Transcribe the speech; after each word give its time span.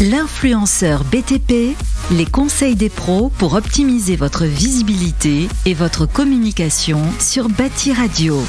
L'influenceur 0.00 1.04
BTP, 1.04 1.76
les 2.10 2.26
conseils 2.26 2.74
des 2.74 2.88
pros 2.88 3.30
pour 3.38 3.54
optimiser 3.54 4.16
votre 4.16 4.44
visibilité 4.44 5.46
et 5.66 5.74
votre 5.74 6.04
communication 6.04 7.00
sur 7.20 7.48
Bâti 7.48 7.92
Radio. 7.92 8.42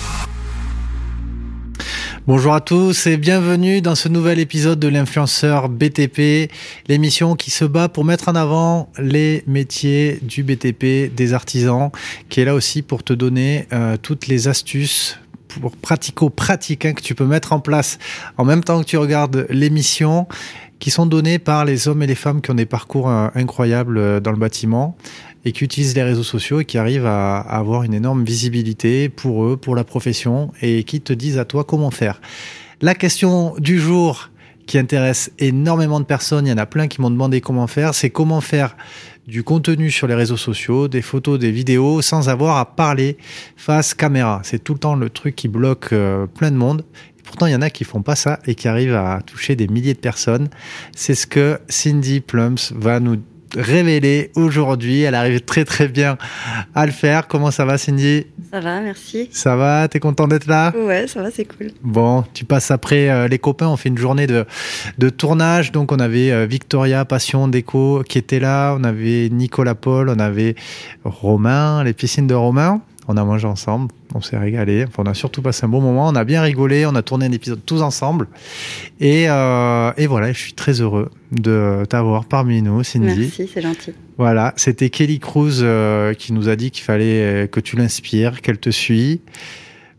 Bonjour 2.25 2.55
à 2.55 2.61
tous 2.61 3.05
et 3.05 3.17
bienvenue 3.17 3.81
dans 3.81 3.93
ce 3.93 4.09
nouvel 4.09 4.39
épisode 4.39 4.79
de 4.79 4.87
l'influenceur 4.87 5.69
BTP, 5.69 6.51
l'émission 6.87 7.35
qui 7.35 7.51
se 7.51 7.63
bat 7.63 7.89
pour 7.89 8.05
mettre 8.05 8.27
en 8.27 8.35
avant 8.35 8.91
les 8.97 9.43
métiers 9.45 10.17
du 10.23 10.41
BTP, 10.41 11.13
des 11.13 11.33
artisans, 11.33 11.91
qui 12.29 12.41
est 12.41 12.45
là 12.45 12.55
aussi 12.55 12.81
pour 12.81 13.03
te 13.03 13.13
donner 13.13 13.67
euh, 13.71 13.97
toutes 14.01 14.25
les 14.25 14.47
astuces 14.47 15.19
pratico-pratique 15.81 16.85
hein, 16.85 16.93
que 16.93 17.01
tu 17.01 17.15
peux 17.15 17.25
mettre 17.25 17.53
en 17.53 17.59
place 17.59 17.97
en 18.37 18.45
même 18.45 18.63
temps 18.63 18.81
que 18.81 18.85
tu 18.85 18.97
regardes 18.97 19.45
l'émission 19.49 20.27
qui 20.79 20.91
sont 20.91 21.05
données 21.05 21.39
par 21.39 21.65
les 21.65 21.87
hommes 21.87 22.03
et 22.03 22.07
les 22.07 22.15
femmes 22.15 22.41
qui 22.41 22.51
ont 22.51 22.55
des 22.55 22.65
parcours 22.65 23.09
euh, 23.09 23.27
incroyables 23.35 23.97
euh, 23.97 24.19
dans 24.19 24.31
le 24.31 24.37
bâtiment 24.37 24.95
et 25.45 25.51
qui 25.51 25.63
utilisent 25.63 25.95
les 25.95 26.03
réseaux 26.03 26.23
sociaux 26.23 26.59
et 26.59 26.65
qui 26.65 26.77
arrivent 26.77 27.05
à, 27.05 27.37
avoir 27.37 27.83
une 27.83 27.93
énorme 27.93 28.23
visibilité 28.23 29.09
pour 29.09 29.45
eux, 29.45 29.57
pour 29.57 29.75
la 29.75 29.83
profession, 29.83 30.51
et 30.61 30.83
qui 30.83 31.01
te 31.01 31.13
disent 31.13 31.37
à 31.37 31.45
toi 31.45 31.63
comment 31.63 31.91
faire. 31.91 32.19
La 32.81 32.95
question 32.95 33.53
du 33.59 33.79
jour 33.79 34.31
qui 34.65 34.79
intéresse 34.79 35.31
énormément 35.37 35.99
de 35.99 36.05
personnes, 36.05 36.47
il 36.47 36.49
y 36.49 36.53
en 36.53 36.57
a 36.57 36.65
plein 36.65 36.87
qui 36.87 36.99
m'ont 36.99 37.11
demandé 37.11 37.41
comment 37.41 37.67
faire, 37.67 37.93
c'est 37.93 38.09
comment 38.09 38.41
faire 38.41 38.75
du 39.27 39.43
contenu 39.43 39.91
sur 39.91 40.07
les 40.07 40.15
réseaux 40.15 40.37
sociaux, 40.37 40.87
des 40.87 41.01
photos, 41.01 41.39
des 41.39 41.51
vidéos, 41.51 42.01
sans 42.01 42.29
avoir 42.29 42.57
à 42.57 42.75
parler 42.75 43.17
face 43.55 43.93
caméra. 43.93 44.41
C'est 44.43 44.63
tout 44.63 44.73
le 44.73 44.79
temps 44.79 44.95
le 44.95 45.09
truc 45.09 45.35
qui 45.35 45.47
bloque 45.47 45.93
euh, 45.93 46.25
plein 46.25 46.51
de 46.51 46.57
monde. 46.57 46.83
Pourtant, 47.25 47.47
il 47.47 47.53
y 47.53 47.55
en 47.55 47.61
a 47.61 47.69
qui 47.69 47.83
font 47.83 48.01
pas 48.01 48.15
ça 48.15 48.39
et 48.45 48.55
qui 48.55 48.67
arrivent 48.67 48.95
à 48.95 49.19
toucher 49.25 49.55
des 49.55 49.67
milliers 49.67 49.93
de 49.93 49.99
personnes. 49.99 50.49
C'est 50.95 51.15
ce 51.15 51.27
que 51.27 51.59
Cindy 51.67 52.21
Plums 52.21 52.57
va 52.73 52.99
nous 52.99 53.17
révélée 53.55 54.31
aujourd'hui. 54.35 55.01
Elle 55.01 55.15
arrive 55.15 55.41
très 55.41 55.63
très 55.63 55.87
bien 55.87 56.17
à 56.73 56.85
le 56.85 56.91
faire. 56.91 57.27
Comment 57.27 57.51
ça 57.51 57.63
va 57.63 57.77
Cindy? 57.77 58.25
Ça 58.51 58.59
va, 58.59 58.81
merci. 58.81 59.29
Ça 59.31 59.55
va? 59.55 59.87
T'es 59.87 59.99
content 59.99 60.27
d'être 60.27 60.47
là? 60.47 60.73
Ouais, 60.75 61.07
ça 61.07 61.21
va, 61.21 61.31
c'est 61.31 61.45
cool. 61.45 61.71
Bon, 61.81 62.25
tu 62.33 62.43
passes 62.43 62.71
après 62.71 63.09
euh, 63.09 63.27
les 63.27 63.39
copains. 63.39 63.67
On 63.67 63.77
fait 63.77 63.89
une 63.89 63.97
journée 63.97 64.27
de, 64.27 64.45
de 64.97 65.09
tournage. 65.09 65.71
Donc 65.71 65.91
on 65.91 65.99
avait 65.99 66.31
euh, 66.31 66.45
Victoria 66.45 67.05
Passion 67.05 67.47
Déco 67.47 68.03
qui 68.07 68.17
était 68.17 68.39
là. 68.39 68.75
On 68.77 68.83
avait 68.83 69.29
Nicolas 69.29 69.75
Paul. 69.75 70.09
On 70.09 70.19
avait 70.19 70.55
Romain, 71.05 71.83
les 71.83 71.93
piscines 71.93 72.27
de 72.27 72.35
Romain. 72.35 72.81
On 73.07 73.17
a 73.17 73.23
mangé 73.23 73.47
ensemble, 73.47 73.91
on 74.15 74.21
s'est 74.21 74.37
régalé. 74.37 74.85
on 74.97 75.03
a 75.03 75.13
surtout 75.13 75.41
passé 75.41 75.65
un 75.65 75.69
bon 75.69 75.81
moment. 75.81 76.07
On 76.07 76.15
a 76.15 76.23
bien 76.23 76.41
rigolé. 76.41 76.85
On 76.85 76.95
a 76.95 77.03
tourné 77.03 77.27
un 77.27 77.31
épisode 77.31 77.59
tous 77.65 77.81
ensemble. 77.81 78.27
Et, 78.99 79.25
euh, 79.29 79.91
et 79.97 80.07
voilà, 80.07 80.31
je 80.31 80.39
suis 80.39 80.53
très 80.53 80.81
heureux 80.81 81.11
de 81.31 81.83
t'avoir 81.87 82.25
parmi 82.25 82.61
nous, 82.61 82.83
Cindy. 82.83 83.05
Merci, 83.05 83.49
c'est 83.53 83.61
gentil. 83.61 83.93
Voilà, 84.17 84.53
c'était 84.55 84.89
Kelly 84.89 85.19
Cruz 85.19 85.59
euh, 85.61 86.13
qui 86.13 86.33
nous 86.33 86.49
a 86.49 86.55
dit 86.55 86.71
qu'il 86.71 86.83
fallait 86.83 87.47
que 87.51 87.59
tu 87.59 87.75
l'inspires, 87.75 88.41
qu'elle 88.41 88.57
te 88.57 88.71
suit. 88.71 89.21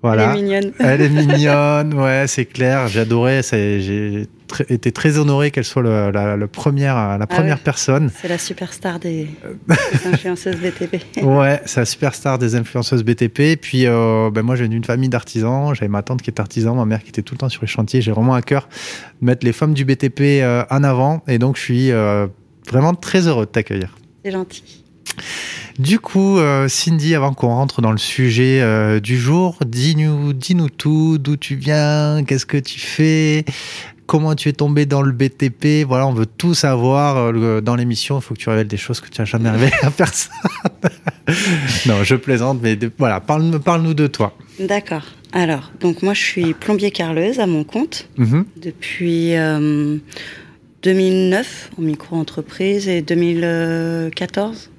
Voilà. 0.02 0.32
Elle 0.32 0.38
est 0.38 0.42
mignonne. 0.42 0.72
Elle 0.78 1.00
est 1.00 1.08
mignonne, 1.08 1.94
ouais, 2.00 2.26
c'est 2.26 2.44
clair. 2.44 2.88
J'adorais, 2.88 3.42
j'ai 3.42 4.28
été 4.68 4.92
très 4.92 5.18
honoré 5.18 5.50
qu'elle 5.50 5.64
soit 5.64 5.82
la, 5.82 6.46
première, 6.46 6.94
la 6.94 7.18
ah 7.20 7.26
première 7.26 7.58
personne. 7.58 8.10
C'est 8.20 8.28
la 8.28 8.38
superstar 8.38 9.00
des, 9.00 9.28
influenceuses 10.06 10.56
BTP. 10.56 11.22
ouais, 11.22 11.60
c'est 11.64 11.80
la 11.80 11.86
superstar 11.86 12.38
des 12.38 12.54
influenceuses 12.54 13.02
BTP. 13.02 13.58
Puis, 13.60 13.86
euh, 13.86 14.30
ben 14.30 14.42
moi, 14.42 14.54
j'ai 14.54 14.66
une 14.66 14.84
famille 14.84 15.08
d'artisans. 15.08 15.74
J'avais 15.74 15.88
ma 15.88 16.02
tante 16.02 16.22
qui 16.22 16.30
est 16.30 16.40
artisan, 16.40 16.74
ma 16.74 16.84
mère 16.84 17.02
qui 17.02 17.08
était 17.08 17.22
tout 17.22 17.34
le 17.34 17.38
temps 17.38 17.48
sur 17.48 17.62
les 17.62 17.68
chantiers. 17.68 18.00
J'ai 18.00 18.12
vraiment 18.12 18.34
à 18.34 18.42
cœur 18.42 18.68
de 19.20 19.26
mettre 19.26 19.44
les 19.44 19.52
femmes 19.52 19.74
du 19.74 19.84
BTP 19.84 20.20
euh, 20.20 20.64
en 20.70 20.84
avant. 20.84 21.22
Et 21.26 21.38
donc, 21.38 21.56
je 21.56 21.62
suis 21.62 21.90
euh, 21.90 22.26
vraiment 22.70 22.94
très 22.94 23.26
heureux 23.26 23.46
de 23.46 23.50
t'accueillir. 23.50 23.96
C'est 24.24 24.30
gentil. 24.30 24.84
Du 25.78 25.98
coup, 25.98 26.38
euh, 26.38 26.68
Cindy, 26.68 27.14
avant 27.14 27.34
qu'on 27.34 27.48
rentre 27.48 27.82
dans 27.82 27.92
le 27.92 27.98
sujet 27.98 28.60
euh, 28.62 28.98
du 28.98 29.18
jour, 29.18 29.58
dis-nous, 29.66 30.32
dis-nous 30.32 30.70
tout, 30.70 31.18
d'où 31.18 31.36
tu 31.36 31.54
viens, 31.54 32.24
qu'est-ce 32.26 32.46
que 32.46 32.56
tu 32.56 32.80
fais, 32.80 33.44
comment 34.06 34.34
tu 34.34 34.48
es 34.48 34.54
tombé 34.54 34.86
dans 34.86 35.02
le 35.02 35.12
BTP. 35.12 35.86
Voilà, 35.86 36.06
on 36.06 36.14
veut 36.14 36.24
tout 36.24 36.54
savoir 36.54 37.16
euh, 37.18 37.60
dans 37.60 37.76
l'émission. 37.76 38.18
Il 38.18 38.22
faut 38.22 38.32
que 38.32 38.38
tu 38.38 38.48
révèles 38.48 38.68
des 38.68 38.78
choses 38.78 39.00
que 39.00 39.10
tu 39.10 39.20
n'as 39.20 39.26
jamais 39.26 39.50
révélées 39.50 39.72
à 39.82 39.90
personne. 39.90 40.32
non, 41.86 42.02
je 42.04 42.14
plaisante, 42.14 42.60
mais 42.62 42.78
voilà, 42.96 43.20
parle-nous 43.20 43.60
parle 43.60 43.94
de 43.94 44.06
toi. 44.06 44.34
D'accord. 44.58 45.04
Alors, 45.32 45.72
donc 45.80 46.02
moi, 46.02 46.14
je 46.14 46.22
suis 46.22 46.54
plombier 46.54 46.90
carleuse 46.90 47.38
à 47.38 47.46
mon 47.46 47.64
compte 47.64 48.08
mm-hmm. 48.18 48.44
depuis 48.62 49.34
2009 50.82 51.70
en 51.78 51.82
micro-entreprise 51.82 52.88
et 52.88 53.02
2014 53.02 54.70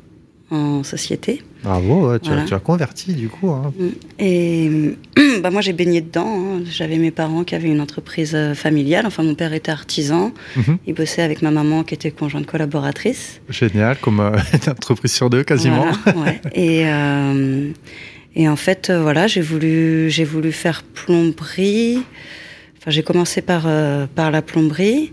en 0.49 0.83
société. 0.83 1.41
Bravo, 1.63 2.17
tu, 2.19 2.31
as, 2.31 2.59
converti 2.59 3.13
du 3.13 3.27
coup. 3.27 3.49
Hein. 3.49 3.73
Mm. 3.77 3.87
Et 4.19 4.69
bah, 5.43 5.49
moi 5.49 5.61
j'ai 5.61 5.73
baigné 5.73 6.01
dedans. 6.01 6.27
Hein. 6.27 6.61
J'avais 6.69 6.97
mes 6.97 7.11
parents 7.11 7.43
qui 7.43 7.55
avaient 7.55 7.67
une 7.67 7.81
entreprise 7.81 8.33
euh, 8.35 8.53
familiale. 8.53 9.05
Enfin, 9.05 9.23
mon 9.23 9.35
père 9.35 9.53
était 9.53 9.71
artisan. 9.71 10.31
Mhm. 10.55 10.77
Il 10.87 10.93
bossait 10.93 11.21
avec 11.21 11.41
ma 11.41 11.51
maman 11.51 11.83
qui 11.83 11.93
était 11.93 12.11
conjointe 12.11 12.45
collaboratrice. 12.45 13.41
Génial, 13.49 13.97
comme 13.97 14.19
euh, 14.19 14.37
une 14.53 14.71
entreprise 14.71 15.11
sur 15.11 15.29
deux 15.29 15.43
quasiment. 15.43 15.87
et, 16.53 16.83
euh, 16.85 17.71
et 18.35 18.47
en 18.47 18.55
fait, 18.55 18.91
voilà, 18.91 19.27
j'ai 19.27 19.41
voulu, 19.41 20.09
j'ai 20.09 20.23
voulu 20.23 20.51
faire 20.51 20.83
plomberie. 20.83 22.03
Enfin, 22.77 22.91
j'ai 22.91 23.03
commencé 23.03 23.41
par, 23.41 23.67
par 24.15 24.31
la 24.31 24.41
plomberie. 24.41 25.11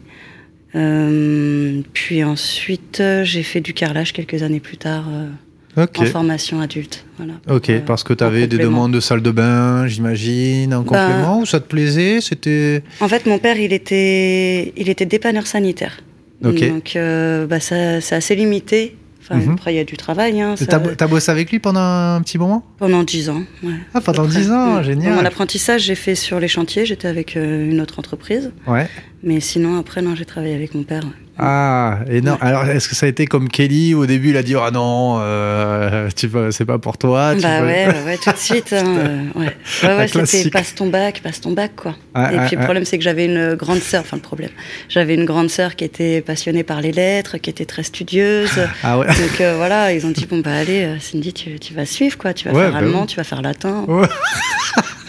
Euh, 0.74 1.80
puis 1.92 2.24
ensuite, 2.24 3.02
j'ai 3.22 3.42
fait 3.42 3.60
du 3.60 3.74
carrelage 3.74 4.12
quelques 4.12 4.42
années 4.42 4.60
plus 4.60 4.76
tard. 4.76 5.06
Euh, 5.10 5.28
en 5.76 6.04
formation 6.04 6.60
adulte. 6.60 7.04
Voilà. 7.16 7.34
Ok, 7.50 7.70
parce 7.84 8.04
que 8.04 8.12
tu 8.12 8.22
avais 8.22 8.46
des 8.46 8.58
demandes 8.58 8.92
de 8.92 9.00
salle 9.00 9.22
de 9.22 9.30
bain, 9.30 9.86
j'imagine, 9.86 10.72
en 10.72 10.82
ben, 10.82 10.84
complément, 10.84 11.40
ou 11.40 11.46
ça 11.46 11.60
te 11.60 11.66
plaisait 11.66 12.20
C'était. 12.20 12.82
En 13.00 13.08
fait, 13.08 13.26
mon 13.26 13.38
père, 13.38 13.58
il 13.58 13.72
était, 13.72 14.72
il 14.76 14.88
était 14.88 15.06
dépanneur 15.06 15.46
sanitaire. 15.46 16.00
Ok. 16.44 16.68
Donc, 16.68 16.96
euh, 16.96 17.46
bah, 17.46 17.58
c'est 17.60 18.12
assez 18.12 18.36
limité 18.36 18.96
Enfin, 19.24 19.36
mhm. 19.36 19.52
après, 19.52 19.72
il 19.72 19.76
y 19.76 19.80
a 19.80 19.84
du 19.84 19.96
travail. 19.96 20.40
Hein, 20.40 20.54
ça... 20.56 20.66
T'as 20.66 21.06
bossé 21.06 21.30
avec 21.30 21.50
lui 21.50 21.58
pendant 21.58 21.80
un 21.80 22.20
petit 22.20 22.36
moment? 22.36 22.62
Pendant 22.78 23.02
dix 23.02 23.30
ans, 23.30 23.42
ouais. 23.62 23.72
Ah, 23.94 24.02
pendant 24.02 24.26
dix 24.26 24.50
ans, 24.50 24.82
génial. 24.82 25.14
Mon 25.14 25.24
apprentissage, 25.24 25.82
j'ai 25.82 25.94
fait 25.94 26.14
sur 26.14 26.40
les 26.40 26.48
chantiers. 26.48 26.84
J'étais 26.84 27.08
avec 27.08 27.36
euh, 27.36 27.70
une 27.70 27.80
autre 27.80 27.98
entreprise. 27.98 28.52
Ouais. 28.66 28.86
Mais 29.22 29.40
sinon, 29.40 29.78
après, 29.78 30.02
non, 30.02 30.14
j'ai 30.14 30.26
travaillé 30.26 30.54
avec 30.54 30.74
mon 30.74 30.82
père. 30.82 31.04
Ah, 31.39 32.00
et 32.09 32.21
non. 32.21 32.39
Alors, 32.41 32.65
est-ce 32.67 32.89
que 32.89 32.95
ça 32.95 33.06
a 33.06 33.09
été 33.09 33.27
comme 33.27 33.49
Kelly 33.49 33.95
au 33.95 34.06
début, 34.06 34.31
il 34.31 34.37
a 34.37 34.43
dit 34.43 34.55
Ah 34.56 34.71
non, 34.71 35.19
euh, 35.21 36.09
tu 36.15 36.31
c'est 36.50 36.65
pas 36.65 36.78
pour 36.78 36.97
toi. 36.99 37.34
bah 37.34 37.62
ouais, 37.62 37.89
ouais, 38.06 38.19
tout 38.22 38.31
de 38.31 38.37
suite. 38.37 38.72
Hein, 38.72 38.84
euh, 38.87 39.22
ouais, 39.34 39.56
ouais, 39.83 39.97
ouais 39.97 40.09
c'était 40.09 40.50
passe 40.50 40.75
ton 40.75 40.89
bac, 40.89 41.21
passe 41.22 41.41
ton 41.41 41.53
bac, 41.53 41.72
quoi. 41.77 41.97
et 42.17 42.39
puis 42.47 42.56
le 42.56 42.62
problème, 42.62 42.84
c'est 42.84 42.99
que 42.99 43.05
j'avais 43.05 43.27
une 43.27 43.55
grande 43.55 43.81
sœur, 43.81 44.03
enfin 44.03 44.17
le 44.17 44.22
problème, 44.22 44.50
j'avais 44.89 45.15
une 45.15 45.25
grande 45.25 45.50
sœur 45.50 45.77
qui 45.77 45.84
était 45.84 46.21
passionnée 46.21 46.62
par 46.62 46.81
les 46.81 46.93
lettres, 46.93 47.39
qui 47.39 47.51
était 47.51 47.65
très 47.65 47.83
studieuse. 47.83 48.51
Ah 48.83 48.99
ouais. 48.99 49.06
Donc 49.06 49.41
euh, 49.41 49.55
voilà, 49.56 49.93
ils 49.93 50.06
ont 50.06 50.11
dit 50.11 50.27
Bon, 50.27 50.39
bah 50.39 50.55
allez, 50.55 50.84
euh, 50.84 50.99
Cindy, 51.01 51.33
tu, 51.33 51.59
tu 51.59 51.75
vas 51.75 51.87
suivre, 51.87 52.16
quoi. 52.19 52.34
Tu 52.34 52.49
vas 52.49 52.55
faire 52.55 52.72
bah 52.72 52.78
allemand, 52.78 53.06
tu 53.06 53.16
vas 53.16 53.25
faire 53.25 53.43
latin. 53.43 53.87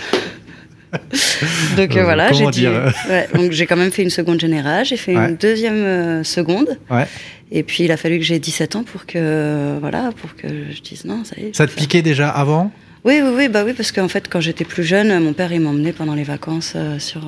donc 1.77 1.95
euh, 1.95 2.03
voilà, 2.03 2.31
j'ai 2.31 2.47
dit. 2.47 2.67
Ouais, 2.67 3.27
donc 3.33 3.51
j'ai 3.51 3.65
quand 3.65 3.75
même 3.75 3.91
fait 3.91 4.03
une 4.03 4.09
seconde 4.09 4.39
générale, 4.39 4.85
j'ai 4.85 4.97
fait 4.97 5.13
une 5.13 5.35
deuxième 5.35 5.73
euh, 5.75 6.23
seconde. 6.23 6.77
Ouais. 6.89 7.05
Et 7.51 7.63
puis 7.63 7.83
il 7.83 7.91
a 7.91 7.97
fallu 7.97 8.17
que 8.17 8.25
j'ai 8.25 8.39
17 8.39 8.75
ans 8.75 8.83
pour 8.83 9.05
que 9.05 9.77
voilà, 9.79 10.11
pour 10.19 10.35
que 10.35 10.47
je 10.71 10.81
dise 10.81 11.05
non, 11.05 11.23
ça 11.23 11.35
y 11.37 11.45
est. 11.45 11.55
Ça 11.55 11.67
te 11.67 11.73
piquait 11.73 12.01
déjà 12.01 12.29
avant? 12.29 12.71
Oui, 13.03 13.19
oui, 13.23 13.29
oui, 13.35 13.49
bah 13.49 13.63
oui, 13.63 13.73
parce 13.73 13.91
qu'en 13.91 14.07
fait, 14.07 14.27
quand 14.27 14.41
j'étais 14.41 14.65
plus 14.65 14.83
jeune, 14.83 15.19
mon 15.23 15.33
père 15.33 15.53
il 15.53 15.61
m'emmenait 15.61 15.93
pendant 15.93 16.15
les 16.15 16.23
vacances 16.23 16.73
euh, 16.75 16.97
sur 16.99 17.21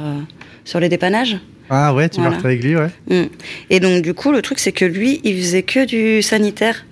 sur 0.65 0.79
les 0.79 0.89
dépannages. 0.89 1.37
Ah 1.69 1.93
ouais, 1.93 2.09
tu 2.09 2.21
voilà. 2.21 2.37
avec 2.37 2.63
lui, 2.63 2.75
ouais. 2.75 2.89
Mm. 3.09 3.27
Et 3.69 3.79
donc 3.79 4.01
du 4.01 4.13
coup, 4.13 4.31
le 4.31 4.41
truc 4.41 4.59
c'est 4.59 4.71
que 4.71 4.85
lui, 4.85 5.19
il 5.23 5.37
faisait 5.37 5.63
que 5.63 5.85
du 5.85 6.21
sanitaire 6.21 6.85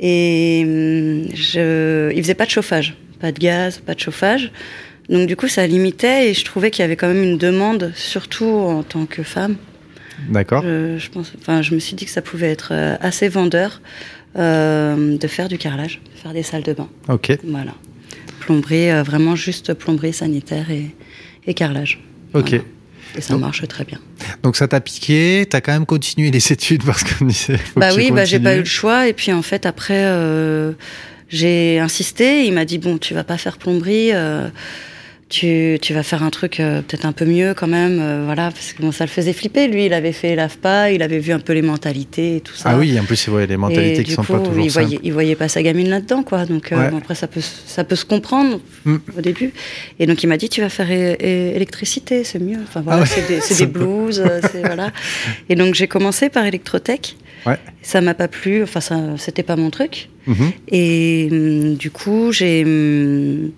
et 0.00 0.64
mm, 0.64 1.34
je, 1.34 2.12
il 2.12 2.22
faisait 2.22 2.34
pas 2.34 2.46
de 2.46 2.50
chauffage, 2.50 2.96
pas 3.20 3.32
de 3.32 3.38
gaz, 3.38 3.78
pas 3.78 3.94
de 3.94 4.00
chauffage. 4.00 4.50
Donc 5.08 5.26
du 5.26 5.36
coup, 5.36 5.48
ça 5.48 5.66
limitait 5.66 6.30
et 6.30 6.34
je 6.34 6.44
trouvais 6.44 6.70
qu'il 6.70 6.82
y 6.82 6.84
avait 6.84 6.96
quand 6.96 7.08
même 7.08 7.22
une 7.22 7.38
demande, 7.38 7.92
surtout 7.94 8.44
en 8.44 8.82
tant 8.82 9.06
que 9.06 9.22
femme. 9.22 9.56
D'accord. 10.28 10.62
Je, 10.62 11.08
pense, 11.10 11.32
enfin, 11.40 11.62
je 11.62 11.74
me 11.74 11.78
suis 11.78 11.94
dit 11.94 12.04
que 12.04 12.10
ça 12.10 12.22
pouvait 12.22 12.50
être 12.50 12.70
euh, 12.72 12.96
assez 13.00 13.28
vendeur 13.28 13.80
euh, 14.36 15.16
de 15.16 15.26
faire 15.28 15.48
du 15.48 15.58
carrelage, 15.58 16.00
de 16.14 16.18
faire 16.18 16.32
des 16.32 16.42
salles 16.42 16.62
de 16.62 16.72
bain. 16.72 16.88
Ok. 17.08 17.38
Voilà. 17.44 17.72
Plomberie, 18.40 18.90
euh, 18.90 19.02
vraiment 19.02 19.36
juste 19.36 19.74
plomberie 19.74 20.12
sanitaire 20.12 20.70
et, 20.70 20.94
et 21.46 21.54
carrelage. 21.54 22.02
Ok. 22.34 22.54
Et 23.16 23.20
ça 23.20 23.38
marche 23.38 23.66
très 23.66 23.84
bien. 23.84 23.98
Donc 24.42 24.56
ça 24.56 24.68
t'a 24.68 24.80
piqué, 24.80 25.46
t'as 25.48 25.62
quand 25.62 25.72
même 25.72 25.86
continué 25.86 26.30
les 26.30 26.52
études 26.52 26.84
parce 26.84 27.04
que 27.04 27.24
Bah 27.76 27.90
oui, 27.96 28.10
bah 28.10 28.26
j'ai 28.26 28.38
pas 28.38 28.54
eu 28.54 28.60
le 28.60 28.64
choix 28.66 29.08
et 29.08 29.14
puis 29.14 29.32
en 29.32 29.40
fait 29.40 29.64
après 29.64 30.04
j'ai 31.30 31.78
insisté. 31.78 32.44
Il 32.44 32.52
m'a 32.52 32.66
dit 32.66 32.76
bon, 32.76 32.98
tu 32.98 33.14
vas 33.14 33.24
pas 33.24 33.38
faire 33.38 33.56
plomberie 33.56 34.12
tu, 35.28 35.78
tu 35.82 35.92
vas 35.92 36.02
faire 36.02 36.22
un 36.22 36.30
truc 36.30 36.58
euh, 36.58 36.80
peut-être 36.80 37.04
un 37.04 37.12
peu 37.12 37.26
mieux 37.26 37.52
quand 37.52 37.66
même, 37.66 37.98
euh, 38.00 38.22
voilà, 38.24 38.50
parce 38.50 38.72
que 38.72 38.80
bon, 38.80 38.92
ça 38.92 39.04
le 39.04 39.10
faisait 39.10 39.34
flipper. 39.34 39.68
Lui, 39.68 39.84
il 39.86 39.92
avait 39.92 40.12
fait 40.12 40.34
l'AFPA, 40.34 40.90
il 40.92 41.02
avait 41.02 41.18
vu 41.18 41.32
un 41.32 41.38
peu 41.38 41.52
les 41.52 41.60
mentalités 41.60 42.36
et 42.36 42.40
tout 42.40 42.54
ça. 42.54 42.70
Ah 42.70 42.78
oui, 42.78 42.98
en 42.98 43.04
plus, 43.04 43.16
c'est 43.16 43.30
vrai, 43.30 43.46
les 43.46 43.58
mentalités 43.58 44.00
Et 44.00 44.04
qui 44.04 44.10
du 44.10 44.14
sont 44.14 44.22
coup, 44.24 44.32
pas 44.32 44.38
toujours 44.40 44.64
il 44.64 44.70
simples. 44.70 44.86
voyait, 44.86 45.00
il 45.04 45.12
voyait 45.12 45.36
pas 45.36 45.48
sa 45.48 45.62
gamine 45.62 45.90
là-dedans, 45.90 46.22
quoi. 46.22 46.46
Donc 46.46 46.72
euh, 46.72 46.76
Ouais. 46.78 46.90
bon, 46.90 46.96
après, 46.98 47.14
ça 47.14 47.26
peut, 47.26 47.40
se- 47.42 47.60
ça 47.66 47.84
peut 47.84 47.96
se 47.96 48.04
comprendre 48.06 48.60
Mm. 48.86 48.96
au 49.18 49.20
début. 49.20 49.52
Et 49.98 50.06
donc, 50.06 50.22
il 50.22 50.28
m'a 50.28 50.36
dit, 50.38 50.48
tu 50.48 50.60
vas 50.62 50.70
faire 50.70 50.90
électricité, 50.90 52.24
c'est 52.24 52.38
mieux. 52.38 52.58
Enfin 52.62 52.80
voilà, 52.80 53.00
Ah 53.00 53.02
ouais. 53.02 53.06
c'est 53.08 53.28
des, 53.28 53.40
c'est 53.40 53.58
des 53.66 53.70
blues, 53.70 54.22
c'est 54.52 54.60
voilà. 54.64 54.92
Et 55.48 55.54
donc, 55.56 55.74
j'ai 55.74 55.88
commencé 55.88 56.28
par 56.30 56.46
électrotech. 56.46 57.16
Ouais. 57.46 57.56
Ça 57.82 58.00
m'a 58.00 58.14
pas 58.14 58.28
plu. 58.28 58.62
Enfin, 58.62 58.80
ça, 58.80 58.98
c'était 59.18 59.42
pas 59.42 59.56
mon 59.56 59.70
truc. 59.70 60.08
Mhm. 60.26 60.50
Et 60.72 61.28
hum, 61.30 61.74
du 61.74 61.90
coup, 61.90 62.32
j'ai 62.32 62.64
hum, 62.64 63.50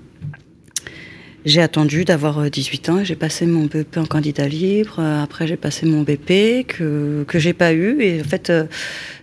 j'ai 1.45 1.61
attendu 1.63 2.05
d'avoir 2.05 2.39
euh, 2.41 2.49
18 2.51 2.89
ans 2.91 2.99
et 3.01 3.05
j'ai 3.05 3.17
passé 3.17 3.47
mon 3.47 3.65
BEP 3.67 3.97
en 3.97 4.05
candidat 4.05 4.47
libre. 4.49 4.97
Euh, 4.99 5.23
Après, 5.23 5.47
j'ai 5.47 5.57
passé 5.57 5.87
mon 5.87 6.03
BP 6.03 6.67
que 6.67 7.25
que 7.27 7.39
j'ai 7.39 7.53
pas 7.55 7.73
eu. 7.73 8.01
Et 8.01 8.21
en 8.21 8.25
fait, 8.25 8.51
euh, 8.51 8.65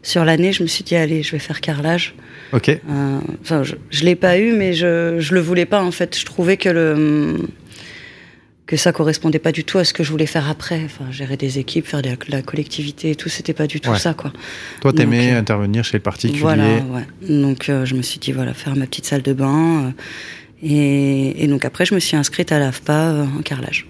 sur 0.04 0.26
l'année, 0.26 0.52
je 0.54 0.64
me 0.64 0.68
suis 0.68 0.84
dit 0.84 0.96
allez, 0.96 1.22
je 1.24 1.32
vais 1.32 1.40
faire 1.40 1.62
carrelage. 1.62 2.16
Ok. 2.54 2.70
Euh, 2.70 3.20
Enfin, 3.42 3.64
je, 3.64 3.76
je 3.92 4.04
l'ai 4.04 4.16
pas 4.16 4.38
eu, 4.40 4.52
mais 4.54 4.74
je 4.74 5.18
je 5.20 5.34
le 5.34 5.40
voulais 5.42 5.66
pas 5.66 5.84
en 5.84 5.92
fait. 5.92 6.18
Je 6.18 6.26
trouvais 6.26 6.58
que 6.58 6.70
le 6.70 7.38
que 8.66 8.76
ça 8.76 8.92
correspondait 8.92 9.40
pas 9.40 9.54
du 9.54 9.64
tout 9.64 9.78
à 9.78 9.86
ce 9.86 9.94
que 9.94 10.04
je 10.04 10.12
voulais 10.12 10.26
faire 10.26 10.50
après. 10.50 10.82
Enfin, 10.84 11.10
gérer 11.10 11.38
des 11.38 11.58
équipes, 11.58 11.88
faire 11.88 12.02
de 12.02 12.10
la, 12.28 12.42
collectivité 12.42 13.12
et 13.12 13.16
tout, 13.16 13.30
c'était 13.30 13.54
pas 13.54 13.66
du 13.66 13.80
tout 13.80 13.92
Ouais. 13.92 13.98
ça, 13.98 14.14
quoi. 14.14 14.34
Toi, 14.82 14.92
t'aimais 14.92 15.32
euh, 15.34 15.40
intervenir 15.40 15.86
chez 15.86 15.96
le 15.96 16.04
particulier. 16.04 16.42
Voilà, 16.42 16.66
ouais. 16.66 17.04
Donc 17.30 17.70
euh, 17.70 17.86
je 17.86 17.96
me 17.96 18.02
suis 18.02 18.20
dit 18.20 18.34
voilà, 18.34 18.54
faire 18.54 18.76
ma 18.76 18.86
petite 18.86 19.06
salle 19.06 19.22
de 19.22 19.32
bain. 19.32 19.86
euh, 19.86 19.92
et, 20.62 21.44
et 21.44 21.48
donc 21.48 21.66
après, 21.66 21.86
je 21.86 21.94
me 21.96 22.00
suis 22.00 22.16
inscrite 22.18 22.52
à 22.52 22.60
l'AFPA 22.60 22.94
euh, 23.12 23.26
en 23.38 23.42
carrelage. 23.42 23.88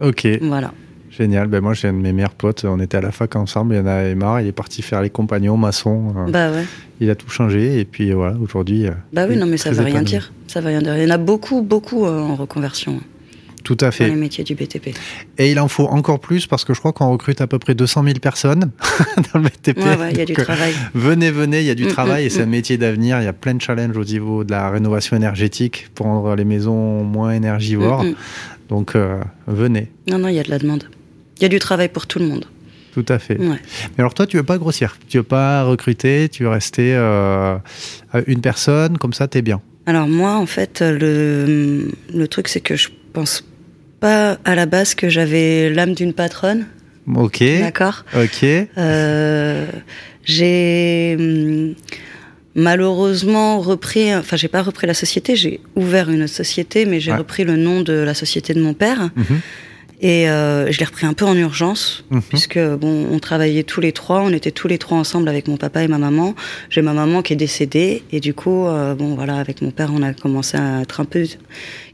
Ok, 0.00 0.26
Voilà. 0.42 0.72
génial. 1.10 1.46
Ben 1.48 1.60
moi, 1.60 1.74
j'ai 1.74 1.88
un 1.88 1.92
de 1.92 1.98
mes 1.98 2.12
meilleurs 2.12 2.34
potes. 2.34 2.64
On 2.64 2.80
était 2.80 2.96
à 2.96 3.00
la 3.02 3.12
fac 3.12 3.36
ensemble. 3.36 3.74
Il 3.74 3.78
y 3.78 3.80
en 3.80 3.86
avait 3.86 4.14
marre. 4.14 4.40
Il 4.40 4.46
est 4.46 4.52
parti 4.52 4.80
faire 4.82 5.02
les 5.02 5.10
compagnons, 5.10 5.56
maçon. 5.56 6.14
euh, 6.26 6.30
Bah 6.30 6.50
ouais. 6.50 6.64
Il 7.00 7.10
a 7.10 7.14
tout 7.14 7.28
changé. 7.30 7.78
Et 7.80 7.84
puis 7.84 8.12
voilà, 8.12 8.36
aujourd'hui. 8.38 8.86
euh, 8.86 8.92
Bah 9.12 9.26
oui, 9.28 9.36
non, 9.36 9.46
mais 9.46 9.56
ça 9.58 9.70
veut 9.72 9.84
rien 9.84 10.02
dire. 10.02 10.32
Ça 10.46 10.60
veut 10.60 10.68
rien 10.68 10.80
dire. 10.80 10.96
Il 10.96 11.02
y 11.02 11.06
en 11.06 11.14
a 11.14 11.18
beaucoup, 11.18 11.62
beaucoup 11.62 12.04
en 12.06 12.34
reconversion 12.34 12.92
hein, 12.98 13.04
Tout 13.62 13.76
à 13.80 13.86
dans 13.86 13.92
fait. 13.92 14.08
les 14.08 14.14
métiers 14.14 14.42
du 14.44 14.54
BTP. 14.54 14.94
Et 15.38 15.50
il 15.50 15.60
en 15.60 15.68
faut 15.68 15.86
encore 15.86 16.20
plus 16.20 16.46
parce 16.46 16.64
que 16.64 16.72
je 16.72 16.78
crois 16.78 16.92
qu'on 16.92 17.10
recrute 17.10 17.40
à 17.40 17.46
peu 17.46 17.58
près 17.58 17.74
200 17.74 18.04
000 18.04 18.18
personnes 18.20 18.70
dans 19.34 19.40
le 19.40 19.44
BTP. 19.48 19.76
Ouais, 19.78 19.96
ouais, 19.96 20.10
il 20.12 20.18
y 20.18 20.22
a 20.22 20.24
du 20.24 20.32
euh, 20.32 20.42
travail. 20.44 20.72
Venez, 20.94 21.30
venez, 21.30 21.60
il 21.60 21.66
y 21.66 21.70
a 21.70 21.74
du 21.74 21.84
Mm, 21.84 21.88
travail 21.92 22.24
mm, 22.24 22.26
et 22.26 22.30
c'est 22.30 22.42
un 22.42 22.46
mm. 22.46 22.50
métier 22.50 22.78
d'avenir. 22.78 23.20
Il 23.20 23.24
y 23.24 23.28
a 23.28 23.32
plein 23.32 23.54
de 23.54 23.60
challenges 23.60 23.96
au 23.96 24.04
niveau 24.04 24.44
de 24.44 24.50
la 24.50 24.70
rénovation 24.70 25.16
énergétique 25.16 25.88
pour 25.94 26.06
rendre 26.06 26.34
les 26.36 26.44
maisons 26.44 27.04
moins 27.04 27.32
énergivores. 27.32 28.04
Donc, 28.68 28.94
euh, 28.94 29.20
venez, 29.46 29.90
Non, 30.08 30.18
non, 30.18 30.28
il 30.28 30.34
y 30.36 30.38
a 30.40 30.42
de 30.44 30.50
la 30.50 30.58
demande. 30.58 30.84
Il 31.38 31.42
y 31.42 31.46
a 31.46 31.48
du 31.48 31.58
travail 31.58 31.88
pour 31.88 32.06
tout 32.06 32.18
le 32.18 32.26
monde. 32.26 32.44
tout 32.94 33.04
à 33.08 33.18
fait. 33.18 33.38
Ouais. 33.38 33.46
Mais 33.96 33.98
alors, 33.98 34.14
toi, 34.14 34.26
tu 34.26 34.36
veux 34.36 34.42
pas 34.42 34.58
grossir. 34.58 34.96
Tu 35.08 35.16
veux 35.18 35.22
pas 35.22 35.64
recruter, 35.64 36.28
tu 36.28 36.44
veux 36.44 36.48
rester 36.50 36.94
euh, 36.94 37.56
une 38.26 38.40
personne, 38.40 38.98
comme 38.98 39.12
ça, 39.12 39.26
t'es 39.28 39.42
bien. 39.42 39.60
Alors 39.86 40.06
moi, 40.06 40.36
en 40.36 40.46
fait, 40.46 40.82
le, 40.82 41.88
le 42.14 42.28
truc, 42.28 42.48
c'est 42.48 42.60
que 42.60 42.76
je 42.76 42.88
pense 43.12 43.44
pas 44.00 44.38
à 44.44 44.54
la 44.54 44.66
base 44.66 44.94
que 44.94 45.08
j'avais 45.08 45.70
l'âme 45.70 45.94
d'une 45.94 46.12
patronne. 46.12 46.66
Ok, 47.14 47.42
D'accord 47.60 48.04
ok. 48.14 48.44
Euh, 48.78 49.66
j'ai 50.24 51.16
hum, 51.18 51.74
malheureusement 52.54 53.60
repris, 53.60 54.14
enfin 54.14 54.36
j'ai 54.36 54.48
pas 54.48 54.62
repris 54.62 54.86
la 54.86 54.94
société, 54.94 55.36
j'ai 55.36 55.60
ouvert 55.76 56.10
une 56.10 56.22
autre 56.22 56.32
société, 56.34 56.84
mais 56.84 57.00
j'ai 57.00 57.12
Ouais. 57.12 57.18
repris 57.18 57.44
le 57.44 57.56
nom 57.56 57.80
de 57.82 57.92
la 57.92 58.14
société 58.14 58.54
de 58.54 58.60
mon 58.60 58.74
père 58.74 59.10
Mhm, 59.16 59.40
et 60.02 60.28
euh, 60.30 60.70
je 60.70 60.78
l'ai 60.78 60.84
repris 60.84 61.06
un 61.06 61.12
peu 61.12 61.24
en 61.24 61.36
urgence 61.36 62.04
mhm. 62.10 62.22
puisque 62.22 62.58
bon, 62.58 63.06
on 63.10 63.18
travaillait 63.18 63.62
tous 63.64 63.80
les 63.80 63.92
trois, 63.92 64.20
on 64.22 64.30
était 64.32 64.50
tous 64.50 64.68
les 64.68 64.78
trois 64.78 64.98
ensemble 64.98 65.28
avec 65.28 65.46
mon 65.48 65.56
papa 65.56 65.82
et 65.82 65.88
ma 65.88 65.98
maman. 65.98 66.34
J'ai 66.70 66.82
ma 66.82 66.92
maman 66.92 67.22
qui 67.22 67.32
est 67.32 67.36
décédée 67.36 68.02
et 68.12 68.20
du 68.20 68.34
coup, 68.34 68.66
euh, 68.66 68.94
bon 68.94 69.14
voilà, 69.14 69.36
avec 69.36 69.62
mon 69.62 69.70
père, 69.70 69.90
on 69.94 70.02
a 70.02 70.12
commencé 70.14 70.56
à 70.56 70.80
être 70.82 71.00
un 71.00 71.04
peu, 71.04 71.24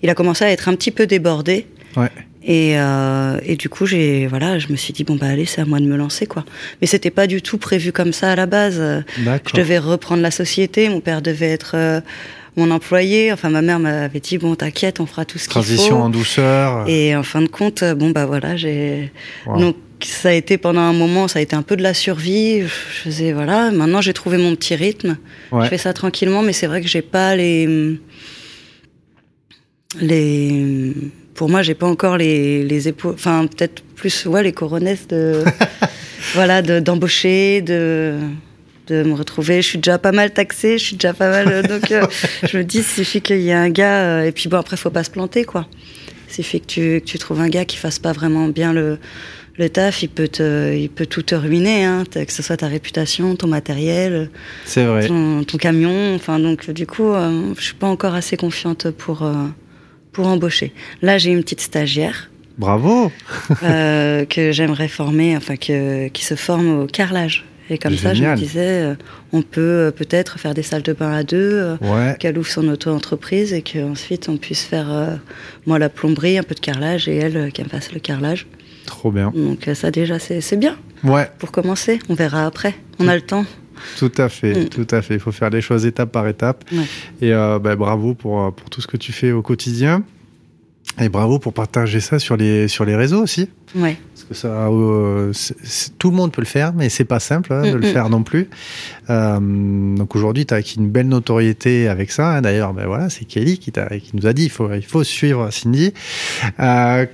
il 0.02 0.10
a 0.10 0.14
commencé 0.14 0.44
à 0.44 0.50
être 0.50 0.68
un 0.68 0.74
petit 0.74 0.90
peu 0.90 1.06
débordé. 1.06 1.66
Ouais. 1.96 2.10
Et, 2.48 2.78
euh, 2.78 3.38
et 3.44 3.56
du 3.56 3.68
coup, 3.68 3.86
j'ai 3.86 4.26
voilà, 4.28 4.58
je 4.60 4.68
me 4.68 4.76
suis 4.76 4.92
dit 4.92 5.02
bon 5.02 5.16
bah 5.16 5.26
allez, 5.26 5.46
c'est 5.46 5.60
à 5.60 5.64
moi 5.64 5.80
de 5.80 5.84
me 5.86 5.96
lancer 5.96 6.26
quoi. 6.26 6.44
Mais 6.80 6.86
c'était 6.86 7.10
pas 7.10 7.26
du 7.26 7.42
tout 7.42 7.58
prévu 7.58 7.90
comme 7.90 8.12
ça 8.12 8.30
à 8.30 8.36
la 8.36 8.46
base. 8.46 8.80
Je 9.18 9.52
devais 9.54 9.78
reprendre 9.78 10.22
la 10.22 10.30
société, 10.30 10.88
mon 10.88 11.00
père 11.00 11.22
devait 11.22 11.50
être 11.50 11.72
euh, 11.74 12.00
mon 12.56 12.70
employé. 12.70 13.32
Enfin, 13.32 13.50
ma 13.50 13.62
mère 13.62 13.80
m'avait 13.80 14.20
dit 14.20 14.38
bon 14.38 14.54
t'inquiète, 14.54 15.00
on 15.00 15.06
fera 15.06 15.24
tout 15.24 15.38
ce 15.38 15.44
qu'il 15.48 15.54
faut. 15.54 15.60
Transition 15.60 16.02
en 16.02 16.08
douceur. 16.08 16.88
Et 16.88 17.16
en 17.16 17.24
fin 17.24 17.42
de 17.42 17.48
compte, 17.48 17.82
bon 17.96 18.10
bah 18.10 18.26
voilà, 18.26 18.56
j'ai 18.56 19.10
Wow. 19.46 19.58
donc 19.58 19.76
ça 20.04 20.28
a 20.28 20.32
été 20.32 20.56
pendant 20.58 20.82
un 20.82 20.92
moment, 20.92 21.26
ça 21.26 21.38
a 21.38 21.42
été 21.42 21.56
un 21.56 21.62
peu 21.62 21.74
de 21.74 21.82
la 21.82 21.94
survie. 21.94 22.60
Je 22.60 22.66
faisais 22.68 23.32
voilà, 23.32 23.72
maintenant 23.72 24.00
j'ai 24.00 24.12
trouvé 24.12 24.36
mon 24.38 24.54
petit 24.54 24.76
rythme. 24.76 25.16
Ouais. 25.50 25.64
Je 25.64 25.68
fais 25.70 25.78
ça 25.78 25.92
tranquillement, 25.92 26.42
mais 26.42 26.52
c'est 26.52 26.68
vrai 26.68 26.80
que 26.80 26.86
j'ai 26.86 27.02
pas 27.02 27.34
les 27.34 27.98
les 30.00 30.92
pour 31.36 31.48
moi 31.48 31.62
j'ai 31.62 31.74
pas 31.74 31.86
encore 31.86 32.16
les 32.16 32.64
les 32.64 32.88
épaules, 32.88 33.14
enfin 33.14 33.46
peut-être 33.46 33.82
plus 33.94 34.26
ouais 34.26 34.42
les 34.42 34.52
coronesses 34.52 35.06
de 35.08 35.44
voilà 36.34 36.62
de 36.62 36.80
d'embaucher 36.80 37.60
de 37.62 38.18
de 38.88 39.02
me 39.02 39.14
retrouver. 39.14 39.62
Je 39.62 39.66
suis 39.66 39.78
déjà 39.78 39.98
pas 39.98 40.12
mal 40.12 40.32
taxée, 40.32 40.78
je 40.78 40.84
suis 40.84 40.96
déjà 40.96 41.12
pas 41.12 41.28
mal. 41.28 41.48
euh, 41.48 41.62
donc, 41.62 41.90
euh, 41.90 42.06
je 42.44 42.56
me 42.58 42.62
dis, 42.62 42.78
il 42.78 42.84
suffit 42.84 43.20
qu'il 43.20 43.40
y 43.40 43.48
ait 43.48 43.52
un 43.52 43.68
gars. 43.68 44.02
euh, 44.04 44.24
et 44.26 44.30
puis, 44.30 44.48
bon, 44.48 44.58
après, 44.58 44.76
faut 44.76 44.90
pas 44.90 45.02
se 45.02 45.10
planter, 45.10 45.44
quoi. 45.44 45.66
Il 46.28 46.34
suffit 46.34 46.60
que 46.60 46.66
tu, 46.66 47.00
que 47.00 47.04
tu 47.04 47.18
trouves 47.18 47.40
un 47.40 47.48
gars 47.48 47.64
qui 47.64 47.76
fasse 47.78 47.98
pas 47.98 48.12
vraiment 48.12 48.46
bien 48.46 48.72
le, 48.72 48.98
le 49.58 49.68
taf. 49.70 50.04
Il 50.04 50.08
peut, 50.08 50.28
te, 50.28 50.72
il 50.72 50.88
peut 50.88 51.06
tout 51.06 51.22
te 51.22 51.34
ruiner, 51.34 51.84
hein, 51.84 52.04
que 52.12 52.32
ce 52.32 52.44
soit 52.44 52.58
ta 52.58 52.68
réputation, 52.68 53.34
ton 53.34 53.48
matériel, 53.48 54.30
vrai. 54.76 55.08
ton, 55.08 55.42
ton 55.42 55.58
camion. 55.58 56.14
Enfin, 56.14 56.38
donc, 56.38 56.70
du 56.70 56.86
coup, 56.86 57.12
euh, 57.12 57.54
je 57.58 57.64
suis 57.64 57.74
pas 57.74 57.88
encore 57.88 58.14
assez 58.14 58.36
confiante 58.36 58.90
pour, 58.92 59.24
euh, 59.24 59.34
pour 60.16 60.26
embaucher. 60.28 60.72
Là, 61.02 61.18
j'ai 61.18 61.30
une 61.30 61.42
petite 61.42 61.60
stagiaire. 61.60 62.30
Bravo. 62.56 63.12
euh, 63.62 64.24
que 64.34 64.50
j'aimerais 64.50 64.88
former, 64.88 65.36
enfin 65.36 65.56
que, 65.56 66.08
qui 66.08 66.24
se 66.24 66.34
forme 66.36 66.80
au 66.80 66.86
carrelage. 66.86 67.44
Et 67.68 67.76
comme 67.76 67.96
ça, 67.96 68.14
je 68.14 68.22
me 68.24 68.34
disais, 68.36 68.60
euh, 68.82 68.94
on 69.32 69.42
peut 69.42 69.60
euh, 69.60 69.90
peut-être 69.90 70.38
faire 70.38 70.54
des 70.54 70.62
salles 70.62 70.82
de 70.84 70.94
bain 70.94 71.12
à 71.12 71.22
deux, 71.22 71.76
Ouais. 71.82 72.16
qu'elle 72.18 72.38
ouvre 72.38 72.48
son 72.48 72.66
auto-entreprise 72.68 73.52
et 73.52 73.60
qu'ensuite 73.60 74.28
on 74.30 74.38
puisse 74.38 74.62
faire, 74.64 75.18
moi, 75.66 75.78
la 75.78 75.90
plomberie, 75.90 76.38
un 76.38 76.42
peu 76.44 76.54
de 76.54 76.60
carrelage 76.60 77.08
et 77.08 77.16
elle 77.16 77.52
qu'elle 77.52 77.66
me 77.66 77.70
fasse 77.70 77.92
le 77.92 78.00
carrelage. 78.00 78.46
Trop 78.86 79.10
bien. 79.10 79.32
Donc 79.34 79.68
ça, 79.74 79.90
déjà, 79.90 80.18
c'est 80.18 80.40
c'est 80.40 80.56
bien 80.56 80.76
Ouais, 81.04 81.28
pour 81.38 81.50
commencer. 81.52 81.98
On 82.08 82.14
verra 82.14 82.46
après. 82.46 82.74
On 83.00 83.06
a 83.08 83.14
le 83.16 83.20
temps. 83.20 83.44
Tout 83.98 84.12
à 84.18 84.28
fait, 84.28 84.64
Mm. 84.64 84.68
tout 84.68 84.86
à 84.90 85.02
fait. 85.02 85.14
Il 85.14 85.20
faut 85.20 85.32
faire 85.32 85.50
les 85.50 85.60
choses 85.60 85.84
étape 85.86 86.12
par 86.12 86.26
étape. 86.28 86.64
Ouais. 86.72 86.78
Et 87.20 87.32
euh, 87.32 87.58
bah, 87.58 87.76
bravo 87.76 88.14
pour, 88.14 88.40
euh, 88.44 88.50
pour 88.50 88.70
tout 88.70 88.80
ce 88.80 88.86
que 88.86 88.96
tu 88.96 89.12
fais 89.12 89.32
au 89.32 89.42
quotidien. 89.42 90.02
Et 90.98 91.10
bravo 91.10 91.38
pour 91.38 91.52
partager 91.52 92.00
ça 92.00 92.18
sur 92.18 92.36
les, 92.38 92.68
sur 92.68 92.86
les 92.86 92.96
réseaux 92.96 93.22
aussi. 93.22 93.50
Ouais. 93.74 93.98
Parce 94.14 94.24
que 94.24 94.34
ça, 94.34 94.68
euh, 94.68 95.30
tout 95.98 96.10
le 96.10 96.16
monde 96.16 96.32
peut 96.32 96.40
le 96.40 96.46
faire, 96.46 96.72
mais 96.72 96.88
c'est 96.88 97.04
pas 97.04 97.20
simple 97.20 97.52
hein, 97.52 97.62
de 97.62 97.72
Mm, 97.76 97.80
le 97.80 97.88
mm. 97.88 97.92
faire 97.92 98.08
non 98.08 98.22
plus. 98.22 98.48
Euh, 99.10 99.38
donc 99.94 100.16
aujourd'hui, 100.16 100.46
tu 100.46 100.54
as 100.54 100.56
acquis 100.56 100.78
une 100.78 100.88
belle 100.88 101.08
notoriété 101.08 101.88
avec 101.88 102.10
ça. 102.10 102.36
hein. 102.36 102.40
D'ailleurs, 102.40 102.72
ben 102.72 102.86
voilà, 102.86 103.10
c'est 103.10 103.26
Kelly 103.26 103.58
qui, 103.58 103.72
nous 104.14 104.26
a 104.26 104.32
dit 104.32 104.44
il 104.44 104.50
faut, 104.50 104.72
il 104.72 104.84
faut 104.84 105.04
suivre 105.04 105.50
Cindy. 105.50 105.92
Euh, 106.60 107.04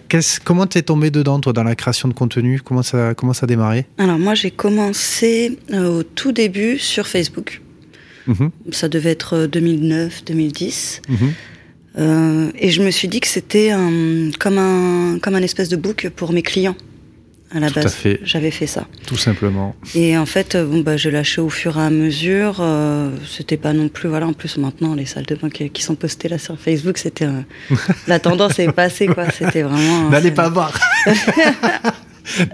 comment 0.45 0.67
t'es 0.67 0.83
tombé 0.83 1.11
dedans, 1.11 1.41
toi, 1.41 1.53
dans 1.53 1.65
la 1.65 1.75
création 1.75 2.09
de 2.09 2.15
contenu? 2.15 2.61
Comment 2.61 2.83
ça, 2.85 3.15
comment 3.15 3.33
ça 3.33 3.45
a 3.45 3.47
démarré? 3.49 3.87
Alors 3.99 4.19
moi, 4.21 4.35
j'ai 4.35 4.53
commencé 4.53 5.59
euh, 5.73 5.99
au 5.99 6.03
tout 6.05 6.31
début 6.31 6.79
sur 6.79 7.09
Facebook. 7.09 7.61
Mhm, 8.29 8.53
Ça 8.71 8.89
devait 8.89 9.11
être 9.11 9.47
2009, 9.47 10.25
2010. 10.25 11.03
mhm. 11.09 11.33
Euh, 11.99 12.51
et 12.59 12.71
je 12.71 12.83
me 12.83 12.91
suis 12.91 13.09
dit 13.09 13.21
que 13.21 13.29
c'était 13.29 13.71
un- 13.71 14.31
comme 14.39 14.59
un 14.59 15.19
comme 15.21 15.35
un 15.35 15.43
espèce 15.43 15.69
de 15.69 15.77
book 15.77 16.09
pour 16.17 16.33
mes 16.33 16.41
clients 16.43 16.75
à 17.55 17.61
la 17.61 17.69
Tout 17.71 17.81
à 17.81 17.83
base. 17.83 17.93
fait. 17.95 18.19
J'avais 18.25 18.51
fait 18.51 18.67
ça. 18.67 18.87
Tout 19.07 19.19
simplement. 19.19 19.77
Et 19.95 20.17
en 20.17 20.25
fait, 20.25 20.55
euh, 20.55 20.65
bon 20.65 20.81
bah 20.81 20.97
j'ai 20.97 21.11
lâché 21.11 21.43
au 21.43 21.51
fur 21.51 21.77
et 21.79 21.83
à 21.83 21.91
mesure. 21.91 22.57
euh, 22.61 23.11
c'était 23.29 23.59
pas 23.59 23.75
non 23.75 23.89
plus 23.91 24.09
voilà. 24.09 24.27
En 24.27 24.33
plus 24.33 24.57
maintenant 24.57 24.95
les 24.95 25.05
salles 25.05 25.27
de 25.27 25.35
bain 25.35 25.51
qui, 25.51 25.69
qui 25.69 25.83
sont 25.83 25.95
postées 25.95 26.29
là 26.31 26.39
sur 26.39 26.59
Facebook, 26.59 26.97
c'était 26.97 27.27
un- 27.27 27.45
la 28.09 28.19
tendance 28.19 28.59
est 28.59 28.73
passée 28.73 29.07
quoi. 29.07 29.31
C'était 29.31 29.61
vraiment. 29.63 30.09
N'allez 30.09 30.31
pas 30.31 30.49
voir. 30.49 30.73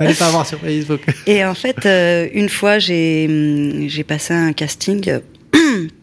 N'allez 0.00 0.14
pas 0.14 0.30
voir 0.30 0.46
sur 0.46 0.58
Facebook. 0.58 1.00
Et 1.26 1.44
en 1.44 1.54
fait, 1.54 1.84
euh, 1.86 2.26
une 2.32 2.48
fois, 2.48 2.78
j'ai 2.80 3.26
hum, 3.28 3.88
j'ai 3.88 4.02
passé 4.02 4.34
un 4.34 4.52
casting. 4.52 5.20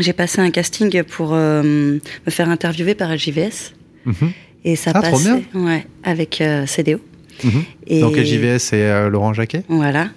j'ai 0.00 0.12
passé 0.12 0.40
un 0.40 0.50
casting 0.50 1.02
pour 1.04 1.30
euh, 1.34 1.62
me 1.62 2.30
faire 2.30 2.48
interviewer 2.48 2.94
par 2.94 3.12
LJVS. 3.14 3.74
Mhm, 4.06 4.32
Et 4.64 4.76
ça 4.76 4.92
Ah, 4.94 5.00
passait 5.02 5.44
ouais, 5.54 5.86
avec 6.02 6.40
euh, 6.40 6.66
CDO. 6.66 7.00
mhm. 7.44 7.62
Et 7.86 8.00
Donc 8.00 8.16
LJVS, 8.16 8.58
c'est 8.58 8.82
euh, 8.82 9.08
Laurent 9.08 9.32
Jacquet? 9.34 9.62
Voilà. 9.68 10.10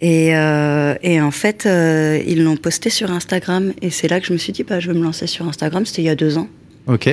Et, 0.00 0.34
euh, 0.34 0.94
et 1.02 1.20
en 1.20 1.30
fait, 1.30 1.66
euh, 1.66 2.22
ils 2.26 2.42
l'ont 2.42 2.56
posté 2.56 2.88
sur 2.90 3.10
Instagram. 3.10 3.72
Et 3.82 3.90
c'est 3.90 4.08
là 4.08 4.18
que 4.20 4.26
je 4.26 4.32
me 4.32 4.38
suis 4.38 4.52
dit, 4.52 4.62
bah, 4.64 4.80
je 4.80 4.90
vais 4.90 4.98
me 4.98 5.02
lancer 5.04 5.26
sur 5.26 5.46
Instagram. 5.46 5.84
C'était 5.84 6.02
il 6.02 6.06
y 6.06 6.08
a 6.10 6.14
deux 6.14 6.38
ans. 6.38 6.48
Ok. 6.86 7.06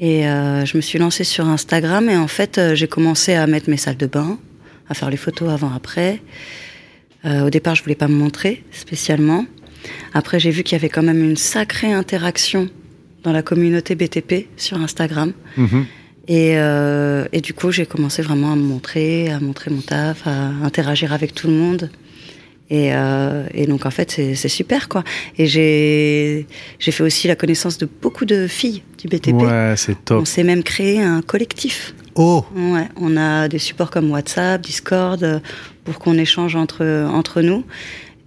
Et 0.00 0.28
euh, 0.28 0.64
je 0.66 0.76
me 0.76 0.82
suis 0.82 0.98
lancée 0.98 1.24
sur 1.24 1.48
Instagram 1.48 2.08
et 2.10 2.16
en 2.16 2.28
fait, 2.28 2.60
j'ai 2.74 2.86
commencé 2.86 3.32
à 3.34 3.46
mettre 3.46 3.68
mes 3.70 3.76
salles 3.78 3.96
de 3.96 4.06
bain, 4.06 4.38
à 4.88 4.94
faire 4.94 5.10
les 5.10 5.16
photos 5.16 5.50
avant-après. 5.50 6.20
Au 7.24 7.50
départ, 7.50 7.74
je 7.74 7.82
voulais 7.82 7.96
pas 7.96 8.06
me 8.08 8.14
montrer 8.14 8.62
spécialement. 8.70 9.44
Après, 10.14 10.38
j'ai 10.40 10.50
vu 10.50 10.62
qu'il 10.62 10.76
y 10.76 10.80
avait 10.80 10.88
quand 10.88 11.02
même 11.02 11.22
une 11.22 11.36
sacrée 11.36 11.92
interaction 11.92 12.68
dans 13.22 13.32
la 13.32 13.42
communauté 13.42 13.94
BTP 13.94 14.48
sur 14.56 14.80
Instagram. 14.80 15.32
Mhm. 15.56 15.86
Et, 16.28 16.58
euh, 16.58 17.24
et 17.32 17.40
du 17.40 17.54
coup, 17.54 17.72
j'ai 17.72 17.86
commencé 17.86 18.20
vraiment 18.22 18.52
à 18.52 18.56
me 18.56 18.62
montrer, 18.62 19.30
à 19.30 19.40
montrer 19.40 19.70
mon 19.70 19.80
taf, 19.80 20.26
à 20.26 20.48
interagir 20.62 21.12
avec 21.12 21.34
tout 21.34 21.46
le 21.46 21.54
monde. 21.54 21.90
Et, 22.70 22.90
euh, 22.92 23.46
et 23.54 23.66
donc, 23.66 23.86
en 23.86 23.90
fait, 23.90 24.10
c'est 24.10 24.48
super, 24.48 24.90
quoi. 24.90 25.02
Et 25.38 25.46
j'ai 25.46 26.46
j'ai 26.78 26.92
fait 26.92 27.02
aussi 27.02 27.26
la 27.26 27.34
connaissance 27.34 27.78
de 27.78 27.88
beaucoup 28.02 28.26
de 28.26 28.46
filles 28.46 28.82
du 28.98 29.08
BTP. 29.08 29.42
Ouais, 29.42 29.72
c'est 29.76 30.04
top. 30.04 30.20
On 30.20 30.24
s'est 30.26 30.44
même 30.44 30.62
créé 30.62 31.00
un 31.00 31.22
collectif. 31.22 31.94
Oh, 32.14 32.44
Ouais, 32.54 32.88
on 32.96 33.16
a 33.16 33.48
des 33.48 33.58
supports 33.58 33.90
comme 33.90 34.10
WhatsApp, 34.10 34.60
Discord, 34.60 35.22
euh, 35.22 35.38
pour 35.84 35.98
qu'on 35.98 36.18
échange 36.18 36.56
entre, 36.56 37.06
entre 37.10 37.40
nous. 37.40 37.64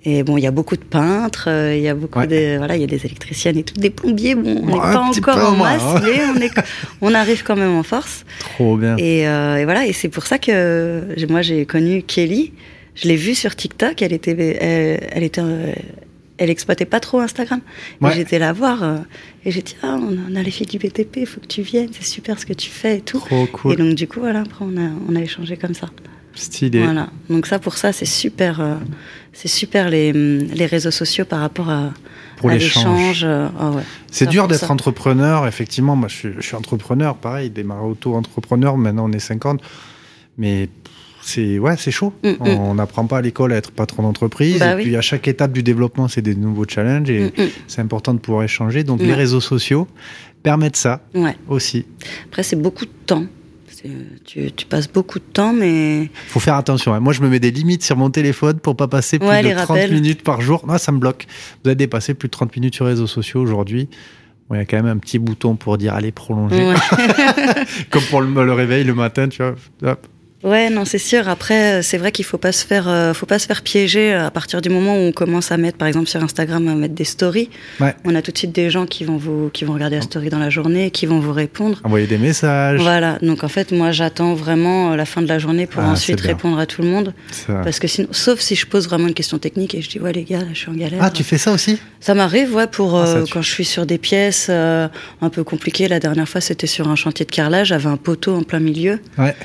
Et 0.04 0.24
bon, 0.24 0.36
il 0.38 0.42
y 0.44 0.48
a 0.48 0.52
beaucoup 0.52 0.76
de 0.76 0.84
peintres, 0.84 1.46
euh, 1.48 1.76
il 1.76 1.84
y 1.84 1.88
a 1.88 1.94
beaucoup 1.94 2.18
Ouais. 2.20 2.26
de, 2.26 2.58
voilà, 2.58 2.76
il 2.76 2.82
y 2.82 2.84
a 2.84 2.88
des 2.88 3.06
électriciennes 3.06 3.58
et 3.58 3.64
tout, 3.64 3.76
des 3.80 3.92
plombiers. 3.92 4.34
Bon, 4.34 4.60
on 4.64 4.66
n'est 4.66 4.78
pas 4.78 5.00
encore 5.00 5.54
en 5.54 5.56
masse, 5.56 5.82
hein. 5.84 6.02
mais 6.04 6.20
on 6.36 6.42
est, 6.42 6.52
on 7.02 7.14
arrive 7.14 7.44
quand 7.44 7.56
même 7.56 7.76
en 7.76 7.84
force. 7.84 8.26
trop 8.40 8.78
bien. 8.78 8.98
Et, 8.98 9.28
euh, 9.28 9.58
et 9.58 9.66
voilà, 9.66 9.86
et 9.86 9.94
c'est 9.94 10.10
pour 10.10 10.26
ça 10.26 10.40
que 10.40 11.04
moi 11.30 11.44
j'ai 11.44 11.66
connu 11.68 12.02
Kelly. 12.02 12.52
Je 12.96 13.08
l'ai 13.08 13.16
vue 13.16 13.36
sur 13.36 13.56
TikTok. 13.56 14.02
Elle 14.02 14.12
était, 14.14 14.32
elle, 14.60 15.08
elle 15.12 15.24
était, 15.24 15.42
euh, 15.42 15.72
elle 16.40 16.50
exploitait 16.50 16.86
pas 16.86 17.00
trop 17.00 17.20
Instagram. 17.20 17.62
Ouais. 18.02 18.12
J'étais 18.16 18.40
la 18.40 18.54
voir 18.54 18.84
euh, 18.84 18.98
et 19.46 19.52
j'ai 19.52 19.62
dit 19.62 19.76
ah 19.84 19.98
on 20.02 20.36
a, 20.36 20.42
les 20.42 20.50
filles 20.52 20.66
du 20.66 20.80
BTP, 20.80 21.26
faut 21.26 21.40
que 21.42 21.46
tu 21.48 21.62
viennes, 21.62 21.90
c'est 21.92 22.04
super 22.04 22.40
ce 22.40 22.48
que 22.48 22.54
tu 22.54 22.72
fais 22.72 22.98
et 22.98 23.02
tout. 23.02 23.20
Trop 23.20 23.46
cool. 23.46 23.74
Et 23.74 23.76
donc 23.76 23.94
du 23.94 24.08
coup 24.08 24.20
voilà, 24.20 24.40
après 24.42 24.66
on 24.66 24.76
a, 24.78 24.90
on 25.08 25.16
a 25.16 25.22
échangé 25.22 25.58
comme 25.58 25.76
ça. 25.76 25.92
Stylé. 26.36 26.84
Voilà. 26.84 27.10
Donc 27.30 27.46
ça 27.46 27.60
pour 27.60 27.78
ça 27.78 27.92
c'est 27.94 28.06
super, 28.06 28.62
euh, 28.62 28.76
c'est 29.34 29.48
super 29.48 29.90
les, 29.90 30.12
hum, 30.12 30.48
les 30.54 30.66
réseaux 30.66 30.92
sociaux 30.92 31.26
par 31.26 31.40
rapport 31.40 31.70
à, 31.70 31.92
Pour 32.38 32.50
à 32.50 32.54
l'échange. 32.56 33.22
euh, 33.24 33.48
ah 33.60 33.72
ouais. 33.72 33.84
C'est 34.12 34.28
dur 34.28 34.48
d'être 34.48 34.70
entrepreneur, 34.72 35.46
effectivement. 35.48 35.96
Moi, 35.96 36.08
je 36.10 36.16
suis, 36.16 36.30
je 36.38 36.42
suis 36.42 36.56
entrepreneur, 36.56 37.16
pareil, 37.16 37.50
démarré 37.50 37.86
auto-entrepreneur. 37.86 38.78
Maintenant, 38.78 39.06
on 39.10 39.12
est 39.12 39.20
50. 39.20 39.62
Mais 40.38 40.70
c'est 41.22 41.60
ouais, 41.60 41.76
c'est 41.78 41.92
chaud. 41.92 42.14
Mm, 42.24 42.30
mm. 42.30 42.48
On 42.48 42.76
n'apprend 42.76 43.06
pas 43.06 43.20
à 43.20 43.22
l'école 43.22 43.54
à 43.54 43.58
être 43.58 43.72
patron 43.72 44.04
d'entreprise. 44.04 44.60
Bah 44.60 44.74
et 44.74 44.76
oui. 44.78 44.84
puis, 44.84 44.96
à 44.98 45.02
chaque 45.02 45.28
étape 45.28 45.52
du 45.52 45.64
développement, 45.64 46.08
c'est 46.08 46.22
des 46.22 46.36
nouveaux 46.36 46.66
challenges. 46.68 47.10
Et 47.10 47.26
Mm, 47.38 47.44
mm. 47.44 47.48
c'est 47.68 47.82
important 47.82 48.14
de 48.14 48.20
pouvoir 48.20 48.44
échanger. 48.44 48.84
Donc, 48.84 49.02
les 49.02 49.14
réseaux 49.14 49.42
sociaux 49.42 49.88
permettent 50.44 50.78
ça 50.78 51.02
Ouais. 51.14 51.36
aussi. 51.48 51.86
Après 52.26 52.42
c'est 52.42 52.56
beaucoup 52.56 52.86
de 52.86 52.92
temps. 53.06 53.26
Tu, 54.26 54.52
tu 54.52 54.66
passes 54.66 54.88
beaucoup 54.92 55.20
de 55.20 55.24
temps, 55.24 55.54
mais 55.54 56.10
faut 56.28 56.40
faire 56.40 56.56
attention. 56.56 56.94
hein. 56.94 57.00
Moi, 57.00 57.14
je 57.14 57.22
me 57.22 57.30
mets 57.30 57.40
des 57.40 57.52
limites 57.52 57.84
sur 57.84 57.98
mon 57.98 58.10
téléphone 58.10 58.60
pour 58.60 58.76
pas 58.76 58.88
passer 58.88 59.18
plus 59.20 59.28
Ouais, 59.28 59.42
de 59.42 59.48
les 59.50 59.56
30 59.56 59.68
rappels. 59.68 59.92
minutes 59.94 60.24
par 60.24 60.42
jour. 60.42 60.66
Non, 60.68 60.78
ça 60.78 60.92
me 60.92 61.00
bloque. 61.00 61.26
Vous 61.64 61.70
avez 61.70 61.76
dépassé 61.76 62.14
plus 62.14 62.28
de 62.28 62.32
30 62.32 62.56
minutes 62.56 62.76
sur 62.76 62.86
les 62.86 62.92
réseaux 62.92 63.08
sociaux 63.08 63.42
aujourd'hui. 63.42 63.90
Bon, 64.50 64.56
Il 64.56 64.60
y 64.60 64.62
a 64.62 64.66
quand 64.66 64.78
même 64.78 64.86
un 64.88 64.98
petit 64.98 65.18
bouton 65.20 65.56
pour 65.56 65.78
dire 65.78 65.94
allez 65.96 66.12
prolonger. 66.12 66.68
ouais. 66.70 66.76
Comme 67.90 68.04
pour 68.04 68.22
le, 68.22 68.46
le 68.46 68.54
réveil 68.54 68.84
le 68.84 68.94
matin, 68.94 69.28
tu 69.30 69.42
vois. 69.42 69.56
Hop. 69.92 70.08
Ouais, 70.44 70.70
non, 70.72 70.86
c'est 70.86 70.98
sûr. 70.98 71.30
Après, 71.30 71.80
euh, 71.80 71.82
c'est 71.84 71.98
vrai 72.00 72.12
qu'il 72.12 72.26
faut 72.26 72.38
pas 72.40 72.52
se 72.52 72.66
faire, 72.66 72.88
euh, 72.88 73.14
faut 73.14 73.28
pas 73.28 73.38
se 73.38 73.46
faire 73.46 73.62
piéger 73.62 74.14
à 74.14 74.32
partir 74.32 74.62
du 74.62 74.70
moment 74.70 74.96
où 74.96 75.00
on 75.00 75.12
commence 75.12 75.52
à 75.52 75.58
mettre, 75.58 75.78
par 75.78 75.88
exemple, 75.88 76.08
sur 76.08 76.24
Instagram, 76.24 76.68
à 76.68 76.74
mettre 76.74 76.96
des 76.96 77.04
stories. 77.04 77.50
Ouais. 77.80 77.94
On 78.06 78.16
a 78.16 78.22
tout 78.24 78.32
de 78.32 78.38
suite 78.38 78.52
des 78.52 78.70
gens 78.72 78.86
qui 78.88 79.04
vont 79.04 79.18
vous, 79.18 79.50
qui 79.54 79.66
vont 79.66 79.74
regarder 79.74 79.98
la 79.98 80.02
story 80.02 80.30
dans 80.30 80.40
la 80.40 80.50
journée, 80.50 80.90
qui 80.90 81.06
vont 81.06 81.20
vous 81.20 81.32
répondre. 81.34 81.80
Envoyer 81.84 82.08
des 82.08 82.18
messages. 82.18 82.80
Voilà. 82.82 83.20
Donc 83.22 83.44
en 83.44 83.48
fait, 83.50 83.72
moi, 83.72 83.92
j'attends 83.92 84.34
vraiment 84.34 84.94
euh, 84.94 84.96
la 84.96 85.06
fin 85.06 85.22
de 85.22 85.28
la 85.28 85.38
journée 85.38 85.68
pour 85.68 85.84
Ah, 85.84 85.90
ensuite 85.92 86.20
répondre 86.22 86.58
à 86.58 86.66
tout 86.66 86.82
le 86.82 86.88
monde. 86.88 87.14
Parce 87.48 87.80
que 87.80 87.88
sinon, 87.88 88.08
sauf 88.12 88.40
si 88.40 88.56
je 88.56 88.66
pose 88.66 88.88
vraiment 88.88 89.08
une 89.08 89.14
question 89.14 89.38
technique 89.38 89.76
et 89.76 89.82
je 89.82 89.90
dis 89.90 90.00
ouais 90.00 90.12
les 90.12 90.24
gars, 90.24 90.40
là, 90.40 90.48
je 90.54 90.58
suis 90.58 90.70
en 90.70 90.74
galère. 90.74 91.00
Ah, 91.04 91.12
tu 91.12 91.24
fais 91.24 91.38
ça 91.38 91.52
aussi? 91.52 91.78
Ça 92.00 92.16
m'arrive, 92.16 92.56
ouais, 92.56 92.66
pour 92.68 92.98
Ah, 92.98 93.06
ça, 93.06 93.18
euh, 93.18 93.26
quand 93.32 93.44
je 93.44 93.50
suis 93.52 93.66
sur 93.66 93.86
des 93.86 94.00
pièces 94.00 94.48
euh, 94.50 94.88
un 95.22 95.30
peu 95.30 95.44
compliquées. 95.44 95.88
La 95.88 96.00
dernière 96.00 96.28
fois, 96.28 96.42
c'était 96.42 96.66
sur 96.68 96.88
un 96.90 96.96
chantier 96.96 97.26
de 97.26 97.32
carrelage. 97.32 97.68
J'avais 97.68 97.90
un 97.90 97.98
poteau 97.98 98.36
en 98.36 98.42
plein 98.44 98.60
milieu. 98.60 99.00
Ouais. 99.20 99.36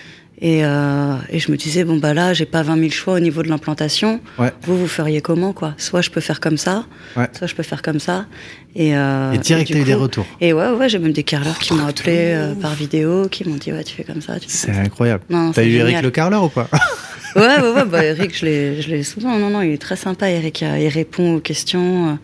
Et, 0.43 0.64
euh, 0.66 1.14
et 1.31 1.38
je 1.38 1.50
me 1.50 1.57
disais, 1.57 1.85
bon, 1.85 1.97
bah 1.97 2.12
là, 2.12 2.35
j'ai 2.35 2.45
pas 2.45 2.62
20 2.62 2.76
000 2.78 2.90
choix 2.90 3.14
au 3.14 3.21
niveau 3.21 3.43
de 3.43 3.49
l'implantation. 3.49 4.21
Ouais. 4.38 4.52
Vous, 4.62 4.76
vous 4.76 4.87
feriez 4.87 5.23
comment, 5.23 5.55
quoi? 5.55 5.75
Soit 5.78 6.02
je 6.02 6.11
peux 6.11 6.21
faire 6.21 6.40
comme 6.40 6.59
ça, 6.59 6.85
Ouais. 7.16 7.28
soit 7.33 7.47
je 7.47 7.55
peux 7.55 7.62
faire 7.62 7.81
comme 7.81 8.00
ça. 8.00 8.26
Et, 8.75 8.95
euh, 8.95 9.33
Et 9.33 9.38
direct, 9.38 9.73
t'as 9.73 9.78
eu 9.78 9.85
des 9.85 9.95
retours. 9.95 10.26
Et 10.43 10.52
ouais, 10.52 10.71
ouais, 10.73 10.88
j'ai 10.90 10.99
même 10.99 11.12
des 11.12 11.23
carreleurs 11.23 11.59
qui 11.59 11.71
Oh, 11.73 11.76
m'ont 11.76 11.87
appelé 11.87 12.33
euh, 12.35 12.55
par 12.55 12.75
vidéo, 12.75 13.28
qui 13.31 13.49
m'ont 13.49 13.57
dit, 13.57 13.73
ouais, 13.73 13.83
tu 13.83 13.95
fais 13.95 14.05
comme 14.05 14.21
ça, 14.21 14.35
C'est 14.47 14.73
incroyable. 14.73 15.25
T'as 15.55 15.64
eu 15.64 15.75
Eric. 15.76 16.02
Le 16.02 16.11
Carleur 16.11 16.45
ou 16.45 16.49
pas 16.50 16.69
Ouais, 17.35 17.61
ouais, 17.61 17.71
ouais, 17.73 17.85
bah, 17.87 18.05
Eric, 18.05 18.37
je 18.38 18.45
l'ai, 18.45 19.02
souvent. 19.02 19.38
Non, 19.38 19.49
non, 19.50 19.62
il 19.62 19.73
est 19.73 19.78
très 19.81 19.97
sympa, 19.97 20.28
Eric. 20.31 20.62
euh, 20.62 20.78
Il 20.78 20.88
répond 20.88 21.37
aux 21.37 21.40
questions. 21.40 22.19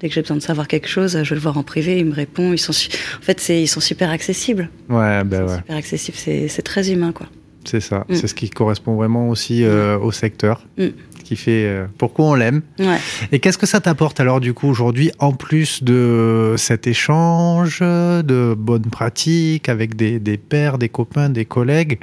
Dès 0.00 0.08
que 0.08 0.14
j'ai 0.14 0.22
besoin 0.22 0.36
de 0.36 0.42
savoir 0.42 0.68
quelque 0.68 0.88
chose, 0.88 1.18
je 1.22 1.28
vais 1.28 1.34
le 1.34 1.40
voir 1.40 1.58
en 1.58 1.62
privé, 1.62 1.98
il 1.98 2.04
me 2.06 2.14
répond. 2.14 2.52
Ils 2.52 2.58
sont, 2.58 2.72
en 2.72 3.22
fait, 3.22 3.46
ils 3.50 3.66
sont 3.66 3.80
super 3.80 4.10
accessibles. 4.10 4.70
Ouais, 4.88 5.22
ben 5.24 5.46
sont 5.46 5.52
ouais. 5.52 5.58
Super 5.58 5.76
accessibles, 5.76 6.16
c'est 6.48 6.62
très 6.62 6.90
humain, 6.92 7.12
quoi. 7.12 7.26
C'est 7.68 7.80
ça. 7.80 8.06
Mm. 8.08 8.14
C'est 8.14 8.26
ce 8.28 8.34
qui 8.34 8.48
correspond 8.48 8.96
vraiment 8.96 9.28
aussi 9.28 9.62
euh, 9.64 9.98
au 9.98 10.10
secteur. 10.10 10.66
Mm. 10.78 10.86
Qui 11.28 11.36
fait 11.36 11.66
euh, 11.66 11.84
pourquoi 11.98 12.24
on 12.24 12.34
l'aime. 12.34 12.62
Ouais. 12.78 12.96
Et 13.32 13.38
qu'est-ce 13.38 13.58
que 13.58 13.66
ça 13.66 13.80
t'apporte 13.80 14.18
alors 14.18 14.40
du 14.40 14.54
coup 14.54 14.66
aujourd'hui, 14.66 15.10
en 15.18 15.32
plus 15.32 15.82
de 15.84 16.54
cet 16.56 16.86
échange, 16.86 17.80
de 17.80 18.54
bonnes 18.56 18.86
pratiques 18.90 19.68
avec 19.68 19.94
des, 19.94 20.20
des 20.20 20.38
pairs, 20.38 20.78
des 20.78 20.88
copains, 20.88 21.28
des 21.28 21.44
collègues 21.44 21.98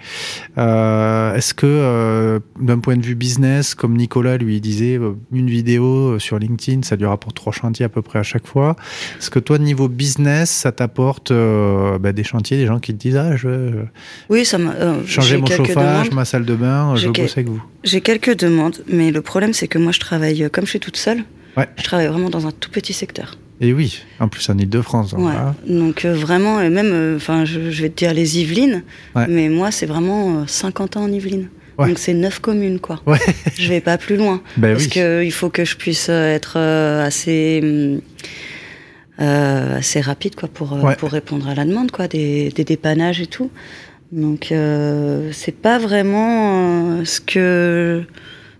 euh, 0.59 1.33
Est-ce 1.33 1.55
que 1.55 1.65
euh, 1.65 2.39
d'un 2.59 2.77
point 2.77 2.97
de 2.97 3.03
vue 3.03 3.15
business, 3.15 3.73
comme 3.73 3.97
Nicolas 3.97 4.37
lui 4.37 4.61
disait, 4.61 4.99
une 5.31 5.49
vidéo 5.49 6.19
sur 6.19 6.37
LinkedIn, 6.37 6.83
ça 6.83 6.95
lui 6.95 7.07
rapporte 7.07 7.35
trois 7.35 7.53
chantiers 7.53 7.85
à 7.85 7.89
peu 7.89 8.03
près 8.03 8.19
à 8.19 8.23
chaque 8.23 8.45
fois 8.45 8.75
Est-ce 9.17 9.31
que 9.31 9.39
toi, 9.39 9.57
niveau 9.57 9.87
business, 9.87 10.51
ça 10.51 10.71
t'apporte 10.71 11.31
euh, 11.31 11.97
bah, 11.97 12.13
des 12.13 12.23
chantiers, 12.23 12.57
des 12.57 12.67
gens 12.67 12.79
qui 12.79 12.93
te 12.93 12.99
disent 12.99 13.17
ah, 13.17 13.35
je 13.35 13.47
veux 13.47 13.85
Oui, 14.29 14.45
ça 14.45 14.59
changer 15.07 15.37
mon 15.37 15.47
chauffage, 15.47 16.03
demandes. 16.05 16.13
ma 16.13 16.25
salle 16.25 16.45
de 16.45 16.53
bain, 16.53 16.95
je 16.95 17.07
bosser 17.07 17.39
avec 17.39 17.47
vous 17.47 17.63
J'ai 17.83 18.01
quelques 18.01 18.37
demandes, 18.37 18.83
mais 18.87 19.11
le 19.15 19.21
problème, 19.21 19.53
c'est 19.53 19.67
que 19.67 19.77
moi, 19.79 19.91
je 19.91 19.99
travaille, 19.99 20.43
euh, 20.43 20.49
comme 20.49 20.65
je 20.65 20.69
suis 20.71 20.79
toute 20.79 20.97
seule, 20.97 21.23
Ouais. 21.57 21.67
je 21.77 21.83
travaille 21.83 22.07
vraiment 22.07 22.29
dans 22.29 22.45
un 22.47 22.51
tout 22.51 22.69
petit 22.69 22.93
secteur. 22.93 23.37
Et 23.61 23.71
oui, 23.73 24.01
en 24.19 24.27
plus 24.27 24.47
en 24.49 24.57
Ile-de-France. 24.57 25.13
Ouais. 25.13 25.21
voilà. 25.21 25.55
Donc, 25.67 26.03
euh, 26.05 26.13
vraiment, 26.13 26.59
et 26.61 26.69
même, 26.69 26.91
euh, 26.91 27.15
enfin, 27.15 27.45
je, 27.45 27.71
je 27.71 27.81
vais 27.81 27.89
te 27.89 27.95
dire 27.95 28.13
les 28.13 28.37
Yvelines, 28.39 28.83
Ouais. 29.15 29.25
mais 29.29 29.47
moi, 29.49 29.71
c'est 29.71 29.85
vraiment 29.85 30.41
euh, 30.41 30.43
50 30.45 30.97
ans 30.97 31.03
en 31.05 31.11
Yvelines. 31.11 31.47
Ouais. 31.77 31.87
Donc, 31.87 31.97
c'est 31.99 32.13
neuf 32.13 32.39
communes, 32.39 32.79
quoi. 32.79 33.01
Je 33.57 33.67
vais 33.69 33.81
pas 33.81 33.97
plus 33.97 34.15
loin. 34.17 34.41
Ben 34.57 34.73
parce 34.73 34.83
oui. 34.85 34.89
que 34.91 35.23
il 35.23 35.31
faut 35.31 35.49
que 35.49 35.63
je 35.65 35.75
puisse 35.77 36.07
être 36.09 36.57
assez. 36.57 37.61
euh, 39.21 39.77
assez 39.77 40.01
rapide 40.01 40.35
quoi 40.35 40.49
pour 40.49 40.77
pour 40.97 41.09
répondre 41.11 41.47
à 41.47 41.55
la 41.55 41.63
demande 41.65 41.91
quoi 41.91 42.07
des, 42.09 42.49
des 42.49 42.63
dépannages 42.65 43.21
et 43.21 43.27
tout 43.27 43.49
donc 44.11 44.53
c'est 45.31 45.55
pas 45.55 45.77
vraiment 45.79 47.03
ce 47.05 47.21
que 47.21 48.03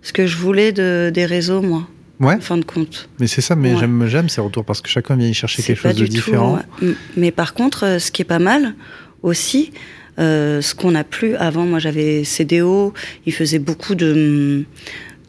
ce 0.06 0.14
que 0.14 0.28
je 0.28 0.38
voulais 0.38 0.72
de, 0.72 1.10
des 1.14 1.26
réseaux 1.26 1.62
moi 1.62 1.88
Ouais. 2.22 2.36
en 2.36 2.40
fin 2.40 2.58
de 2.58 2.64
compte 2.64 3.10
Mais 3.20 3.28
c'est 3.28 3.42
ça, 3.42 3.56
mais 3.58 3.74
Ouais. 3.74 3.80
j'aime, 3.80 4.08
j'aime 4.08 4.30
ces 4.30 4.40
retours 4.40 4.64
parce 4.64 4.80
que 4.82 4.88
chacun 4.88 5.16
vient 5.18 5.28
y 5.28 5.34
chercher 5.34 5.62
quelque 5.64 5.82
chose 5.82 5.96
de 5.96 6.06
tout, 6.06 6.12
différent. 6.14 6.56
ouais. 6.82 6.88
Mm. 6.88 6.94
Mais 7.18 7.32
par 7.32 7.54
contre, 7.54 7.84
euh, 7.86 8.00
ce 8.00 8.10
qui 8.12 8.22
est 8.22 8.26
pas 8.26 8.40
mal 8.40 8.74
aussi, 9.22 9.72
euh, 10.18 10.62
ce 10.62 10.76
qu'on 10.76 10.96
a 10.96 11.04
plus 11.04 11.36
avant, 11.36 11.66
moi 11.66 11.80
j'avais 11.80 12.24
CDO, 12.24 12.94
ils 13.26 13.34
faisaient 13.34 13.60
beaucoup 13.60 13.96
de 13.96 14.64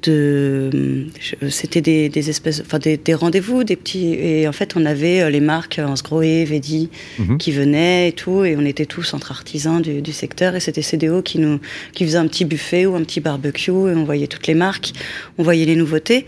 de 0.03 1.07
c'était 1.49 1.81
des, 1.81 2.09
des 2.09 2.31
espèces 2.31 2.61
enfin 2.65 2.79
des, 2.79 2.97
des 2.97 3.15
rendez-vous 3.15 3.65
des 3.65 3.77
petits 3.77 4.15
et 4.15 4.47
en 4.49 4.53
fait 4.53 4.75
on 4.77 4.85
avait 4.87 5.21
euh, 5.23 5.31
les 5.31 5.41
marques 5.41 5.81
Hansgrohe, 5.85 6.45
Vedi 6.45 6.91
Mhm. 7.19 7.39
qui 7.39 7.53
venaient 7.53 8.09
et 8.09 8.13
tout 8.13 8.45
et 8.45 8.57
on 8.57 8.65
était 8.65 8.87
tous 8.87 9.15
entre 9.15 9.31
artisans 9.33 9.81
du, 9.81 10.03
du 10.03 10.13
secteur 10.13 10.55
et 10.55 10.61
c'était 10.61 10.83
CDO 10.83 11.23
qui 11.23 11.39
nous 11.39 11.59
qui 11.93 12.05
faisait 12.05 12.19
un 12.19 12.27
petit 12.27 12.45
buffet 12.45 12.87
ou 12.87 12.95
un 12.95 13.03
petit 13.03 13.21
barbecue 13.21 13.71
et 13.71 13.75
on 13.95 14.05
voyait 14.05 14.27
toutes 14.27 14.47
les 14.47 14.55
marques 14.55 14.93
on 15.39 15.43
voyait 15.43 15.65
les 15.65 15.77
nouveautés 15.77 16.27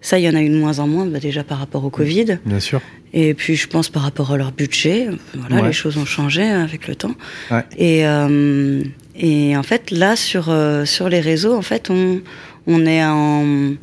ça 0.00 0.18
il 0.18 0.24
y 0.24 0.28
en 0.28 0.34
a 0.34 0.42
eu 0.42 0.48
de 0.48 0.56
moins 0.56 0.78
en 0.78 0.86
moins 0.86 1.06
bah, 1.06 1.18
déjà 1.20 1.42
par 1.44 1.58
rapport 1.58 1.84
au 1.84 1.90
Covid 1.90 2.38
Bien 2.44 2.60
sûr. 2.60 2.80
et 3.12 3.34
puis 3.34 3.56
je 3.56 3.66
pense 3.66 3.88
par 3.88 4.02
rapport 4.02 4.32
à 4.32 4.36
leur 4.36 4.52
budget, 4.52 5.08
voilà, 5.34 5.56
Ouais. 5.62 5.68
les 5.68 5.72
choses 5.72 5.96
ont 5.96 6.04
changé 6.04 6.42
avec 6.42 6.86
le 6.86 6.94
temps. 6.94 7.14
Ouais. 7.50 7.64
Et, 7.78 8.06
euh, 8.06 8.82
et 9.18 9.56
en 9.56 9.62
fait, 9.62 9.90
là, 9.90 10.14
sur, 10.14 10.50
euh, 10.50 10.84
sur 10.84 11.08
les 11.08 11.20
réseaux, 11.20 11.54
en 11.56 11.62
fait, 11.62 11.88
on, 11.88 12.20
on, 12.66 12.84
est 12.86 13.04
en, 13.04 13.74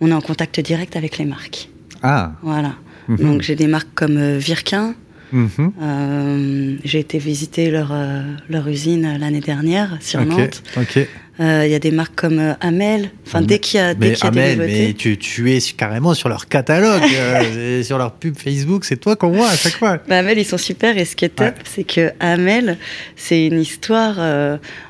on 0.00 0.10
est 0.10 0.12
en 0.14 0.20
contact 0.20 0.60
direct 0.60 0.96
avec 0.96 1.18
les 1.18 1.24
marques. 1.24 1.68
Ah. 2.02 2.32
Voilà. 2.42 2.74
Mhm. 3.08 3.16
Donc 3.18 3.42
j'ai 3.42 3.56
des 3.56 3.66
marques 3.66 3.88
comme 3.94 4.16
euh, 4.16 4.38
Virquin. 4.38 4.94
Mhm. 5.30 5.72
Euh, 5.82 6.76
j'ai 6.84 7.00
été 7.00 7.18
visiter 7.18 7.70
leur, 7.70 7.90
euh, 7.92 8.22
leur 8.48 8.66
usine 8.68 9.18
l'année 9.18 9.40
dernière 9.40 9.98
sur 10.00 10.20
Ok. 10.20 10.26
Nantes. 10.28 10.62
Ok. 10.76 10.98
Euh, 11.40 11.62
Il 11.66 11.70
y 11.70 11.74
a 11.74 11.78
des 11.78 11.90
marques 11.92 12.14
comme 12.16 12.56
Amel. 12.60 13.10
Enfin, 13.26 13.42
dès 13.42 13.58
qu'il 13.60 13.78
y 13.78 13.80
a, 13.82 13.94
dès 13.94 14.08
Mais 14.08 14.14
qu'il 14.14 14.24
y 14.24 14.28
a 14.28 14.30
des 14.32 14.40
Amel, 14.40 14.58
nouveautés. 14.58 14.86
mais 14.88 14.92
tu, 14.94 15.18
tu 15.18 15.52
es 15.52 15.60
carrément 15.76 16.12
sur 16.14 16.28
leur 16.28 16.48
catalogue, 16.48 17.02
euh, 17.14 17.82
sur 17.84 17.96
leur 17.98 18.14
pub 18.14 18.36
Facebook, 18.36 18.84
c'est 18.84 18.96
toi 18.96 19.14
qu'on 19.16 19.30
voit 19.30 19.48
à 19.48 19.56
chaque 19.56 19.74
fois. 19.76 19.98
Bah, 20.08 20.18
Amel, 20.18 20.38
ils 20.38 20.44
sont 20.44 20.58
super. 20.58 20.96
Et 20.98 21.04
ce 21.04 21.14
qui 21.14 21.26
est 21.26 21.28
top, 21.28 21.46
Ouais. 21.46 21.54
c'est 21.64 21.84
que 21.84 22.10
Amel, 22.20 22.76
c'est 23.14 23.46
une 23.46 23.60
histoire. 23.60 24.16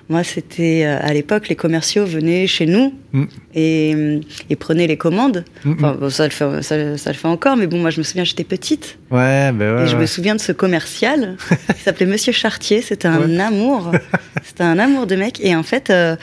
Moi, 0.09 0.25
c'était 0.25 0.85
euh, 0.87 0.99
à 1.01 1.13
l'époque, 1.13 1.49
les 1.49 1.57
commerciaux 1.57 2.05
venaient 2.07 2.47
chez 2.47 2.67
nous 2.67 2.93
Mm. 3.13 3.25
et, 3.55 3.93
euh, 3.95 4.21
et 4.51 4.57
prenaient 4.57 4.87
les 4.87 4.99
commandes. 4.99 5.43
Mm, 5.65 5.73
Enfin, 5.79 5.97
bon, 5.99 6.11
ça, 6.11 6.25
le 6.25 6.31
fait, 6.31 6.63
ça, 6.63 6.99
ça 6.99 7.11
le 7.11 7.17
fait 7.17 7.27
encore, 7.29 7.57
mais 7.57 7.67
bon, 7.67 7.79
moi, 7.79 7.89
je 7.89 7.99
me 7.99 8.05
souviens, 8.05 8.25
j'étais 8.25 8.45
petite. 8.45 8.99
Ouais, 9.11 9.51
ben 9.53 9.77
ouais. 9.77 9.85
et 9.85 9.87
je 9.87 9.95
ouais. 9.95 10.03
me 10.03 10.07
souviens 10.07 10.35
de 10.35 10.41
ce 10.41 10.53
commercial 10.53 11.37
qui 11.75 11.83
s'appelait 11.83 12.05
Monsieur 12.05 12.33
Chartier. 12.33 12.83
C'était 12.83 13.09
un 13.09 13.19
Ouais. 13.27 13.41
amour. 13.41 13.93
C'était 14.45 14.65
un 14.65 14.79
amour 14.79 15.07
de 15.07 15.17
mec. 15.17 15.41
Et 15.43 15.57
en 15.57 15.63
fait, 15.63 15.89
euh, 15.89 16.17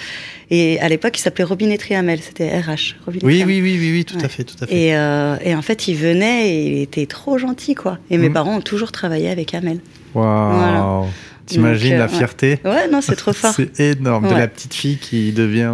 et 0.52 0.80
à 0.80 0.88
l'époque, 0.90 1.18
il 1.18 1.22
s'appelait 1.22 1.44
Robinetterie 1.44 1.96
Amel. 1.96 2.20
C'était 2.22 2.50
RH. 2.60 2.96
Oui, 3.08 3.20
oui, 3.24 3.44
oui, 3.46 3.62
oui, 3.64 3.92
oui, 3.92 4.06
tout 4.06 4.20
à 4.24 4.28
fait, 4.30 4.44
tout 4.44 4.56
à 4.64 4.68
fait. 4.68 4.76
Et, 4.76 4.96
euh, 4.96 5.38
et 5.44 5.56
en 5.56 5.64
fait, 5.64 5.88
il 5.88 5.96
venait 5.96 6.50
et 6.52 6.68
il 6.68 6.82
était 6.84 7.08
trop 7.08 7.40
gentil, 7.40 7.74
quoi. 7.74 7.98
Et 8.12 8.20
mes 8.20 8.30
parents 8.30 8.58
ont 8.58 8.62
toujours 8.62 8.92
travaillé 8.92 9.30
avec 9.30 9.56
Amel. 9.56 9.80
Waouh. 10.14 10.54
Voilà. 10.56 11.02
T'imagines 11.46 11.94
euh, 11.94 12.00
la 12.00 12.08
fierté 12.08 12.60
Ouais, 12.66 12.88
non, 12.92 13.02
c'est 13.02 13.16
trop 13.16 13.34
fort. 13.34 13.54
C'est 13.56 13.80
énorme. 13.80 14.28
De 14.28 14.34
Ouais. 14.34 14.40
la 14.40 14.48
petite 14.48 14.74
fille 14.74 14.98
qui 14.98 15.32
devient 15.32 15.74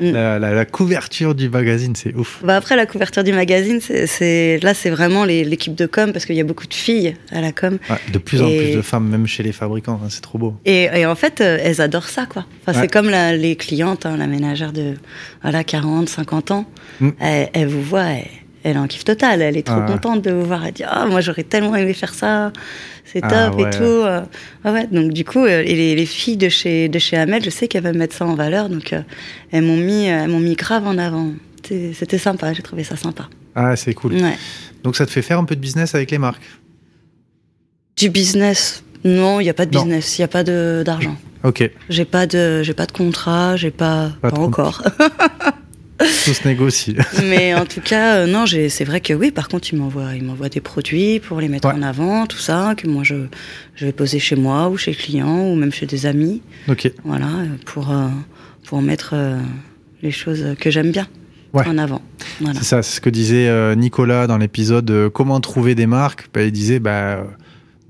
Mm. 0.00 0.10
la, 0.10 0.38
la- 0.38 0.52
la 0.54 0.64
couverture 0.64 1.34
du 1.34 1.50
magazine, 1.50 1.94
c'est 1.94 2.14
ouf. 2.16 2.40
Bah 2.42 2.56
après 2.56 2.76
la 2.76 2.86
couverture 2.86 3.22
du 3.22 3.32
magazine, 3.32 3.78
c'est- 3.80 4.58
là 4.62 4.72
c'est 4.72 4.88
vraiment 4.90 5.24
l'équipe 5.26 5.74
de 5.74 5.84
com 5.86 6.12
parce 6.12 6.24
qu'il 6.24 6.34
y 6.34 6.40
a 6.40 6.44
beaucoup 6.44 6.66
de 6.66 6.72
filles 6.74 7.14
à 7.30 7.40
la 7.42 7.52
com 7.52 7.78
Ouais, 7.90 7.96
de 8.10 8.18
plus 8.18 8.40
en 8.42 8.48
plus 8.48 8.74
de 8.74 8.80
femmes, 8.82 9.06
même 9.08 9.26
chez 9.26 9.42
les 9.42 9.52
fabricants, 9.52 10.00
hein, 10.02 10.08
c'est 10.08 10.22
trop 10.22 10.38
beau. 10.38 10.54
et, 10.64 10.84
et 10.94 11.06
en 11.06 11.14
fait 11.14 11.40
euh, 11.42 11.58
elles 11.62 11.80
adorent 11.82 12.08
ça 12.08 12.24
quoi. 12.26 12.46
Enfin 12.66 12.72
Ouais. 12.76 12.84
c'est 12.84 12.90
comme 12.92 13.10
la- 13.10 13.36
les 13.36 13.54
clientes, 13.54 14.06
hein, 14.06 14.16
la 14.16 14.26
ménagère 14.26 14.72
de 14.72 14.94
voilà 15.42 15.62
40, 15.62 16.08
50 16.08 16.50
ans, 16.50 16.64
Mm. 17.00 17.10
elle, 17.20 17.50
elle 17.52 17.68
vous 17.68 17.82
voit, 17.82 18.04
elle, 18.06 18.24
elle 18.64 18.76
est 18.76 18.78
en 18.78 18.86
kiff 18.86 19.04
total, 19.04 19.42
elle 19.42 19.56
est 19.56 19.62
trop 19.66 19.80
Ah 19.82 19.86
contente 19.90 20.22
de 20.22 20.30
vous 20.32 20.44
voir, 20.44 20.64
elle 20.66 20.72
dit 20.72 20.84
ah 20.86 21.06
moi 21.06 21.20
j'aurais 21.20 21.42
tellement 21.44 21.74
aimé 21.76 21.92
faire 21.94 22.14
ça, 22.14 22.52
c'est 23.04 23.20
top 23.20 23.30
Ah 23.32 23.50
ouais. 23.56 23.62
et 23.68 23.70
tout. 23.70 23.82
euh. 23.82 24.20
Ouais, 24.64 24.70
ouais. 24.72 24.86
donc 24.90 25.12
du 25.12 25.24
coup 25.24 25.44
euh, 25.44 25.62
et 25.64 25.74
les, 25.74 25.94
les 25.94 26.06
filles 26.06 26.36
de 26.36 26.48
chez 26.48 26.88
de 26.88 26.98
chez 26.98 27.16
Amel, 27.16 27.42
je 27.44 27.50
sais 27.50 27.68
qu'elles 27.68 27.84
veulent 27.84 27.96
mettre 27.98 28.14
ça 28.16 28.24
en 28.26 28.34
valeur 28.34 28.68
donc 28.68 28.92
euh, 28.92 29.02
elles 29.50 29.62
m'ont 29.64 29.76
mis 29.76 30.04
elles 30.06 30.28
m'ont 30.30 30.40
mis 30.40 30.54
grave 30.54 30.86
en 30.86 30.98
avant. 30.98 31.32
C'était 31.94 32.18
sympa, 32.18 32.52
j'ai 32.52 32.62
trouvé 32.62 32.82
ça 32.84 32.96
sympa. 32.96 33.28
Ah, 33.54 33.76
c'est 33.76 33.94
cool. 33.94 34.14
Ouais. 34.14 34.36
Donc 34.82 34.96
ça 34.96 35.06
te 35.06 35.10
fait 35.12 35.22
faire 35.22 35.38
un 35.38 35.44
peu 35.44 35.54
de 35.54 35.60
business 35.60 35.94
avec 35.94 36.10
les 36.10 36.18
marques? 36.18 36.42
Du 37.96 38.10
business? 38.10 38.82
Non, 39.04 39.40
il 39.40 39.44
n'y 39.44 39.50
a 39.50 39.54
pas 39.54 39.66
de 39.66 39.70
business, 39.70 40.18
il 40.18 40.20
n'y 40.22 40.24
a 40.24 40.28
pas 40.28 40.42
de- 40.44 40.82
d'argent. 40.84 41.16
Ok, 41.44 41.68
J'ai 41.88 42.04
pas 42.04 42.26
de, 42.26 42.62
j'ai 42.62 42.72
pas 42.74 42.86
de 42.86 42.92
contrat, 42.92 43.56
j'ai 43.56 43.70
pas, 43.72 44.10
Pas 44.20 44.30
pas, 44.30 44.36
de 44.36 44.42
encore. 44.42 44.82
tout 46.24 46.34
se 46.34 46.46
négocie. 46.46 46.96
Mais 47.24 47.54
en 47.54 47.64
tout 47.66 47.80
cas, 47.80 48.16
euh, 48.16 48.26
non, 48.26 48.44
c'est 48.46 48.84
vrai 48.84 49.00
que 49.00 49.12
oui. 49.14 49.30
Par 49.30 49.48
contre, 49.48 49.72
ils 49.72 49.76
m'envoient 49.78 50.48
des 50.48 50.60
produits 50.60 51.20
pour 51.20 51.40
les 51.40 51.48
mettre 51.48 51.68
Ouais. 51.68 51.74
en 51.74 51.82
avant, 51.82 52.26
tout 52.26 52.38
ça, 52.38 52.74
que 52.76 52.86
moi 52.88 53.02
je, 53.04 53.14
je 53.74 53.86
vais 53.86 53.92
poser 53.92 54.18
chez 54.18 54.36
moi 54.36 54.68
ou 54.68 54.76
chez 54.76 54.90
le 54.92 54.96
client 54.96 55.46
ou 55.48 55.54
même 55.54 55.72
chez 55.72 55.86
des 55.86 56.06
amis, 56.06 56.42
ok, 56.68 56.90
voilà, 57.04 57.26
pour 57.66 57.90
euh, 57.90 58.08
pour 58.66 58.82
mettre 58.82 59.10
euh, 59.14 59.38
les 60.02 60.10
choses 60.10 60.44
que 60.58 60.70
j'aime 60.70 60.90
bien 60.90 61.06
Ouais. 61.52 61.66
en 61.68 61.76
avant. 61.76 62.00
Voilà. 62.40 62.58
c'est 62.60 62.64
ça, 62.64 62.82
c'est 62.82 62.96
ce 62.96 63.00
que 63.02 63.10
disait 63.10 63.76
Nicolas 63.76 64.26
dans 64.26 64.38
l'épisode 64.38 65.10
Comment 65.12 65.38
trouver 65.40 65.74
des 65.74 65.86
marques. 65.86 66.28
Bah, 66.32 66.42
il 66.42 66.50
disait, 66.50 66.78
bah, 66.78 67.26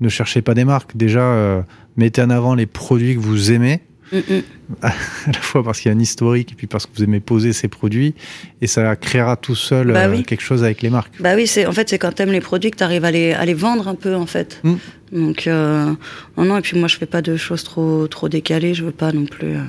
ne 0.01 0.09
cherchez 0.09 0.41
pas 0.41 0.53
des 0.53 0.65
marques. 0.65 0.97
Déjà, 0.97 1.63
mettez 1.95 2.21
en 2.21 2.29
avant 2.29 2.55
les 2.55 2.65
produits 2.65 3.15
que 3.15 3.21
vous 3.21 3.53
aimez. 3.53 3.79
Mm, 4.13 4.17
mm. 4.35 4.41
à 4.83 4.91
la 5.27 5.39
fois 5.41 5.63
parce 5.63 5.79
qu'il 5.79 5.91
y 5.91 5.93
a 5.93 5.97
un 5.97 5.99
historique 5.99 6.51
et 6.51 6.55
puis 6.55 6.67
parce 6.67 6.85
que 6.85 6.91
vous 6.95 7.03
aimez 7.03 7.19
poser 7.19 7.51
ces 7.53 7.67
produits 7.67 8.13
et 8.61 8.67
ça 8.67 8.95
créera 8.95 9.35
tout 9.35 9.55
seul 9.55 9.91
Bah 9.91 10.05
euh, 10.05 10.11
oui. 10.11 10.23
quelque 10.23 10.41
chose 10.43 10.63
avec 10.63 10.81
les 10.81 10.89
marques. 10.89 11.13
Bah 11.19 11.33
oui, 11.35 11.47
c'est 11.47 11.65
en 11.65 11.71
fait 11.71 11.89
c'est 11.89 11.97
quand 11.97 12.11
t'aimes 12.13 12.31
les 12.31 12.41
produits 12.41 12.71
que 12.71 12.77
t'arrives 12.77 13.05
à 13.05 13.11
les, 13.11 13.33
à 13.33 13.43
les 13.45 13.53
vendre 13.53 13.87
un 13.87 13.95
peu 13.95 14.15
en 14.15 14.25
fait. 14.27 14.59
Mm. 14.63 14.73
Donc 15.13 15.47
euh, 15.47 15.91
non 16.37 16.45
non 16.45 16.57
et 16.57 16.61
puis 16.61 16.77
moi 16.77 16.87
je 16.87 16.97
fais 16.97 17.05
pas 17.05 17.21
de 17.21 17.35
choses 17.37 17.63
trop 17.63 18.07
trop 18.07 18.29
décalées, 18.29 18.73
je 18.73 18.83
veux 18.85 18.91
pas 18.91 19.11
non 19.11 19.25
plus. 19.25 19.55
euh, 19.55 19.61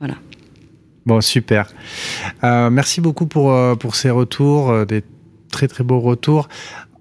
voilà. 0.00 0.14
Bon, 1.06 1.20
super. 1.20 1.68
Euh, 2.42 2.68
merci 2.68 3.00
beaucoup 3.00 3.26
pour, 3.26 3.54
pour 3.78 3.94
ces 3.94 4.10
retours, 4.10 4.84
des 4.86 5.04
très 5.52 5.68
très 5.68 5.84
beaux 5.84 6.00
retours. 6.00 6.48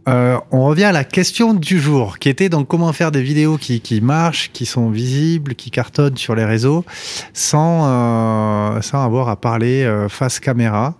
Euh, 0.07 0.39
on 0.51 0.65
revient 0.65 0.83
à 0.83 0.91
la 0.91 1.03
question 1.03 1.53
du 1.53 1.79
jour, 1.79 2.19
qui 2.19 2.29
était 2.29 2.49
donc 2.49 2.67
comment 2.67 2.93
faire 2.93 3.11
des 3.11 3.23
vidéos 3.23 3.57
qui, 3.57 4.01
marchent, 4.01 4.51
qui 4.53 4.65
sont 4.65 4.89
visibles, 4.91 5.55
qui 5.55 5.71
cartonnent 5.71 6.17
sur 6.17 6.35
les 6.35 6.45
réseaux, 6.45 6.85
sans, 7.33 7.85
euh, 7.87 8.79
avoir 8.93 9.29
à 9.29 9.35
parler 9.35 9.83
euh, 9.83 10.07
face 10.07 10.39
caméra. 10.39 10.95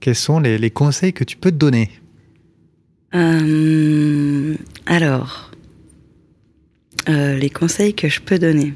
Quels 0.00 0.16
sont 0.16 0.40
les, 0.40 0.58
les 0.58 0.70
conseils 0.70 1.12
que 1.12 1.24
tu 1.24 1.36
peux 1.36 1.50
te 1.50 1.56
donner? 1.56 1.90
Alors 4.86 5.50
les 7.06 7.48
conseils 7.48 7.94
que 7.94 8.08
je 8.08 8.20
peux 8.20 8.38
donner. 8.38 8.74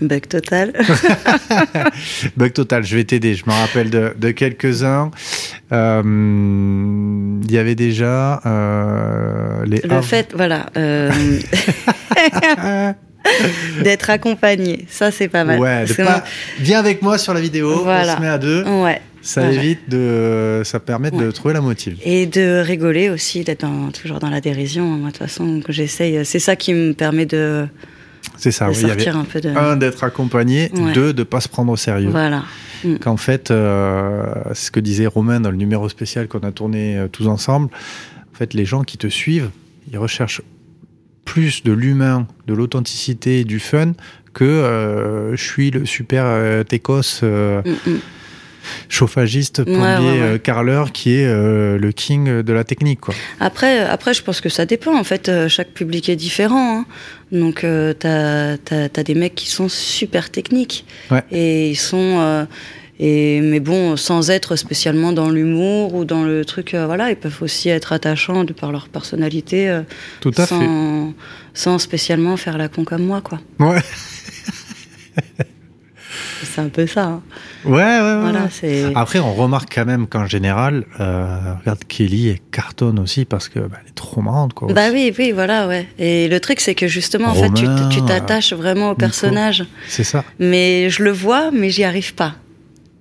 Bug 0.00 0.26
total. 0.28 0.72
Bug 2.36 2.52
total, 2.52 2.84
je 2.84 2.96
vais 2.96 3.04
t'aider. 3.04 3.34
Je 3.34 3.44
me 3.46 3.52
rappelle 3.52 3.90
de, 3.90 4.14
de 4.18 4.30
quelques-uns. 4.30 5.10
Euh, 5.72 6.02
Il 7.44 7.52
y 7.52 7.58
avait 7.58 7.74
déjà 7.74 8.40
euh, 8.46 9.64
les. 9.66 9.80
Le 9.84 10.00
fait 10.00 10.32
voilà 10.34 10.66
euh, 10.76 11.10
d'être 13.82 14.10
accompagné, 14.10 14.86
ça 14.88 15.10
c'est 15.10 15.28
pas 15.28 15.44
mal. 15.44 15.58
Ouais, 15.60 15.84
de 15.84 15.94
viens 16.60 16.78
avec 16.78 17.02
moi 17.02 17.18
sur 17.18 17.34
la 17.34 17.40
vidéo, 17.40 17.82
Voilà. 17.82 18.14
on 18.14 18.16
se 18.16 18.20
met 18.22 18.28
à 18.28 18.38
deux. 18.38 18.64
Ouais. 18.64 19.00
Ça 19.22 19.42
Voilà. 19.42 19.56
évite 19.62 19.80
de. 19.90 20.62
Ça 20.64 20.80
permet 20.80 21.10
de 21.10 21.30
trouver 21.30 21.52
la 21.52 21.60
motive. 21.60 21.98
Et 22.04 22.24
de 22.26 22.62
rigoler 22.64 23.10
aussi, 23.10 23.44
d'être 23.44 23.66
toujours 23.92 24.18
dans 24.18 24.30
la 24.30 24.40
dérision. 24.40 24.84
Moi, 24.86 25.08
de 25.10 25.12
toute 25.18 25.26
façon, 25.26 25.60
que 25.60 25.72
j'essaye. 25.72 26.24
C'est 26.24 26.38
ça 26.38 26.56
qui 26.56 26.72
me 26.72 26.94
permet 26.94 27.26
de, 27.26 27.66
C'est 28.40 28.50
ça, 28.50 28.66
de 28.66 28.70
oui. 28.70 28.76
Il 28.80 28.86
y 28.86 28.88
sortir 28.88 29.16
avait 29.16 29.20
un 29.22 29.24
peu 29.30 29.40
de. 29.40 29.48
un, 29.50 29.76
d'être 29.76 30.02
accompagné, 30.02 30.70
Ouais. 30.74 30.92
deux, 30.92 31.12
de 31.12 31.22
pas 31.22 31.40
se 31.40 31.48
prendre 31.48 31.70
au 31.72 31.76
sérieux. 31.76 32.08
Voilà. 32.10 32.42
Qu'en 33.02 33.18
fait, 33.18 33.50
euh, 33.50 34.24
c'est 34.54 34.66
ce 34.66 34.70
que 34.70 34.80
disait 34.80 35.06
Romain 35.06 35.38
dans 35.40 35.50
le 35.50 35.56
numéro 35.58 35.88
spécial 35.90 36.28
qu'on 36.28 36.38
a 36.40 36.50
tourné 36.50 36.96
euh, 36.96 37.08
tous 37.08 37.28
ensemble. 37.28 37.68
En 38.32 38.36
fait, 38.36 38.54
les 38.54 38.64
gens 38.64 38.82
qui 38.84 38.96
te 38.96 39.06
suivent, 39.06 39.50
ils 39.92 39.98
recherchent 39.98 40.40
plus 41.26 41.62
de 41.62 41.72
l'humain, 41.72 42.26
de 42.46 42.54
l'authenticité, 42.54 43.44
du 43.44 43.60
fun 43.60 43.92
que 44.32 44.44
euh, 44.44 45.36
je 45.36 45.44
suis 45.44 45.70
le 45.70 45.84
super 45.84 46.64
técos 46.64 47.20
euh, 47.22 47.60
Mm, 47.66 47.90
mm. 47.90 47.98
Chauffagiste, 48.88 49.64
plombier, 49.64 49.80
ouais, 49.82 49.98
ouais. 49.98 50.20
euh, 50.20 50.38
carreleur 50.38 50.92
qui 50.92 51.14
est 51.16 51.26
euh, 51.26 51.78
le 51.78 51.92
king 51.92 52.42
de 52.42 52.52
la 52.52 52.64
technique. 52.64 53.00
Quoi. 53.00 53.14
Après, 53.40 53.80
après, 53.80 54.14
je 54.14 54.22
pense 54.22 54.40
que 54.40 54.48
ça 54.48 54.66
dépend. 54.66 54.96
En 54.98 55.04
fait, 55.04 55.28
Euh, 55.28 55.48
chaque 55.48 55.70
public 55.70 56.08
est 56.08 56.16
différent. 56.16 56.80
hein. 56.80 56.86
Donc, 57.32 57.62
euh, 57.64 57.92
t'as 57.92 58.54
as, 58.72 59.02
des 59.04 59.14
mecs 59.14 59.34
qui 59.34 59.48
sont 59.50 59.68
super 59.68 60.30
techniques. 60.30 60.84
Et 61.30 61.70
ils 61.70 61.76
sont. 61.76 62.18
euh, 62.20 62.44
et, 63.02 63.40
mais 63.40 63.60
bon, 63.60 63.96
sans 63.96 64.28
être 64.30 64.56
spécialement 64.56 65.12
dans 65.12 65.30
l'humour 65.30 65.94
ou 65.94 66.04
dans 66.04 66.22
le 66.22 66.44
truc, 66.44 66.74
euh, 66.74 66.84
voilà, 66.84 67.08
ils 67.08 67.16
peuvent 67.16 67.38
aussi 67.40 67.70
être 67.70 67.94
attachants 67.94 68.44
de 68.44 68.52
par 68.52 68.72
leur 68.72 68.88
personnalité, 68.90 69.70
euh, 69.70 69.80
Tout 70.20 70.32
à 70.36 70.44
fait. 70.44 70.54
sans, 70.54 71.14
sans 71.54 71.78
spécialement 71.78 72.36
faire 72.36 72.58
la 72.58 72.68
con 72.68 72.84
comme 72.84 73.04
moi, 73.06 73.22
quoi. 73.22 73.40
Ouais, 73.58 73.78
C'est 76.44 76.60
un 76.60 76.68
peu 76.68 76.86
ça. 76.86 77.04
hein. 77.04 77.22
ouais, 77.64 77.72
ouais. 77.72 78.00
ouais, 78.00 78.20
Voilà. 78.20 78.48
Après, 78.94 79.18
on 79.18 79.32
remarque 79.34 79.72
quand 79.74 79.84
même 79.86 80.06
qu'en 80.06 80.26
général, 80.26 80.84
euh, 81.00 81.54
regarde 81.60 81.84
Kelly, 81.88 82.28
elle 82.28 82.38
cartonne 82.50 82.98
aussi 82.98 83.24
parce 83.24 83.48
que 83.48 83.58
bah, 83.60 83.78
elle 83.82 83.88
est 83.88 83.94
trop 83.94 84.20
marrante. 84.20 84.54
Quoi, 84.54 84.72
Bah 84.72 84.86
aussi. 84.88 84.94
oui, 84.94 85.14
oui, 85.18 85.32
voilà, 85.32 85.66
ouais. 85.68 85.86
Et 85.98 86.28
le 86.28 86.40
truc, 86.40 86.60
c'est 86.60 86.74
que 86.74 86.86
justement, 86.88 87.28
en 87.28 87.34
fait, 87.34 87.52
tu 87.90 88.02
t'attaches 88.06 88.52
vraiment 88.52 88.90
au 88.90 88.94
personnage. 88.94 89.64
C'est 89.88 90.04
ça. 90.04 90.24
Mais 90.38 90.90
je 90.90 91.02
le 91.02 91.10
vois, 91.10 91.50
mais 91.50 91.70
j'y 91.70 91.84
arrive 91.84 92.14
pas. 92.14 92.34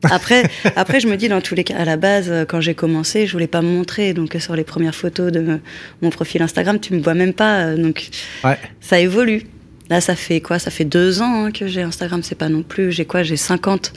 Après, 0.03 0.43
après, 0.77 0.99
je 1.01 1.07
me 1.07 1.17
dis, 1.17 1.27
dans 1.27 1.41
tous 1.41 1.55
les 1.55 1.63
cas, 1.65 1.75
à 1.77 1.83
la 1.85 1.97
base, 1.97 2.31
quand 2.47 2.61
j'ai 2.61 2.73
commencé, 2.73 3.27
je 3.27 3.33
voulais 3.33 3.47
pas 3.47 3.61
me 3.61 3.67
montrer. 3.69 4.13
Donc, 4.13 4.35
sur 4.39 4.55
les 4.55 4.63
premières 4.63 4.95
photos 4.95 5.31
de 5.31 5.59
mon 6.01 6.09
profil 6.09 6.41
Instagram, 6.41 6.79
tu 6.79 6.93
me 6.93 7.01
vois 7.01 7.15
même 7.15 7.33
pas. 7.33 7.63
euh, 7.65 7.77
Donc, 7.77 8.07
Ouais. 8.43 8.57
ça 8.79 8.99
évolue. 8.99 9.43
Là, 9.89 10.01
ça 10.01 10.15
fait 10.15 10.39
quoi? 10.41 10.59
Ça 10.59 10.71
fait 10.71 10.85
deux 10.85 11.21
ans 11.21 11.45
hein, 11.45 11.51
que 11.51 11.67
j'ai 11.67 11.81
Instagram. 11.81 12.21
C'est 12.23 12.35
pas 12.37 12.49
non 12.49 12.63
plus. 12.63 12.91
J'ai 12.91 13.05
quoi? 13.05 13.23
J'ai 13.23 13.37
50. 13.37 13.93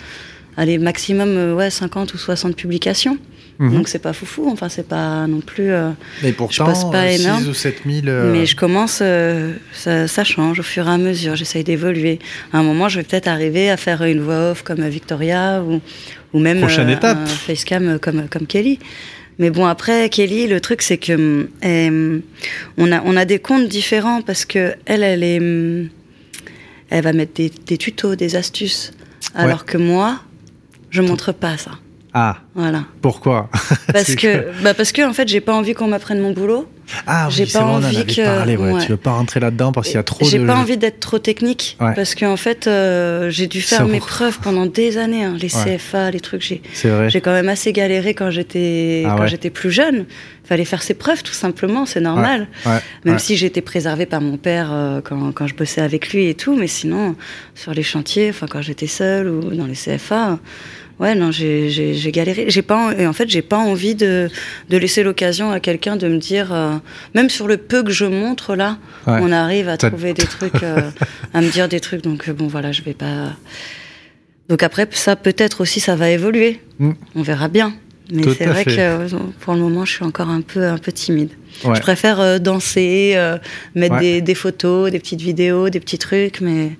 Allez, 0.56 0.78
maximum, 0.78 1.28
euh, 1.30 1.54
ouais, 1.54 1.70
50 1.70 2.12
ou 2.14 2.18
60 2.18 2.56
publications. 2.56 3.16
Mhm. 3.58 3.74
Donc, 3.74 3.88
c'est 3.88 3.98
pas 3.98 4.12
foufou. 4.12 4.48
Enfin, 4.50 4.68
c'est 4.68 4.86
pas 4.88 5.26
non 5.26 5.40
plus. 5.40 5.70
euh, 5.70 5.90
Mais 6.22 6.32
pourtant, 6.32 6.64
passe 6.66 6.84
pas 6.90 7.04
euh, 7.04 7.16
6 7.16 7.22
énorme. 7.24 7.48
ou 7.48 7.54
7 7.54 7.82
000. 7.86 7.98
euh, 8.06 8.32
Mais 8.32 8.46
je 8.46 8.56
commence, 8.56 9.00
euh, 9.02 9.52
ça, 9.72 10.08
ça 10.08 10.24
change 10.24 10.60
au 10.60 10.62
fur 10.62 10.86
et 10.88 10.90
à 10.90 10.98
mesure, 10.98 11.36
j'essaye 11.36 11.64
d'évoluer. 11.64 12.18
À 12.52 12.58
un 12.58 12.62
moment, 12.62 12.88
je 12.88 12.98
vais 12.98 13.04
peut-être 13.04 13.28
arriver 13.28 13.70
à 13.70 13.76
faire 13.76 14.02
une 14.04 14.20
voix 14.20 14.50
off 14.52 14.62
comme 14.62 14.86
Victoria 14.88 15.62
ou, 15.62 15.80
ou 16.32 16.38
même 16.38 16.60
Prochaine 16.60 16.88
étape. 16.90 17.18
un 17.22 17.26
facecam 17.26 17.98
comme, 17.98 18.28
comme 18.28 18.46
Kelly. 18.46 18.78
Mais 19.38 19.50
bon, 19.50 19.64
après, 19.66 20.08
Kelly, 20.08 20.46
le 20.46 20.60
truc, 20.60 20.82
c'est 20.82 20.98
que 20.98 21.12
hum, 21.14 21.48
elle, 21.60 22.22
on, 22.76 22.92
a, 22.92 23.02
on 23.04 23.16
a 23.16 23.24
des 23.24 23.38
comptes 23.38 23.68
différents 23.68 24.22
parce 24.22 24.44
que 24.44 24.74
elle, 24.86 25.02
elle 25.02 25.22
est. 25.22 25.38
hum, 25.40 25.88
Elle 26.90 27.04
va 27.04 27.12
mettre 27.12 27.32
des, 27.34 27.50
des 27.66 27.78
tutos, 27.78 28.16
des 28.16 28.36
astuces. 28.36 28.92
Alors 29.34 29.64
que 29.64 29.78
moi, 29.78 30.20
je 30.90 31.00
montre 31.00 31.32
pas 31.32 31.56
ça. 31.56 31.72
Ah. 32.12 32.36
Voilà. 32.54 32.84
Pourquoi? 33.00 33.48
Parce 33.92 34.14
que, 34.14 34.50
bah 34.62 34.74
parce 34.74 34.92
que 34.92 35.00
en 35.08 35.14
fait, 35.14 35.26
j'ai 35.28 35.40
pas 35.40 35.54
envie 35.54 35.72
qu'on 35.72 35.88
m'apprenne 35.88 36.20
mon 36.20 36.32
boulot. 36.32 36.68
Ah 37.06 37.26
oui, 37.28 37.34
J'ai 37.36 37.46
pas 37.46 37.60
vrai, 37.60 37.68
on 37.70 37.74
en 37.76 37.84
envie 37.84 38.06
que- 38.06 38.22
parlé, 38.24 38.56
ouais. 38.56 38.72
ouais. 38.72 38.82
Tu 38.84 38.90
veux 38.90 38.96
pas 38.96 39.12
rentrer 39.12 39.40
là-dedans 39.40 39.72
parce 39.72 39.86
qu'il 39.88 39.96
y 39.96 39.98
a 39.98 40.02
trop 40.02 40.24
J'ai 40.28 40.38
de. 40.38 40.46
pas 40.46 40.56
envie 40.56 40.76
d'être 40.76 41.00
trop 41.00 41.18
technique 41.18 41.76
Ouais. 41.80 41.94
parce 41.94 42.14
qu'en 42.14 42.36
fait, 42.36 42.66
euh, 42.66 43.30
j'ai 43.30 43.46
dû 43.46 43.60
faire 43.62 43.78
Ça 43.78 43.84
mes 43.84 43.98
preuves 44.00 44.38
pendant 44.40 44.66
des 44.66 44.98
années. 44.98 45.24
hein, 45.24 45.36
les. 45.40 45.48
CFA, 45.48 46.10
les 46.10 46.20
trucs. 46.20 46.42
J'ai 46.42 46.60
j'ai 47.08 47.20
quand 47.20 47.32
même 47.32 47.48
assez 47.48 47.72
galéré 47.72 48.14
quand 48.14 48.30
j'étais 48.30 49.04
Ah 49.06 49.14
quand 49.16 49.26
j'étais 49.26 49.50
plus 49.50 49.70
jeune. 49.70 50.06
Fallait 50.44 50.64
faire 50.64 50.82
ses 50.82 50.94
preuves 50.94 51.22
tout 51.22 51.32
simplement, 51.32 51.86
c'est 51.86 52.00
normal. 52.00 52.48
Même 53.04 53.18
si 53.18 53.36
j'étais 53.36 53.60
préservée 53.62 54.06
par 54.06 54.20
mon 54.20 54.36
père 54.36 54.70
euh, 54.72 55.00
quand, 55.02 55.32
quand 55.32 55.46
je 55.46 55.54
bossais 55.54 55.80
avec 55.80 56.12
lui 56.12 56.26
et 56.26 56.34
tout, 56.34 56.56
mais 56.56 56.66
sinon 56.66 57.14
sur 57.54 57.72
les 57.72 57.84
chantiers, 57.84 58.30
enfin 58.30 58.46
quand 58.50 58.60
j'étais 58.60 58.88
seule 58.88 59.28
ou 59.28 59.54
dans 59.54 59.66
les 59.66 59.74
CFA, 59.74 60.38
ouais 61.00 61.14
non 61.14 61.30
j'ai 61.30 62.10
galéré. 62.12 62.46
J'ai 62.48 62.62
pas 62.62 62.76
en- 62.76 62.90
et 62.92 63.06
en 63.06 63.12
fait 63.12 63.28
j'ai 63.28 63.42
pas 63.42 63.58
envie 63.58 63.94
de, 63.94 64.28
de 64.70 64.76
laisser 64.76 65.02
l'occasion 65.02 65.50
à 65.50 65.60
quelqu'un 65.60 65.96
de 65.96 66.08
me 66.08 66.18
dire, 66.18 66.52
euh, 66.52 66.74
même 67.14 67.28
sur 67.30 67.46
le 67.48 67.56
peu 67.56 67.82
que 67.82 67.90
je 67.92 68.04
montre 68.04 68.54
là, 68.56 68.78
Ouais. 69.06 69.18
on 69.20 69.32
arrive 69.32 69.68
à 69.68 69.76
trouver 69.76 70.12
des 70.14 70.22
trucs, 70.36 70.62
euh, 70.62 70.90
à 71.34 71.40
me 71.40 71.48
dire 71.50 71.68
des 71.68 71.80
trucs. 71.80 72.02
Donc 72.02 72.28
euh, 72.28 72.32
bon 72.32 72.46
voilà, 72.46 72.72
je 72.72 72.82
vais 72.82 72.94
pas. 72.94 73.32
Donc 74.48 74.62
après 74.62 74.86
ça 74.90 75.16
peut-être 75.16 75.60
aussi 75.60 75.80
ça 75.80 75.96
va 75.96 76.10
évoluer. 76.10 76.60
Mm. 76.78 76.92
On 77.14 77.22
verra 77.22 77.48
bien. 77.48 77.74
Mais 78.12 78.24
c'est 78.36 78.46
vrai 78.46 78.64
fait. 78.64 78.76
que 78.76 79.06
pour 79.40 79.54
le 79.54 79.60
moment 79.60 79.84
je 79.86 79.92
suis 79.92 80.04
encore 80.04 80.28
un 80.28 80.42
peu 80.42 80.66
un 80.66 80.76
peu 80.76 80.92
timide. 80.92 81.30
Ouais. 81.64 81.76
Je 81.76 81.80
préfère 81.80 82.20
euh, 82.20 82.38
danser, 82.38 83.12
euh, 83.16 83.38
mettre 83.74 83.94
Ouais. 83.94 84.00
des, 84.00 84.20
des 84.20 84.34
photos, 84.34 84.90
des 84.90 84.98
petites 84.98 85.22
vidéos, 85.22 85.70
des 85.70 85.80
petits 85.80 85.98
trucs, 85.98 86.40
mais 86.42 86.72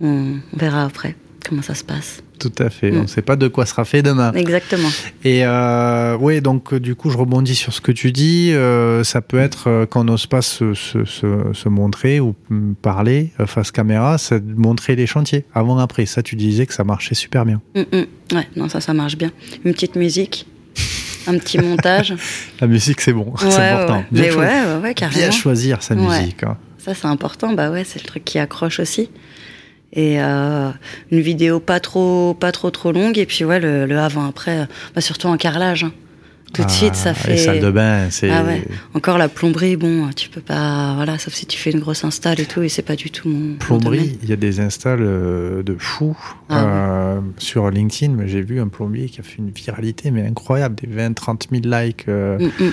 on, 0.00 0.36
on 0.52 0.56
verra 0.56 0.84
après 0.84 1.14
comment 1.46 1.62
ça 1.62 1.74
se 1.74 1.84
passe. 1.84 2.22
Tout 2.38 2.52
à 2.58 2.70
fait. 2.70 2.90
Mm. 2.90 3.00
On 3.02 3.06
sait 3.06 3.22
pas 3.22 3.36
de 3.36 3.48
quoi 3.48 3.66
sera 3.66 3.84
fait 3.84 4.02
demain. 4.02 4.32
Exactement. 4.34 4.88
Et 5.24 5.44
euh, 5.44 6.16
oui, 6.20 6.40
donc 6.40 6.72
euh, 6.72 6.80
du 6.80 6.94
coup, 6.94 7.10
je 7.10 7.18
rebondis 7.18 7.54
sur 7.54 7.72
ce 7.72 7.80
que 7.80 7.92
tu 7.92 8.12
dis. 8.12 8.52
Euh, 8.52 9.02
ça 9.04 9.20
peut 9.20 9.38
être 9.38 9.68
euh, 9.68 9.86
quand 9.86 10.00
on 10.00 10.04
n'ose 10.04 10.26
pas 10.26 10.42
se, 10.42 10.74
se, 10.74 11.04
se, 11.04 11.26
se 11.52 11.68
montrer 11.68 12.20
ou 12.20 12.34
mm, 12.50 12.74
parler 12.80 13.30
face 13.46 13.70
caméra, 13.72 14.18
c'est 14.18 14.42
montrer 14.44 14.94
les 14.96 15.06
chantiers 15.06 15.44
avant 15.54 15.78
après. 15.78 16.06
Ça, 16.06 16.22
tu 16.22 16.36
disais 16.36 16.66
que 16.66 16.74
ça 16.74 16.84
marchait 16.84 17.14
super 17.14 17.44
bien. 17.44 17.60
Mm, 17.74 17.80
mm. 17.80 18.36
Ouais, 18.36 18.48
non, 18.56 18.68
ça, 18.68 18.80
ça 18.80 18.94
marche 18.94 19.16
bien. 19.16 19.30
Une 19.64 19.72
petite 19.72 19.96
musique, 19.96 20.46
un 21.26 21.38
petit 21.38 21.58
montage. 21.62 22.14
La 22.60 22.66
musique, 22.66 23.00
c'est 23.00 23.12
bon, 23.12 23.24
Ouais, 23.42 23.50
c'est 23.50 23.68
important. 23.70 23.96
ouais. 23.98 24.04
Bien, 24.12 24.22
Mais 24.22 24.30
cho- 24.30 24.38
ouais, 24.40 24.46
ouais, 24.46 24.80
bien 24.82 24.92
carrément. 24.92 25.30
choisir 25.32 25.82
sa 25.82 25.94
musique. 25.94 26.42
hein. 26.44 26.56
Ça, 26.78 26.94
c'est 26.94 27.06
important. 27.06 27.52
Bah 27.52 27.70
ouais, 27.70 27.84
c'est 27.84 28.00
le 28.02 28.06
truc 28.06 28.24
qui 28.24 28.38
accroche 28.38 28.78
aussi. 28.80 29.10
Et 29.92 30.20
euh, 30.20 30.70
une 31.10 31.20
vidéo 31.20 31.60
pas 31.60 31.80
trop, 31.80 32.34
pas 32.34 32.52
trop, 32.52 32.70
trop 32.70 32.92
longue. 32.92 33.16
Et 33.18 33.26
puis 33.26 33.44
ouais, 33.44 33.58
le, 33.60 33.86
le 33.86 33.98
avant-après, 33.98 34.60
euh, 34.60 34.64
bah, 34.94 35.00
surtout 35.00 35.28
en 35.28 35.36
carrelage. 35.36 35.84
hein. 35.84 35.92
Tout 36.54 36.62
de 36.62 36.66
Ah, 36.66 36.70
suite, 36.70 36.94
ça 36.94 37.12
fait. 37.12 37.32
Les 37.32 37.36
salles 37.36 37.60
de 37.60 37.70
bain, 37.70 38.08
c'est. 38.10 38.30
Ah 38.30 38.42
ouais. 38.42 38.64
Encore 38.94 39.18
la 39.18 39.28
plomberie, 39.28 39.76
bon, 39.76 40.08
tu 40.16 40.30
peux 40.30 40.40
pas, 40.40 40.94
voilà, 40.96 41.18
sauf 41.18 41.34
si 41.34 41.44
tu 41.44 41.58
fais 41.58 41.70
une 41.72 41.80
grosse 41.80 42.04
install 42.04 42.40
et 42.40 42.46
tout, 42.46 42.62
et 42.62 42.70
c'est 42.70 42.80
pas 42.80 42.96
du 42.96 43.10
tout 43.10 43.28
mon. 43.28 43.56
Plomberie, 43.56 44.18
il 44.22 44.30
y 44.30 44.32
a 44.32 44.36
des 44.36 44.58
installs 44.58 45.00
euh, 45.02 45.62
de 45.62 45.76
fous 45.78 46.16
Ah 46.48 46.64
euh, 46.64 47.20
sur 47.36 47.70
LinkedIn. 47.70 48.14
mais 48.14 48.28
J'ai 48.28 48.40
vu 48.40 48.60
un 48.62 48.68
plombier 48.68 49.10
qui 49.10 49.20
a 49.20 49.22
fait 49.24 49.36
une 49.38 49.50
viralité, 49.50 50.10
mais 50.10 50.26
incroyable, 50.26 50.74
des 50.76 50.86
20-30 50.88 51.48
000 51.62 51.62
likes 51.82 52.06
euh, 52.08 52.38
Mm, 52.38 52.64
mm. 52.64 52.72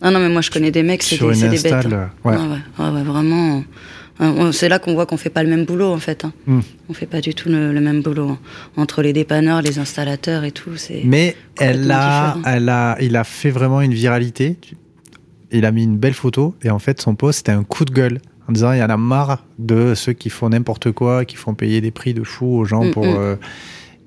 Ah 0.00 0.10
non, 0.10 0.20
mais 0.20 0.28
moi 0.30 0.40
je 0.40 0.50
connais 0.50 0.70
des 0.70 0.82
mecs, 0.82 1.02
c'est 1.02 1.18
des, 1.18 1.48
des 1.48 1.58
bêtes. 1.60 1.72
hein. 1.92 2.10
ouais. 2.24 2.34
Ah 2.38 2.42
ouais, 2.48 2.58
ah 2.78 2.92
ouais, 2.92 3.02
vraiment. 3.02 3.64
On- 4.20 4.50
C'est 4.52 4.68
là 4.68 4.78
qu'on 4.78 4.94
voit 4.94 5.06
qu'on 5.06 5.16
fait 5.16 5.30
pas 5.30 5.42
le 5.42 5.48
même 5.48 5.64
boulot 5.64 5.92
en 5.92 5.98
fait. 5.98 6.24
hein. 6.24 6.32
Mm. 6.46 6.60
On 6.88 6.92
fait 6.92 7.06
pas 7.06 7.20
du 7.20 7.34
tout 7.34 7.48
le, 7.48 7.72
le 7.72 7.80
même 7.80 8.02
boulot 8.02 8.30
hein. 8.30 8.38
entre 8.76 9.02
les 9.02 9.12
dépanneurs, 9.12 9.62
les 9.62 9.78
installateurs 9.78 10.44
et 10.44 10.50
tout. 10.52 10.76
C'est 10.76 11.02
Mais 11.04 11.36
elle 11.58 11.90
a, 11.90 12.34
différent. 12.34 12.42
elle 12.56 12.68
a, 12.68 12.96
il 13.00 13.16
a 13.16 13.24
fait 13.24 13.50
vraiment 13.50 13.80
une 13.80 13.94
viralité. 13.94 14.56
Il 15.52 15.64
a 15.64 15.72
mis 15.72 15.84
une 15.84 15.96
belle 15.96 16.14
photo 16.14 16.54
et 16.62 16.70
en 16.70 16.78
fait 16.78 17.00
son 17.00 17.14
post 17.14 17.38
c'était 17.38 17.52
un 17.52 17.64
coup 17.64 17.84
de 17.84 17.92
gueule 17.92 18.20
en 18.48 18.52
disant 18.52 18.72
il 18.72 18.78
y 18.78 18.82
en 18.82 18.90
a 18.90 18.96
marre 18.96 19.44
de 19.58 19.94
ceux 19.94 20.12
qui 20.12 20.30
font 20.30 20.48
n'importe 20.50 20.90
quoi, 20.92 21.24
qui 21.24 21.36
font 21.36 21.54
payer 21.54 21.80
des 21.80 21.90
prix 21.90 22.12
de 22.12 22.22
fou 22.24 22.46
aux 22.58 22.64
gens 22.64 22.84
Mm, 22.84 22.90
pour. 22.90 23.06
mm. 23.06 23.16
euh, 23.16 23.36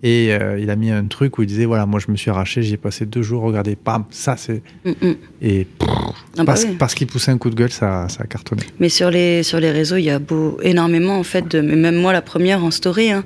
et 0.03 0.33
euh, 0.33 0.59
il 0.59 0.69
a 0.69 0.75
mis 0.75 0.89
un 0.91 1.05
truc 1.05 1.37
où 1.37 1.43
il 1.43 1.47
disait 1.47 1.65
voilà 1.65 1.85
moi 1.85 1.99
je 2.05 2.11
me 2.11 2.17
suis 2.17 2.29
arraché, 2.31 2.63
j'y 2.63 2.73
ai 2.73 2.77
passé 2.77 3.05
deux 3.05 3.21
jours, 3.21 3.43
regardez, 3.43 3.75
pam, 3.75 4.05
ça 4.09 4.35
c'est 4.37 4.61
Mm, 4.85 4.91
mm. 5.01 5.15
et 5.41 5.65
pff, 5.65 5.89
Ah 5.89 6.03
bah 6.37 6.43
parce, 6.45 6.63
oui. 6.65 6.75
parce 6.77 6.93
qu'il 6.95 7.07
poussait 7.07 7.31
un 7.31 7.37
coup 7.37 7.49
de 7.49 7.55
gueule 7.55 7.71
ça, 7.71 8.07
ça 8.09 8.23
a 8.23 8.27
cartonné. 8.27 8.63
Mais 8.79 8.89
sur 8.89 9.09
les 9.11 9.43
sur 9.43 9.59
les 9.59 9.71
réseaux, 9.71 9.97
il 9.97 10.03
y 10.05 10.09
a 10.09 10.19
beau, 10.19 10.57
énormément 10.63 11.17
en 11.19 11.23
fait 11.23 11.47
de, 11.47 11.61
mais 11.61 11.75
même 11.75 11.95
moi 11.95 12.13
la 12.13 12.21
première 12.21 12.63
en 12.63 12.71
story, 12.71 13.11
hein, 13.11 13.23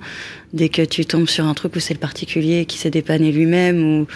dès 0.53 0.69
que 0.69 0.81
tu 0.83 1.05
tombes 1.05 1.27
sur 1.27 1.45
un 1.45 1.53
truc 1.53 1.75
où 1.75 1.79
c'est 1.79 1.93
le 1.93 1.99
particulier 1.99 2.65
qui 2.65 2.77
s'est 2.77 2.89
dépanné 2.91 3.31
lui-même 3.31 3.81
ou 4.01 4.07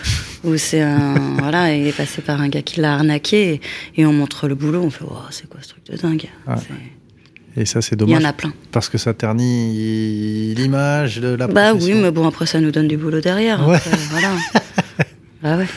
ou 0.44 0.58
c'est 0.58 0.82
un 0.82 1.16
voilà, 1.40 1.74
il 1.76 1.88
est 1.88 1.96
passé 1.96 2.22
par 2.22 2.42
un 2.42 2.50
gars 2.50 2.62
qui 2.62 2.82
l'a 2.82 2.94
arnaqué 2.96 3.54
et, 3.54 3.62
et 4.02 4.06
on 4.06 4.14
montre 4.14 4.48
le 4.48 4.56
boulot, 4.56 4.82
on 4.84 4.90
fait 4.90 5.06
oh, 5.10 5.16
c'est 5.32 5.48
quoi 5.50 5.60
ce 5.62 5.70
truc 5.70 5.84
de 5.86 5.96
dingue? 5.98 6.26
Et 7.60 7.66
ça 7.66 7.82
c'est 7.82 7.96
Il 7.96 8.04
y 8.04 8.06
dommage 8.08 8.24
en 8.26 8.30
a 8.30 8.34
plein. 8.34 8.54
parce 8.72 8.90
que 8.90 8.98
ça 8.98 9.14
ternit 9.14 10.56
l'image 10.56 11.20
la 11.20 11.46
Bah 11.48 11.74
oui, 11.74 11.94
mais 11.94 12.10
bon 12.12 12.26
après 12.28 12.46
ça 12.46 12.60
nous 12.60 12.72
donne 12.72 12.88
du 12.88 12.98
boulot 12.98 13.20
derrière. 13.22 13.68
Ouais. 13.68 13.76
après, 13.76 13.98
voilà. 14.10 14.30
bah 15.44 15.58
ouais. 15.58 15.68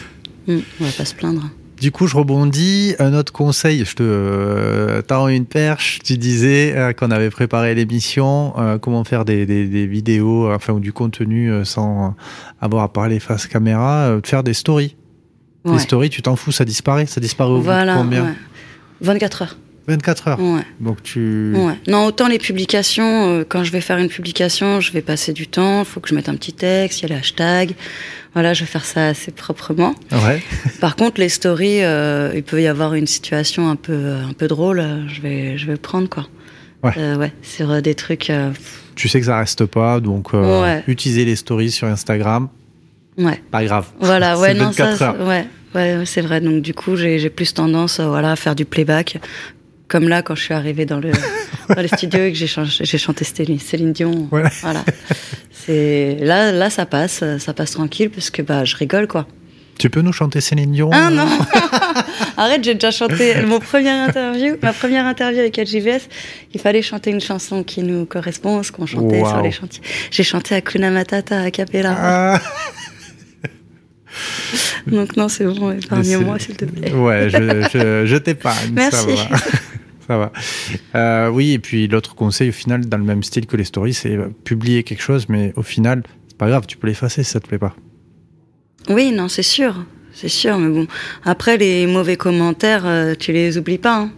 Hmm, 0.46 0.60
on 0.80 0.84
va 0.84 0.90
pas 0.92 1.04
se 1.04 1.14
plaindre. 1.14 1.50
Du 1.80 1.90
coup, 1.90 2.06
je 2.06 2.16
rebondis. 2.16 2.94
Un 3.00 3.12
autre 3.14 3.32
conseil, 3.32 3.84
je 3.84 3.94
te 3.96 4.02
euh, 4.04 5.02
tends 5.02 5.26
une 5.26 5.46
perche. 5.46 5.98
Tu 6.04 6.16
disais 6.16 6.72
euh, 6.76 6.92
qu'on 6.92 7.10
avait 7.10 7.30
préparé 7.30 7.74
l'émission, 7.74 8.54
euh, 8.58 8.78
comment 8.78 9.02
faire 9.02 9.24
des, 9.24 9.46
des- 9.46 9.66
des 9.66 9.86
vidéos, 9.88 10.52
enfin, 10.52 10.74
ou 10.74 10.80
du 10.80 10.92
contenu 10.92 11.50
euh, 11.50 11.64
sans 11.64 12.14
avoir 12.60 12.84
à 12.84 12.92
parler 12.92 13.18
face 13.18 13.48
caméra, 13.48 14.02
euh, 14.10 14.20
faire 14.22 14.44
des 14.44 14.54
stories. 14.54 14.94
Ouais. 15.64 15.72
Les 15.74 15.78
stories, 15.80 16.10
tu 16.10 16.22
t'en 16.22 16.36
fous, 16.36 16.52
ça 16.52 16.64
disparaît. 16.64 17.06
Ça 17.06 17.20
disparaît 17.20 17.50
au 17.50 17.60
bout 17.60 17.68
de 17.68 17.96
combien 17.96 18.24
ouais. 18.26 18.34
24 19.00 19.42
heures. 19.42 19.56
24 19.88 20.28
heures. 20.28 20.40
Ouais. 20.40 20.62
Donc 20.80 21.02
tu. 21.02 21.52
Ouais. 21.56 21.74
Non, 21.88 22.04
autant 22.06 22.28
les 22.28 22.38
publications, 22.38 23.28
euh, 23.40 23.44
quand 23.48 23.64
je 23.64 23.72
vais 23.72 23.80
faire 23.80 23.98
une 23.98 24.08
publication, 24.08 24.80
je 24.80 24.92
vais 24.92 25.02
passer 25.02 25.32
du 25.32 25.46
temps, 25.48 25.80
il 25.80 25.84
faut 25.84 26.00
que 26.00 26.08
je 26.08 26.14
mette 26.14 26.28
un 26.28 26.36
petit 26.36 26.52
texte, 26.52 27.00
il 27.00 27.02
y 27.02 27.06
a 27.06 27.14
les 27.14 27.20
hashtags. 27.20 27.72
Voilà, 28.34 28.54
je 28.54 28.60
vais 28.60 28.66
faire 28.66 28.84
ça 28.84 29.08
assez 29.08 29.30
proprement. 29.32 29.94
Ouais. 30.10 30.42
Par 30.80 30.96
contre, 30.96 31.20
les 31.20 31.28
stories, 31.28 31.82
euh, 31.82 32.32
il 32.34 32.42
peut 32.42 32.62
y 32.62 32.66
avoir 32.66 32.94
une 32.94 33.06
situation 33.06 33.68
un 33.68 33.76
peu, 33.76 34.12
un 34.28 34.32
peu 34.32 34.46
drôle, 34.48 34.80
euh, 34.80 35.06
je 35.08 35.20
vais, 35.20 35.58
je 35.58 35.66
vais 35.66 35.76
prendre, 35.76 36.08
quoi. 36.08 36.26
Ouais. 36.82 36.92
Euh, 36.96 37.16
ouais, 37.16 37.32
sur 37.42 37.70
euh, 37.70 37.80
des 37.80 37.94
trucs. 37.94 38.30
euh, 38.30 38.50
Tu 38.96 39.08
sais 39.08 39.20
que 39.20 39.26
ça 39.26 39.38
reste 39.38 39.66
pas, 39.66 40.00
donc 40.00 40.28
euh, 40.34 40.80
utiliser 40.88 41.24
les 41.24 41.36
stories 41.36 41.70
sur 41.70 41.86
Instagram, 41.88 42.48
ouais. 43.18 43.40
pas 43.50 43.64
grave. 43.64 43.86
Voilà, 44.00 44.38
ouais, 44.38 44.54
non, 44.54 44.72
ça, 44.72 44.84
24 44.86 45.02
heures. 45.02 45.16
c'est- 45.18 45.24
ouais, 45.26 45.46
ouais, 45.98 46.04
c'est 46.06 46.22
vrai. 46.22 46.40
Donc 46.40 46.62
du 46.62 46.72
coup, 46.74 46.96
j'ai 46.96 47.28
plus 47.30 47.52
tendance, 47.54 48.00
euh, 48.00 48.06
voilà, 48.08 48.32
à 48.32 48.36
faire 48.36 48.54
du 48.56 48.64
playback. 48.64 49.18
Comme 49.92 50.08
là, 50.08 50.22
quand 50.22 50.34
je 50.34 50.42
suis 50.42 50.54
arrivée 50.54 50.86
dans 50.86 51.00
le, 51.00 51.12
dans 51.68 51.82
le 51.82 51.86
studio 51.88 52.20
et 52.24 52.32
que 52.32 52.38
j'ai 52.38 52.46
chan- 52.46 52.64
j'ai 52.64 52.96
chanté 52.96 53.24
Céline, 53.26 53.58
Céline 53.60 53.92
Dion. 53.92 54.26
Ouais. 54.32 54.44
Voilà. 54.62 54.82
C'est 55.52 56.16
là, 56.20 56.50
là, 56.50 56.70
ça 56.70 56.86
passe, 56.86 57.22
ça 57.38 57.52
passe 57.52 57.72
tranquille 57.72 58.08
parce 58.08 58.30
que 58.30 58.40
bah, 58.40 58.64
je 58.64 58.74
rigole 58.76 59.06
quoi. 59.06 59.26
Tu 59.78 59.90
peux 59.90 60.00
nous 60.00 60.12
chanter 60.14 60.40
Céline 60.40 60.72
Dion 60.72 60.88
Ah 60.94 61.08
euh, 61.08 61.10
non 61.10 61.26
Arrête, 62.38 62.64
j'ai 62.64 62.72
déjà 62.74 62.90
chanté 62.90 63.34
mon 63.42 63.60
première 63.60 64.08
interview, 64.08 64.56
ma 64.62 64.72
première 64.72 65.04
interview 65.06 65.40
avec 65.40 65.58
LJVS. 65.58 66.08
Il 66.54 66.60
fallait 66.60 66.80
chanter 66.82 67.10
une 67.10 67.20
chanson 67.20 67.62
qui 67.62 67.82
nous 67.82 68.06
correspond, 68.06 68.62
ce 68.62 68.72
qu'on 68.72 68.86
chantait 68.86 69.20
Wow. 69.20 69.28
sur 69.28 69.42
les 69.42 69.50
chantiers. 69.50 69.82
J'ai 70.10 70.22
chanté 70.22 70.54
Hakuna 70.54 70.90
Matata 70.90 71.40
à 71.42 71.50
Capella. 71.50 71.94
Ah. 71.98 72.40
Donc 74.86 75.16
non, 75.16 75.28
c'est 75.28 75.44
bon, 75.44 75.70
épargne-moi 75.72 76.36
C'est- 76.38 76.46
s'il 76.46 76.56
te 76.56 76.64
plaît. 76.64 76.92
Ouais, 76.92 77.28
je, 77.30 77.68
je, 77.72 78.06
je 78.06 78.16
t'épargne. 78.16 78.72
Merci. 78.74 78.96
Ça 79.16 79.28
va. 79.30 79.38
Ça 80.06 80.16
va. 80.18 80.32
Euh, 80.94 81.28
oui, 81.28 81.52
et 81.52 81.58
puis 81.58 81.86
l'autre 81.88 82.14
conseil, 82.14 82.48
au 82.48 82.52
final, 82.52 82.86
dans 82.86 82.98
le 82.98 83.04
même 83.04 83.22
style 83.22 83.46
que 83.46 83.56
les 83.56 83.64
stories, 83.64 83.94
c'est 83.94 84.16
euh, 84.16 84.28
publier 84.44 84.82
quelque 84.82 85.02
chose, 85.02 85.26
mais 85.28 85.52
au 85.56 85.62
final, 85.62 86.02
c'est 86.28 86.36
pas 86.36 86.48
grave, 86.48 86.66
tu 86.66 86.76
peux 86.76 86.86
l'effacer 86.88 87.22
si 87.22 87.30
ça 87.30 87.40
te 87.40 87.46
plaît 87.46 87.58
pas. 87.58 87.74
Oui, 88.88 89.12
non, 89.12 89.28
c'est 89.28 89.42
sûr, 89.44 89.84
c'est 90.12 90.28
sûr, 90.28 90.58
mais 90.58 90.68
bon. 90.68 90.86
Après, 91.24 91.56
les 91.56 91.86
mauvais 91.86 92.16
commentaires, 92.16 92.82
euh, 92.84 93.14
tu 93.18 93.32
les 93.32 93.58
oublies 93.58 93.78
pas. 93.78 93.96
hein. 93.96 94.10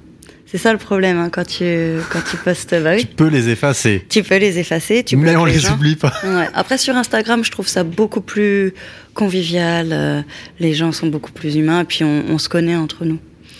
C'est 0.47 0.59
ça 0.59 0.73
le 0.73 0.79
problème 0.79 1.19
hein, 1.19 1.31
quand 1.33 1.45
tu 1.45 1.65
quand 2.13 2.21
tu 2.31 2.37
postes. 2.37 2.77
Bah 2.81 2.95
Tu 2.97 3.03
oui, 3.03 3.15
peux 3.17 3.27
les 3.27 3.49
effacer, 3.49 4.07
tu 4.09 4.23
peux 4.23 4.37
les 4.37 4.59
effacer, 4.61 5.03
tu 5.03 5.17
mais 5.17 5.35
on 5.35 5.45
les, 5.45 5.59
gens. 5.59 5.75
oublie 5.75 5.97
pas. 5.97 6.13
Ouais. 6.23 6.47
Après, 6.55 6.79
sur 6.79 6.95
Instagram, 6.97 7.43
je 7.45 7.51
trouve 7.51 7.67
ça 7.67 7.83
beaucoup 7.83 8.21
plus 8.21 8.73
convivial. 9.15 9.89
euh, 9.93 10.23
les 10.61 10.73
gens 10.73 10.93
sont 10.93 11.09
beaucoup 11.09 11.33
plus 11.33 11.57
humains, 11.57 11.81
et 11.81 11.85
puis 11.85 12.05
on, 12.05 12.25
on 12.29 12.39
se 12.39 12.49
connaît 12.49 12.77
entre 12.77 13.05
nous. 13.05 13.19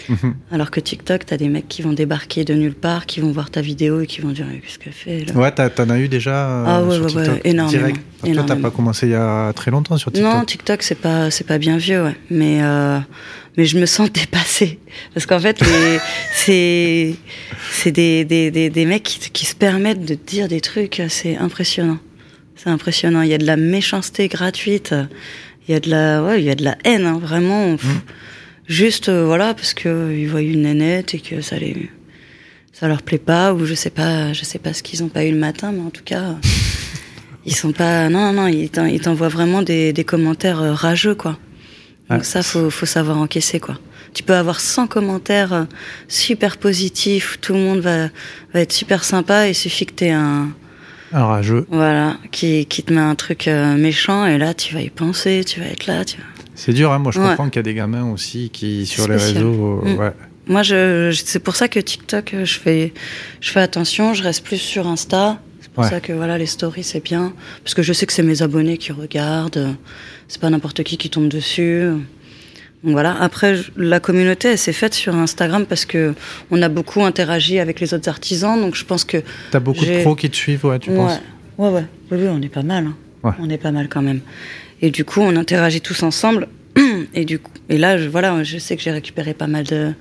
Mhm. 0.09 0.35
Alors 0.51 0.71
que 0.71 0.81
TikTok, 0.81 1.27
t'as 1.27 1.37
des 1.37 1.49
mecs 1.49 1.69
qui 1.69 1.83
vont 1.83 1.93
débarquer 1.93 2.45
de 2.45 2.55
nulle 2.55 2.75
part, 2.75 3.07
qui 3.07 3.21
vont 3.21 3.33
voir 3.33 3.51
ta 3.51 3.61
vidéo 3.61 4.01
et 4.01 4.07
qui 4.07 4.21
vont 4.21 4.31
dire 4.31 4.47
qu'est-ce 4.63 4.79
qu'elle 4.79 4.93
fait 4.93 5.25
là? 5.25 5.35
Ouais, 5.35 5.51
t'en 5.53 5.89
as 5.91 5.99
eu 5.99 6.09
déjà 6.09 6.49
euh, 6.49 6.65
Ah 6.67 6.83
ouais, 6.83 6.97
sur 6.97 7.17
ouais, 7.17 7.29
ouais, 7.29 7.41
énormément, 7.45 7.87
direct. 7.87 8.01
Toi, 8.35 8.45
t'as 8.47 8.57
pas 8.57 8.71
commencé 8.71 9.07
il 9.07 9.13
y 9.13 9.17
a 9.17 9.53
très 9.53 9.71
longtemps 9.71 9.97
sur 9.97 10.13
TikTok. 10.13 10.33
Non, 10.35 10.45
TikTok, 10.45 10.83
c'est 10.83 10.95
pas, 10.95 11.31
c'est 11.31 11.47
pas 11.47 11.59
bien 11.59 11.77
vieux, 11.77 12.03
ouais. 12.03 12.17
Mais, 12.31 12.63
euh, 12.63 12.99
mais 13.57 13.65
je 13.67 13.79
me 13.79 13.87
sens 13.87 14.11
dépassée. 14.13 14.79
Parce 15.13 15.27
qu'en 15.27 15.41
fait, 15.41 15.63
c'est, 16.33 17.15
c'est 17.73 17.93
des, 17.93 18.25
des, 18.25 18.51
des, 18.51 18.71
des 18.71 18.85
mecs 18.85 19.03
qui, 19.03 19.31
qui 19.31 19.47
se 19.47 19.55
permettent 19.55 20.05
de 20.05 20.15
dire 20.15 20.49
des 20.49 20.61
trucs, 20.61 21.03
c'est 21.09 21.37
impressionnant. 21.37 21.99
C'est 22.57 22.71
impressionnant. 22.71 23.23
Il 23.23 23.29
y 23.29 23.35
a 23.35 23.39
de 23.39 23.47
la 23.47 23.57
méchanceté 23.57 24.29
gratuite. 24.29 24.95
Il 25.69 25.73
y 25.73 25.75
a 25.75 25.81
de 25.81 25.91
la, 25.91 26.23
ouais, 26.23 26.41
il 26.41 26.45
y 26.45 26.51
a 26.51 26.55
de 26.55 26.65
la 26.65 26.77
haine, 26.85 27.07
hein, 27.07 27.19
vraiment. 27.21 27.73
Mmh. 27.73 27.79
Juste, 28.67 29.09
euh, 29.09 29.25
voilà, 29.27 29.55
parce 29.55 29.75
que 29.75 29.89
euh, 29.89 30.17
ils 30.19 30.29
voient 30.29 30.41
une 30.43 30.63
nénette 30.63 31.15
et 31.15 31.21
que 31.21 31.41
ça 31.43 31.57
les, 31.59 31.91
ça 32.73 32.89
leur 32.89 33.03
plaît 33.03 33.19
pas, 33.19 33.53
ou 33.53 33.67
je 33.67 33.75
sais 33.75 33.91
pas, 33.91 34.33
je 34.33 34.45
sais 34.45 34.59
pas 34.59 34.73
ce 34.73 34.83
qu'ils 34.83 35.03
ont 35.03 35.09
pas 35.09 35.25
eu 35.25 35.31
le 35.33 35.39
matin, 35.39 35.73
mais 35.73 35.83
en 35.83 35.91
tout 35.91 36.03
cas, 36.05 36.37
ils 37.47 37.55
sont 37.55 37.73
pas, 37.73 38.09
non, 38.09 38.33
non, 38.33 38.47
ils 38.47 38.71
t'en- 38.71 38.87
ils 38.87 39.01
t'envoient 39.01 39.29
vraiment 39.29 39.61
des, 39.63 39.93
des 39.93 40.05
commentaires 40.05 40.63
euh, 40.63 40.73
rageux, 40.73 41.15
quoi. 41.15 41.39
Donc 42.11 42.19
Ouais. 42.21 42.25
ça, 42.25 42.43
faut, 42.43 42.71
faut 42.71 42.87
savoir 42.87 43.19
encaisser, 43.19 43.61
quoi. 43.61 43.79
Tu 44.15 44.23
peux 44.23 44.35
avoir 44.35 44.61
100 44.61 44.87
commentaires 44.87 45.67
super 46.09 46.57
positifs, 46.57 47.39
tout 47.41 47.53
le 47.53 47.59
monde 47.61 47.81
va, 47.81 48.09
va 48.53 48.61
être 48.61 48.73
super 48.73 49.03
sympa, 49.05 49.49
il 49.49 49.55
suffit 49.55 49.87
que 49.87 49.93
t'aies 49.95 50.11
un, 50.13 50.51
Un 51.13 51.25
rageux. 51.27 51.67
voilà, 51.71 52.17
qui, 52.31 52.65
qui 52.67 52.83
te 52.85 52.93
met 52.93 53.01
un 53.01 53.15
truc 53.17 53.47
méchant, 53.49 54.25
et 54.27 54.39
là, 54.39 54.55
tu 54.55 54.73
vas 54.75 54.83
y 54.83 54.91
penser, 54.91 55.45
tu 55.45 55.61
vas 55.61 55.67
être 55.67 55.87
là, 55.87 56.05
tu 56.05 56.19
vas... 56.19 56.25
C'est 56.55 56.73
dur, 56.73 56.93
hein. 56.93 56.99
Moi, 56.99 57.13
je 57.13 57.21
Ouais. 57.21 57.29
comprends 57.31 57.49
qu'il 57.49 57.57
y 57.57 57.61
a 57.61 57.63
des 57.63 57.75
gamins 57.75 58.11
aussi 58.11 58.51
qui, 58.53 58.87
sur 58.87 59.09
les 59.09 59.17
réseaux, 59.17 59.83
euh, 59.85 59.95
Mm. 59.95 59.99
ouais. 59.99 60.13
Moi, 60.47 60.63
je, 60.63 61.11
je- 61.11 61.23
c'est 61.25 61.39
pour 61.39 61.57
ça 61.57 61.69
que 61.69 61.81
TikTok, 61.81 62.35
euh, 62.35 62.45
je 62.45 62.59
fais, 62.59 62.93
je 63.41 63.51
fais 63.51 63.61
attention, 63.61 64.15
je 64.15 64.23
reste 64.23 64.45
plus 64.45 64.59
sur 64.59 64.87
Insta. 64.87 65.41
C'est 65.61 65.71
pour 65.73 65.85
Ouais. 65.85 65.91
ça 65.91 66.01
que 66.01 66.13
voilà, 66.13 66.37
les 66.39 66.47
stories, 66.47 66.85
c'est 66.85 67.03
bien. 67.03 67.33
Parce 67.65 67.75
que 67.75 67.83
je 67.83 67.93
sais 67.93 68.05
que 68.07 68.13
c'est 68.13 68.23
mes 68.23 68.43
abonnés 68.43 68.77
qui 68.79 68.93
regardent. 68.93 69.75
C'est 70.29 70.41
pas 70.41 70.51
n'importe 70.51 70.83
qui 70.85 70.97
qui 70.99 71.09
tombe 71.11 71.29
dessus. 71.29 71.83
Donc 72.85 72.93
voilà. 72.93 73.17
Après, 73.21 73.57
la 73.77 73.99
communauté, 73.99 74.49
elle 74.49 74.59
s'est 74.59 74.75
faite 74.75 74.93
sur 74.95 75.15
Instagram 75.17 75.65
parce 75.67 75.87
que 75.87 76.15
on 76.51 76.61
a 76.61 76.69
beaucoup 76.69 77.03
interagi 77.03 77.59
avec 77.59 77.81
les 77.81 77.95
autres 77.95 78.11
artisans. 78.11 78.61
Donc 78.61 78.75
je 78.77 78.85
pense 78.85 79.05
que. 79.05 79.23
T'as 79.51 79.61
beaucoup 79.61 79.85
de 79.87 80.03
pros 80.03 80.15
qui 80.15 80.29
te 80.29 80.37
suivent, 80.37 80.67
ouais, 80.67 80.79
tu 80.79 80.91
ouais. 80.91 80.97
penses 80.97 81.21
ouais, 81.57 81.69
ouais, 81.71 81.85
oui, 82.13 82.19
oui, 82.21 82.29
on 82.31 82.43
est 82.43 82.49
pas 82.51 82.63
mal. 82.63 82.87
hein. 82.89 82.97
Ouais. 83.23 83.33
On 83.41 83.49
est 83.49 83.57
pas 83.57 83.73
mal 83.73 83.89
quand 83.89 84.03
même. 84.03 84.21
Et 84.85 84.91
du 84.91 85.05
coup, 85.05 85.21
on 85.21 85.35
interagit 85.37 85.81
tous 85.81 86.03
ensemble. 86.03 86.49
Et 87.15 87.25
du 87.25 87.39
coup, 87.39 87.51
et 87.71 87.79
là, 87.79 87.97
je, 87.97 88.09
voilà, 88.09 88.43
je 88.45 88.59
sais 88.59 88.77
que 88.77 88.83
j'ai 88.83 88.91
récupéré 88.91 89.33
pas 89.33 89.47
mal 89.47 89.65
de. 89.65 89.93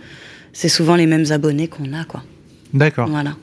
C'est 0.52 0.68
souvent 0.68 0.96
les 0.96 1.06
mêmes 1.06 1.26
abonnés 1.32 1.68
qu'on 1.70 1.94
a, 1.94 2.04
quoi. 2.04 2.24
D'accord. 2.74 3.08
Voilà. 3.08 3.36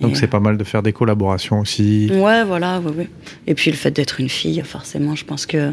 Donc 0.00 0.16
c'est 0.16 0.26
pas 0.26 0.40
mal 0.40 0.56
de 0.58 0.64
faire 0.64 0.82
des 0.82 0.92
collaborations 0.92 1.60
aussi. 1.60 2.10
Ouais, 2.12 2.42
voilà, 2.44 2.80
ouais, 2.80 2.90
ouais. 2.92 3.08
Et 3.46 3.54
puis 3.54 3.70
le 3.70 3.76
fait 3.76 3.92
d'être 3.92 4.18
une 4.18 4.28
fille, 4.28 4.60
forcément, 4.64 5.14
je 5.14 5.24
pense 5.24 5.46
que 5.46 5.70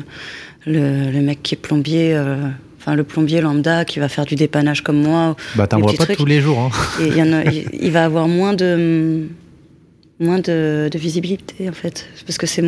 le, 0.68 1.10
le 1.12 1.22
mec 1.22 1.42
qui 1.42 1.56
est 1.56 1.58
plombier, 1.58 2.14
euh, 2.14 2.48
enfin 2.78 2.94
le 2.96 3.04
plombier 3.04 3.42
lambda 3.42 3.86
qui 3.86 3.98
va 4.00 4.08
faire 4.08 4.26
du 4.26 4.36
dépannage 4.36 4.84
comme 4.84 5.02
moi, 5.02 5.36
Bah 5.56 5.66
t'en 5.66 5.80
vois 5.80 5.94
pas 5.94 6.04
trucs. 6.06 6.18
tous 6.18 6.26
les 6.26 6.42
jours. 6.42 6.60
Hein. 6.60 6.70
et 7.02 7.08
il, 7.08 7.18
y 7.18 7.24
en 7.24 7.34
a- 7.34 7.44
il- 7.46 7.68
il 7.82 7.92
va 7.92 8.06
avoir 8.06 8.28
moins 8.28 8.54
de 8.54 9.28
moins 10.20 10.38
de, 10.40 10.90
de 10.92 10.98
visibilité 11.00 11.68
en 11.70 11.74
fait, 11.74 12.08
parce 12.28 12.38
que 12.38 12.46
c'est 12.46 12.64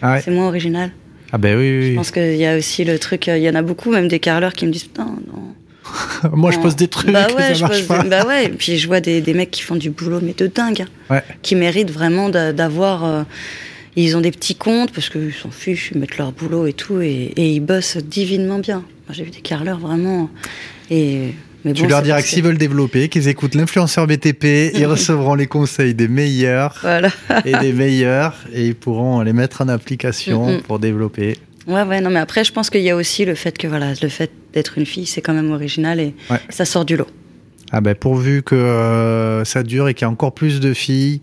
Ah, 0.00 0.14
ouais. 0.26 0.32
moins 0.32 0.46
original. 0.46 0.92
Ah 1.32 1.38
ben 1.38 1.56
oui, 1.58 1.78
oui, 1.78 1.90
Je 1.92 1.94
pense 1.96 2.10
qu'il 2.10 2.36
y 2.36 2.46
a 2.46 2.56
aussi 2.56 2.84
le 2.84 2.98
truc, 2.98 3.26
il 3.26 3.38
y 3.42 3.48
en 3.48 3.54
a 3.54 3.62
beaucoup, 3.62 3.90
même 3.90 4.08
des 4.08 4.18
carleurs 4.20 4.52
qui 4.52 4.66
me 4.66 4.72
disent 4.72 4.84
putain 4.84 5.06
non. 5.32 6.30
Moi 6.36 6.50
je 6.52 6.58
pose 6.58 6.76
des 6.76 6.86
trucs 6.88 7.10
bah 7.10 7.26
et 7.30 7.34
ouais, 7.34 7.42
ça 7.48 7.54
je 7.54 7.60
marche 7.62 7.78
pose 7.78 7.86
pas. 7.88 8.02
des- 8.04 8.08
bah 8.08 8.24
ouais, 8.26 8.44
et 8.46 8.48
puis 8.50 8.78
je 8.78 8.86
vois 8.86 9.00
des, 9.00 9.20
des 9.20 9.34
mecs 9.34 9.50
qui 9.50 9.62
font 9.62 9.74
du 9.76 9.90
boulot 9.90 10.20
mais 10.22 10.32
de 10.32 10.46
dingue. 10.46 10.82
hein. 10.82 11.14
Ouais. 11.14 11.22
qui 11.42 11.54
méritent 11.56 11.90
vraiment 11.90 12.28
d'a- 12.28 12.52
d'avoir. 12.52 13.04
euh, 13.04 13.22
ils 13.96 14.16
ont 14.16 14.20
des 14.22 14.30
petits 14.30 14.54
comptes 14.54 14.90
parce 14.92 15.10
qu'ils 15.10 15.34
s'en 15.34 15.50
fichent, 15.50 15.90
ils 15.94 15.98
mettent 16.00 16.16
leur 16.16 16.32
boulot 16.32 16.66
et 16.66 16.72
tout, 16.72 17.00
et, 17.02 17.32
et 17.36 17.50
ils 17.52 17.60
bossent 17.60 17.98
divinement 17.98 18.58
bien. 18.58 18.76
Moi, 18.78 19.10
j'ai 19.12 19.24
vu 19.24 19.30
des 19.30 19.40
carleurs 19.42 19.78
vraiment. 19.78 20.30
Et, 20.90 21.32
mais 21.64 21.72
Tu 21.72 21.82
bon, 21.82 21.88
leur 21.88 22.02
diras 22.02 22.20
que 22.22 22.28
s'ils 22.28 22.42
veulent 22.42 22.58
développer, 22.58 23.08
qu'ils 23.08 23.28
écoutent 23.28 23.54
l'influenceur 23.54 24.06
BTP, 24.06 24.72
ils 24.74 24.86
recevront 24.86 25.34
les 25.34 25.46
conseils 25.46 25.94
des 25.94 26.08
meilleurs 26.08 26.78
Voilà. 26.82 27.10
et 27.44 27.52
des 27.58 27.72
meilleurs 27.72 28.34
et 28.52 28.66
ils 28.66 28.74
pourront 28.74 29.20
les 29.20 29.32
mettre 29.32 29.62
en 29.62 29.68
application 29.68 30.56
Mm, 30.58 30.62
pour 30.62 30.78
développer. 30.78 31.36
Ouais, 31.68 31.82
ouais, 31.84 32.00
non, 32.00 32.10
mais 32.10 32.18
après, 32.18 32.42
je 32.44 32.52
pense 32.52 32.70
qu'il 32.70 32.80
y 32.82 32.90
a 32.90 32.96
aussi 32.96 33.24
le 33.24 33.34
fait 33.36 33.56
que, 33.56 33.68
voilà, 33.68 33.92
le 34.02 34.08
fait 34.08 34.30
d'être 34.52 34.78
une 34.78 34.86
fille, 34.86 35.06
c'est 35.06 35.20
quand 35.20 35.32
même 35.34 35.52
original 35.52 36.00
et 36.00 36.14
Ouais. 36.28 36.38
ça 36.48 36.64
sort 36.64 36.84
du 36.84 36.96
lot. 36.96 37.06
Ah 37.74 37.80
ben 37.80 37.94
pourvu 37.94 38.42
que 38.42 38.54
euh, 38.54 39.44
ça 39.44 39.62
dure 39.62 39.88
et 39.88 39.94
qu'il 39.94 40.06
y 40.06 40.08
ait 40.08 40.12
encore 40.12 40.34
plus 40.34 40.60
de 40.60 40.74
filles, 40.74 41.22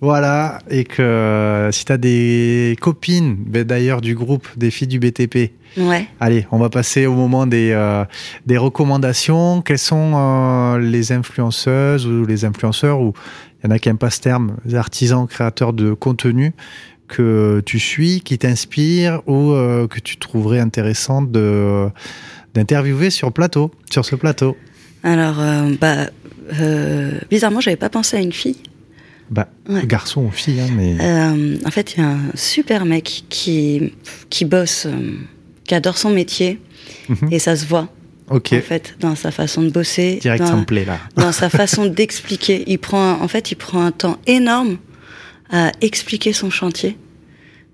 voilà, 0.00 0.60
et 0.70 0.84
que 0.84 1.02
euh, 1.02 1.72
si 1.72 1.84
tu 1.84 1.90
as 1.92 1.96
des 1.98 2.76
copines, 2.80 3.34
ben, 3.36 3.64
d'ailleurs 3.64 4.00
du 4.00 4.14
groupe 4.14 4.46
des 4.56 4.70
filles 4.70 4.86
du 4.86 5.00
BTP, 5.00 5.50
Ouais. 5.76 6.06
allez, 6.20 6.46
on 6.52 6.58
va 6.58 6.70
passer 6.70 7.06
au 7.06 7.14
moment 7.14 7.46
des, 7.46 7.72
euh, 7.72 8.04
des 8.46 8.56
recommandations. 8.56 9.60
Quelles 9.60 9.78
sont 9.78 10.76
les 10.80 11.10
influenceuses 11.12 12.06
ou 12.06 12.24
les 12.24 12.44
influenceurs, 12.44 13.00
ou 13.00 13.12
il 13.62 13.66
y 13.68 13.72
en 13.72 13.74
a 13.74 13.78
qui 13.80 13.88
n'aiment 13.88 13.98
pas 13.98 14.10
ce 14.10 14.20
terme, 14.20 14.56
les 14.64 14.76
artisans 14.76 15.26
créateurs 15.26 15.72
de 15.72 15.92
contenu 15.94 16.52
que 17.08 17.60
tu 17.66 17.80
suis, 17.80 18.20
qui 18.20 18.38
t'inspirent 18.38 19.20
ou 19.26 19.52
que 19.88 19.98
tu 19.98 20.16
trouverais 20.16 20.60
intéressant 20.60 21.22
de 21.22 21.88
d'interviewer 22.54 23.10
sur 23.10 23.30
plateau, 23.32 23.70
sur 23.90 24.04
ce 24.04 24.14
plateau? 24.16 24.56
Alors, 25.02 25.40
euh, 25.40 25.74
bah, 25.80 26.10
euh, 26.60 27.12
bizarrement, 27.30 27.60
j'avais 27.60 27.76
pas 27.76 27.88
pensé 27.90 28.16
à 28.16 28.20
une 28.20 28.32
fille. 28.32 28.56
Bah, 29.30 29.48
Ouais. 29.68 29.86
garçon 29.86 30.22
ou 30.24 30.30
fille, 30.30 30.60
hein, 30.60 30.68
mais. 30.74 30.96
Euh, 31.00 31.56
en 31.66 31.70
fait, 31.70 31.94
il 31.94 32.00
y 32.00 32.02
a 32.02 32.08
un 32.08 32.18
super 32.34 32.84
mec 32.86 33.24
qui, 33.28 33.92
qui 34.30 34.44
bosse, 34.44 34.86
euh, 34.86 35.12
qui 35.64 35.74
adore 35.74 35.98
son 35.98 36.10
métier, 36.10 36.58
Mhm. 37.08 37.28
et 37.30 37.38
ça 37.38 37.54
se 37.54 37.66
voit, 37.66 37.88
ok. 38.30 38.54
en 38.54 38.60
fait, 38.62 38.96
dans 39.00 39.14
sa 39.14 39.30
façon 39.30 39.62
de 39.62 39.68
bosser, 39.70 40.18
Direct, 40.22 40.44
dans, 40.44 40.64
plaît 40.64 40.86
là. 40.86 40.98
dans 41.16 41.32
sa 41.32 41.50
façon 41.50 41.84
d'expliquer. 41.86 42.64
Il 42.66 42.78
prend, 42.78 43.02
un- 43.02 43.20
en 43.20 43.28
fait, 43.28 43.50
il 43.52 43.56
prend 43.56 43.84
un 43.84 43.92
temps 43.92 44.16
énorme 44.26 44.78
à 45.50 45.72
expliquer 45.82 46.32
son 46.32 46.48
chantier. 46.50 46.96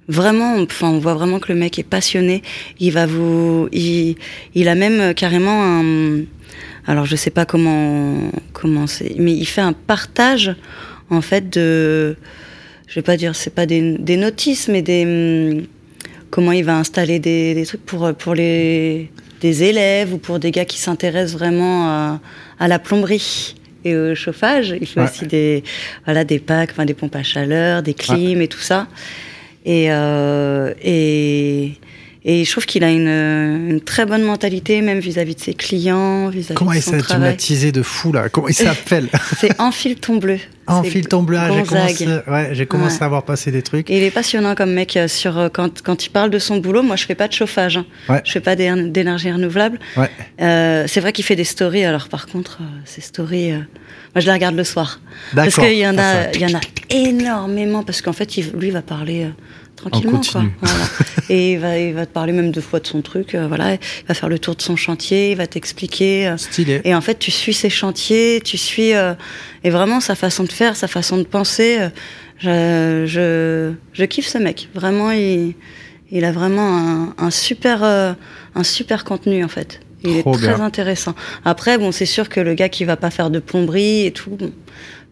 Vraiment, 0.08 0.56
enfin, 0.60 0.88
on 0.90 0.98
voit 0.98 1.14
vraiment 1.14 1.38
que 1.38 1.50
le 1.52 1.58
mec 1.58 1.78
est 1.78 1.82
passionné. 1.84 2.42
Il 2.80 2.90
va 2.92 3.06
vous, 3.06 3.68
il, 3.72 4.16
il 4.54 4.68
a 4.68 4.74
même 4.74 5.14
carrément 5.14 5.62
un, 5.80 6.18
alors 6.86 7.06
je 7.06 7.16
sais 7.16 7.30
pas 7.30 7.44
comment, 7.46 8.18
comment 8.52 8.86
c'est, 8.86 9.14
mais 9.18 9.32
il 9.32 9.46
fait 9.46 9.60
un 9.60 9.72
partage, 9.72 10.54
en 11.10 11.20
fait, 11.20 11.50
de, 11.50 12.16
je 12.86 12.94
vais 12.96 13.02
pas 13.02 13.16
dire, 13.16 13.34
c'est 13.34 13.54
pas 13.54 13.66
des, 13.66 13.96
des 13.98 14.16
notices, 14.16 14.68
mais 14.68 14.82
des, 14.82 15.04
hum, 15.04 15.66
comment 16.30 16.52
il 16.52 16.64
va 16.64 16.76
installer 16.76 17.18
des, 17.18 17.54
des 17.54 17.64
trucs 17.66 17.84
pour, 17.84 18.12
pour 18.14 18.34
les, 18.34 19.10
des 19.40 19.62
élèves 19.64 20.12
ou 20.14 20.18
pour 20.18 20.38
des 20.38 20.50
gars 20.50 20.64
qui 20.64 20.78
s'intéressent 20.78 21.38
vraiment 21.38 21.86
à, 21.88 22.20
à 22.58 22.68
la 22.68 22.78
plomberie 22.78 23.54
et 23.84 23.94
au 23.96 24.14
chauffage. 24.14 24.74
Il 24.80 24.86
fait 24.86 25.00
Ouais. 25.00 25.06
aussi 25.06 25.26
des, 25.26 25.62
voilà, 26.06 26.24
des 26.24 26.38
packs, 26.38 26.70
enfin, 26.72 26.84
des 26.86 26.94
pompes 26.94 27.14
à 27.16 27.22
chaleur, 27.22 27.82
des 27.82 27.94
clims 27.94 28.40
et 28.40 28.48
tout 28.48 28.60
ça. 28.60 28.86
Et, 29.66 29.86
euh, 29.90 30.72
et, 30.82 31.72
et 32.26 32.44
je 32.44 32.50
trouve 32.50 32.64
qu'il 32.66 32.84
a 32.84 32.90
une, 32.90 33.08
une 33.08 33.80
très 33.80 34.06
bonne 34.06 34.22
mentalité, 34.22 34.80
même 34.80 34.98
vis-à-vis 34.98 35.34
de 35.34 35.40
ses 35.40 35.54
clients, 35.54 36.28
vis-à-vis 36.30 36.54
Comment 36.54 36.70
de 36.72 36.76
il 36.76 36.82
son 36.82 36.92
s'est 36.92 36.98
travail. 36.98 37.22
thématisé 37.30 37.70
de 37.72 37.82
fou 37.82 38.12
là? 38.12 38.28
Comment 38.30 38.48
il 38.48 38.54
s'appelle? 38.54 39.08
C'est 39.38 39.60
Enfile 39.60 39.96
ton 39.96 40.16
bleu. 40.16 40.38
Enfile 40.66 41.06
ton 41.06 41.22
bleu. 41.22 41.37
Ah, 41.38 41.48
J'ai 41.54 41.62
commencé, 41.64 42.06
ouais, 42.26 42.48
j'ai 42.52 42.64
commencé 42.66 42.96
Ouais. 42.96 43.02
à 43.02 43.04
avoir 43.06 43.22
passé 43.24 43.50
des 43.50 43.60
trucs. 43.60 43.90
Et 43.90 43.98
il 43.98 44.02
est 44.02 44.10
passionnant 44.10 44.54
comme 44.54 44.72
mec 44.72 44.96
euh, 44.96 45.08
sur 45.08 45.37
euh, 45.38 45.48
quand, 45.52 45.82
quand 45.82 46.06
il 46.06 46.08
parle 46.08 46.30
de 46.30 46.38
son 46.38 46.56
boulot. 46.56 46.82
Moi, 46.82 46.96
je 46.96 47.04
fais 47.04 47.14
pas 47.14 47.28
de 47.28 47.34
chauffage. 47.34 47.76
hein. 47.76 47.84
Ouais. 48.08 48.22
Je 48.24 48.32
fais 48.32 48.40
pas 48.40 48.56
d'éner- 48.56 48.88
d'énergie 48.88 49.30
renouvelable. 49.30 49.78
Euh, 50.40 50.84
c'est 50.88 51.00
vrai 51.00 51.12
qu'il 51.12 51.24
fait 51.26 51.37
des 51.37 51.44
stories. 51.44 51.84
Alors 51.84 52.08
par 52.08 52.26
contre, 52.26 52.58
euh, 52.62 52.64
ces 52.87 53.02
stories, 53.02 53.52
euh, 53.52 53.56
moi 54.14 54.20
je 54.20 54.26
les 54.26 54.32
regarde 54.32 54.54
le 54.56 54.64
soir 54.64 55.00
parce 55.34 55.54
qu'il 55.56 55.74
y 55.76 55.87
en 55.87 55.98
a, 55.98 56.32
il 56.32 56.40
y 56.40 56.46
en 56.46 56.56
a 56.56 56.60
énormément 56.88 57.82
parce 57.82 58.00
qu'en 58.00 58.12
fait, 58.14 58.37
il, 58.38 58.50
lui 58.58 58.70
va 58.70 58.80
parler 58.82 59.24
euh, 59.24 59.28
tranquillement, 59.76 60.20
quoi. 60.20 60.44
Voilà. 60.60 60.84
Et 61.28 61.52
il 61.52 61.58
va, 61.58 61.78
il 61.78 61.94
va 61.94 62.06
te 62.06 62.12
parler 62.12 62.32
même 62.32 62.50
deux 62.50 62.60
fois 62.60 62.80
de 62.80 62.87
son 62.87 63.02
truc. 63.02 63.34
euh, 63.34 63.46
voilà, 63.48 63.74
il 63.74 63.78
va 64.08 64.14
faire 64.14 64.28
le 64.28 64.38
tour 64.38 64.54
de 64.54 64.62
son 64.62 64.76
chantier, 64.76 65.32
il 65.32 65.37
va 65.37 65.46
t'expliquer. 65.46 66.28
euh, 66.28 66.37
Stylé. 66.37 66.80
et 66.84 66.94
en 66.94 67.00
fait, 67.00 67.18
tu 67.18 67.30
suis 67.30 67.54
ses 67.54 67.70
chantiers, 67.70 68.40
tu 68.44 68.56
suis 68.58 68.92
euh, 68.94 69.14
et 69.62 69.70
vraiment 69.70 70.00
sa 70.00 70.14
façon 70.14 70.44
de 70.44 70.52
faire, 70.52 70.76
sa 70.76 70.88
façon 70.88 71.16
de 71.18 71.24
penser. 71.24 71.78
je, 72.38 73.04
je, 73.06 73.72
je 73.92 74.04
kiffe 74.04 74.26
ce 74.28 74.38
mec. 74.38 74.68
Vraiment, 74.74 75.10
il, 75.10 75.54
il 76.10 76.24
a 76.24 76.32
vraiment 76.32 76.76
un, 76.78 77.14
un 77.18 77.30
super, 77.30 77.82
un 77.84 78.62
super 78.64 79.04
contenu 79.04 79.42
en 79.44 79.48
fait. 79.48 79.80
Il 80.06 80.20
Trop 80.20 80.34
est 80.34 80.38
très 80.38 80.54
bien. 80.54 80.60
intéressant. 80.60 81.14
Après, 81.46 81.78
bon, 81.78 81.90
c'est 81.90 82.04
sûr 82.04 82.28
que 82.28 82.38
le 82.38 82.52
gars 82.52 82.68
qui 82.68 82.84
va 82.84 82.96
pas 82.96 83.10
faire 83.10 83.30
de 83.30 83.38
plomberie 83.38 84.04
et 84.04 84.10
tout, 84.10 84.30
bon, 84.38 84.52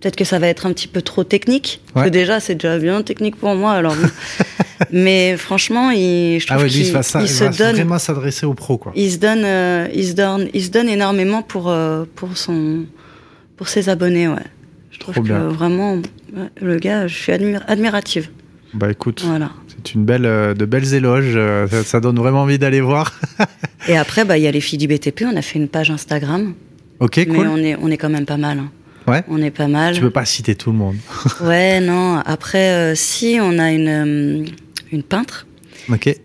peut-être 0.03 0.17
que 0.17 0.25
ça 0.25 0.39
va 0.39 0.49
être 0.49 0.67
un 0.67 0.73
petit 0.73 0.89
peu 0.89 1.01
trop 1.01 1.25
technique. 1.25 1.81
Parce 1.95 2.05
Ouais. 2.05 2.11
que 2.11 2.15
déjà, 2.15 2.41
c'est 2.41 2.55
déjà 2.57 2.79
bien 2.79 3.01
technique 3.03 3.37
pour 3.37 3.55
moi. 3.55 3.73
Alors, 3.73 3.95
mais 4.93 5.37
franchement, 5.37 5.91
il, 5.91 6.39
je 6.41 6.47
Ah 6.49 6.55
trouve 6.55 6.65
ouais, 6.67 6.71
lui, 6.73 6.81
il 6.87 6.93
va, 6.93 7.01
il 7.21 7.29
se 7.29 7.45
va 7.45 7.51
donne 7.51 7.77
vraiment 7.77 7.99
s'adresser 7.99 8.45
aux 8.47 8.55
pros, 8.55 8.79
quoi. 8.79 8.93
il 8.97 9.11
se 9.11 9.19
donne, 9.19 9.43
euh, 9.45 9.89
il 9.95 10.07
se 10.07 10.13
donne, 10.13 10.49
il 10.53 10.63
se 10.63 10.71
donne 10.71 10.89
énormément 10.89 11.43
pour 11.43 11.71
euh, 11.71 12.05
pour 12.17 12.37
son, 12.37 12.85
pour 13.57 13.69
ses 13.69 13.89
abonnés, 13.89 14.29
ouais. 14.29 14.37
Je 14.91 14.99
trouve 14.99 15.15
Trop 15.15 15.23
que 15.23 15.29
bien. 15.29 15.49
vraiment, 15.49 15.95
ouais, 15.95 16.49
le 16.61 16.77
gars, 16.79 17.07
je 17.07 17.15
suis 17.17 17.33
admira- 17.33 17.65
admirative. 17.67 18.29
Bah 18.75 18.91
écoute, 18.91 19.23
Voilà. 19.27 19.51
c'est 19.69 19.95
une 19.95 20.05
belle, 20.05 20.27
euh, 20.27 20.55
de 20.55 20.65
belles 20.65 20.95
éloges. 20.95 21.39
Ça, 21.71 21.83
ça 21.85 22.01
donne 22.01 22.17
vraiment 22.17 22.43
envie 22.43 22.59
d'aller 22.59 22.81
voir. 22.81 23.19
Et 23.89 23.97
après, 23.97 24.25
bah, 24.25 24.39
il 24.39 24.45
y 24.45 24.47
a 24.47 24.51
les 24.51 24.61
filles 24.61 24.79
du 24.79 24.87
BTP. 24.87 25.25
On 25.31 25.37
a 25.37 25.43
fait 25.43 25.59
une 25.59 25.69
page 25.69 25.91
Instagram, 25.91 26.55
ok, 27.01 27.17
mais 27.19 27.27
cool. 27.27 27.47
on 27.49 27.57
est, 27.59 27.77
on 27.81 27.91
est 27.91 27.97
quand 27.99 28.09
même 28.11 28.27
pas 28.27 28.37
mal. 28.37 28.59
hein. 28.61 28.71
Ouais. 29.07 29.23
On 29.29 29.41
est 29.43 29.51
pas 29.51 29.69
mal. 29.69 29.95
Tu 29.95 30.01
peux 30.01 30.11
pas 30.11 30.25
citer 30.25 30.55
tout 30.55 30.71
le 30.73 30.79
monde. 30.79 30.97
ouais, 31.43 31.81
non. 31.81 32.19
Après, 32.25 32.71
euh, 32.71 32.95
si 32.95 33.39
on 33.41 33.59
a 33.59 33.71
une 33.73 33.89
euh, 33.89 34.45
une 34.93 35.03
peintre 35.03 35.47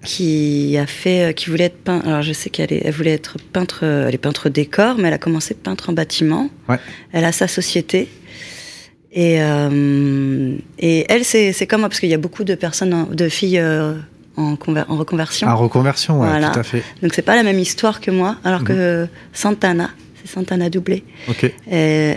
qui 0.04 0.78
a 0.78 0.86
fait, 0.86 1.30
euh, 1.30 1.32
qui 1.34 1.50
voulait 1.50 1.66
être 1.66 1.78
peintre. 1.78 2.08
Alors 2.08 2.22
je 2.22 2.32
sais 2.34 2.50
qu'elle 2.50 2.72
est- 2.72 2.82
elle 2.86 2.94
voulait 2.94 3.14
être 3.14 3.38
peintre, 3.54 3.84
elle 3.84 4.14
est 4.14 4.20
peintre 4.20 4.50
décor, 4.50 4.96
mais 5.00 5.08
elle 5.08 5.14
a 5.16 5.18
commencé 5.18 5.54
peintre 5.56 5.90
en 5.90 5.94
bâtiment. 5.94 6.50
Ouais. 6.70 6.78
Elle 7.12 7.26
a 7.26 7.32
sa 7.32 7.48
société. 7.48 8.08
Et, 9.12 9.40
et 10.80 11.06
elle, 11.10 11.26
c'est 11.26 11.52
c'est 11.54 11.66
comme 11.66 11.80
moi, 11.82 11.90
parce 11.90 12.00
qu'il 12.00 12.10
y 12.10 12.14
a 12.14 12.18
beaucoup 12.20 12.44
de 12.44 12.54
personnes, 12.56 12.94
en- 12.94 13.06
de 13.06 13.30
filles 13.30 13.64
en, 14.36 14.56
conver- 14.56 14.84
en 14.88 14.96
reconversion. 14.98 15.48
En 15.48 15.56
reconversion, 15.58 16.20
ouais, 16.22 16.28
Voilà. 16.28 16.50
tout 16.52 16.60
à 16.60 16.64
fait. 16.64 16.84
Donc 17.02 17.14
c'est 17.16 17.24
pas 17.24 17.36
la 17.36 17.42
même 17.44 17.58
histoire 17.58 18.00
que 18.00 18.12
moi, 18.12 18.36
alors 18.44 18.62
Mhm. 18.62 18.68
que 18.68 19.08
Santana, 19.34 19.90
c'est 20.28 20.34
Santana 20.34 20.70
doublé. 20.70 21.04
Et 21.42 21.46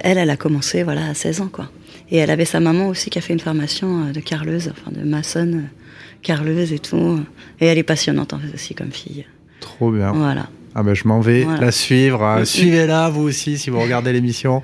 elle, 0.02 0.18
elle 0.18 0.30
a 0.30 0.36
commencé 0.36 0.82
voilà 0.82 1.06
à 1.08 1.14
16 1.14 1.40
ans 1.42 1.48
quoi. 1.52 1.70
Et 2.10 2.16
elle 2.16 2.30
avait 2.30 2.44
sa 2.44 2.60
maman 2.60 2.88
aussi 2.88 3.08
qui 3.08 3.18
a 3.18 3.22
fait 3.22 3.32
une 3.32 3.40
formation 3.40 4.06
euh, 4.08 4.12
de 4.12 4.20
carleuse, 4.20 4.72
enfin 4.72 4.90
de 4.90 5.06
maçonne, 5.08 5.54
euh, 5.54 6.18
carleuse 6.22 6.72
et 6.72 6.80
tout. 6.80 7.20
Et 7.60 7.66
elle 7.66 7.78
est 7.78 7.84
passionnante 7.84 8.32
en 8.32 8.38
fait 8.38 8.52
aussi 8.52 8.74
comme 8.74 8.90
fille. 8.90 9.24
Trop 9.60 9.92
bien. 9.92 10.12
Voilà. 10.12 10.48
Ah 10.74 10.84
ben 10.84 10.94
je 10.94 11.08
m'en 11.08 11.20
vais 11.20 11.42
Voilà. 11.42 11.60
la 11.60 11.72
suivre. 11.72 12.22
Euh, 12.22 12.40
mm. 12.42 12.44
Suivez-la 12.44 13.08
vous 13.10 13.22
aussi 13.22 13.58
si 13.58 13.70
vous 13.70 13.80
regardez 13.80 14.12
l'émission. 14.12 14.62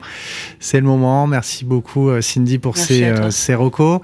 C'est 0.61 0.79
le 0.79 0.87
moment. 0.87 1.27
Merci 1.27 1.65
beaucoup 1.65 2.11
euh, 2.11 2.21
Cindy 2.21 2.59
pour 2.59 2.75
Merci 2.77 2.99
ces, 2.99 3.05
euh, 3.05 3.31
ces 3.31 3.55
recos. 3.55 4.01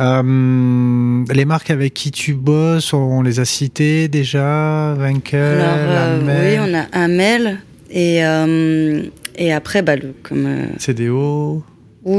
Euh, 0.00 1.24
les 1.32 1.44
marques 1.44 1.70
avec 1.70 1.92
qui 1.94 2.10
tu 2.10 2.34
bosses, 2.34 2.92
on 2.94 3.22
les 3.22 3.40
a 3.40 3.44
citées 3.44 4.08
déjà. 4.08 4.94
Vainqueur, 4.94 5.62
Alors 5.62 6.28
euh, 6.28 6.56
oui, 6.56 6.70
on 6.70 6.74
a 6.74 6.86
un 6.98 7.08
mail 7.08 7.58
et 7.92 8.24
euh, 8.24 9.02
et 9.36 9.52
après 9.52 9.82
bah 9.82 9.96
le, 9.96 10.14
comme 10.22 10.46
euh, 10.46 10.66
CDO. 10.78 11.62
ou 12.04 12.18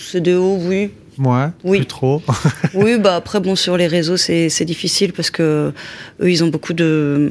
c'est 0.00 0.20
de 0.20 0.34
haut 0.36 0.58
oui 0.60 0.90
Moi, 1.18 1.52
Oui. 1.64 1.78
plus 1.78 1.86
trop. 1.86 2.22
oui 2.74 2.98
bah 2.98 3.16
après 3.16 3.40
bon 3.40 3.54
sur 3.56 3.76
les 3.76 3.86
réseaux 3.86 4.16
c'est 4.16 4.48
c'est 4.48 4.64
difficile 4.64 5.12
parce 5.12 5.30
que 5.30 5.72
eux 6.20 6.30
ils 6.30 6.42
ont 6.44 6.48
beaucoup 6.48 6.72
de 6.72 7.30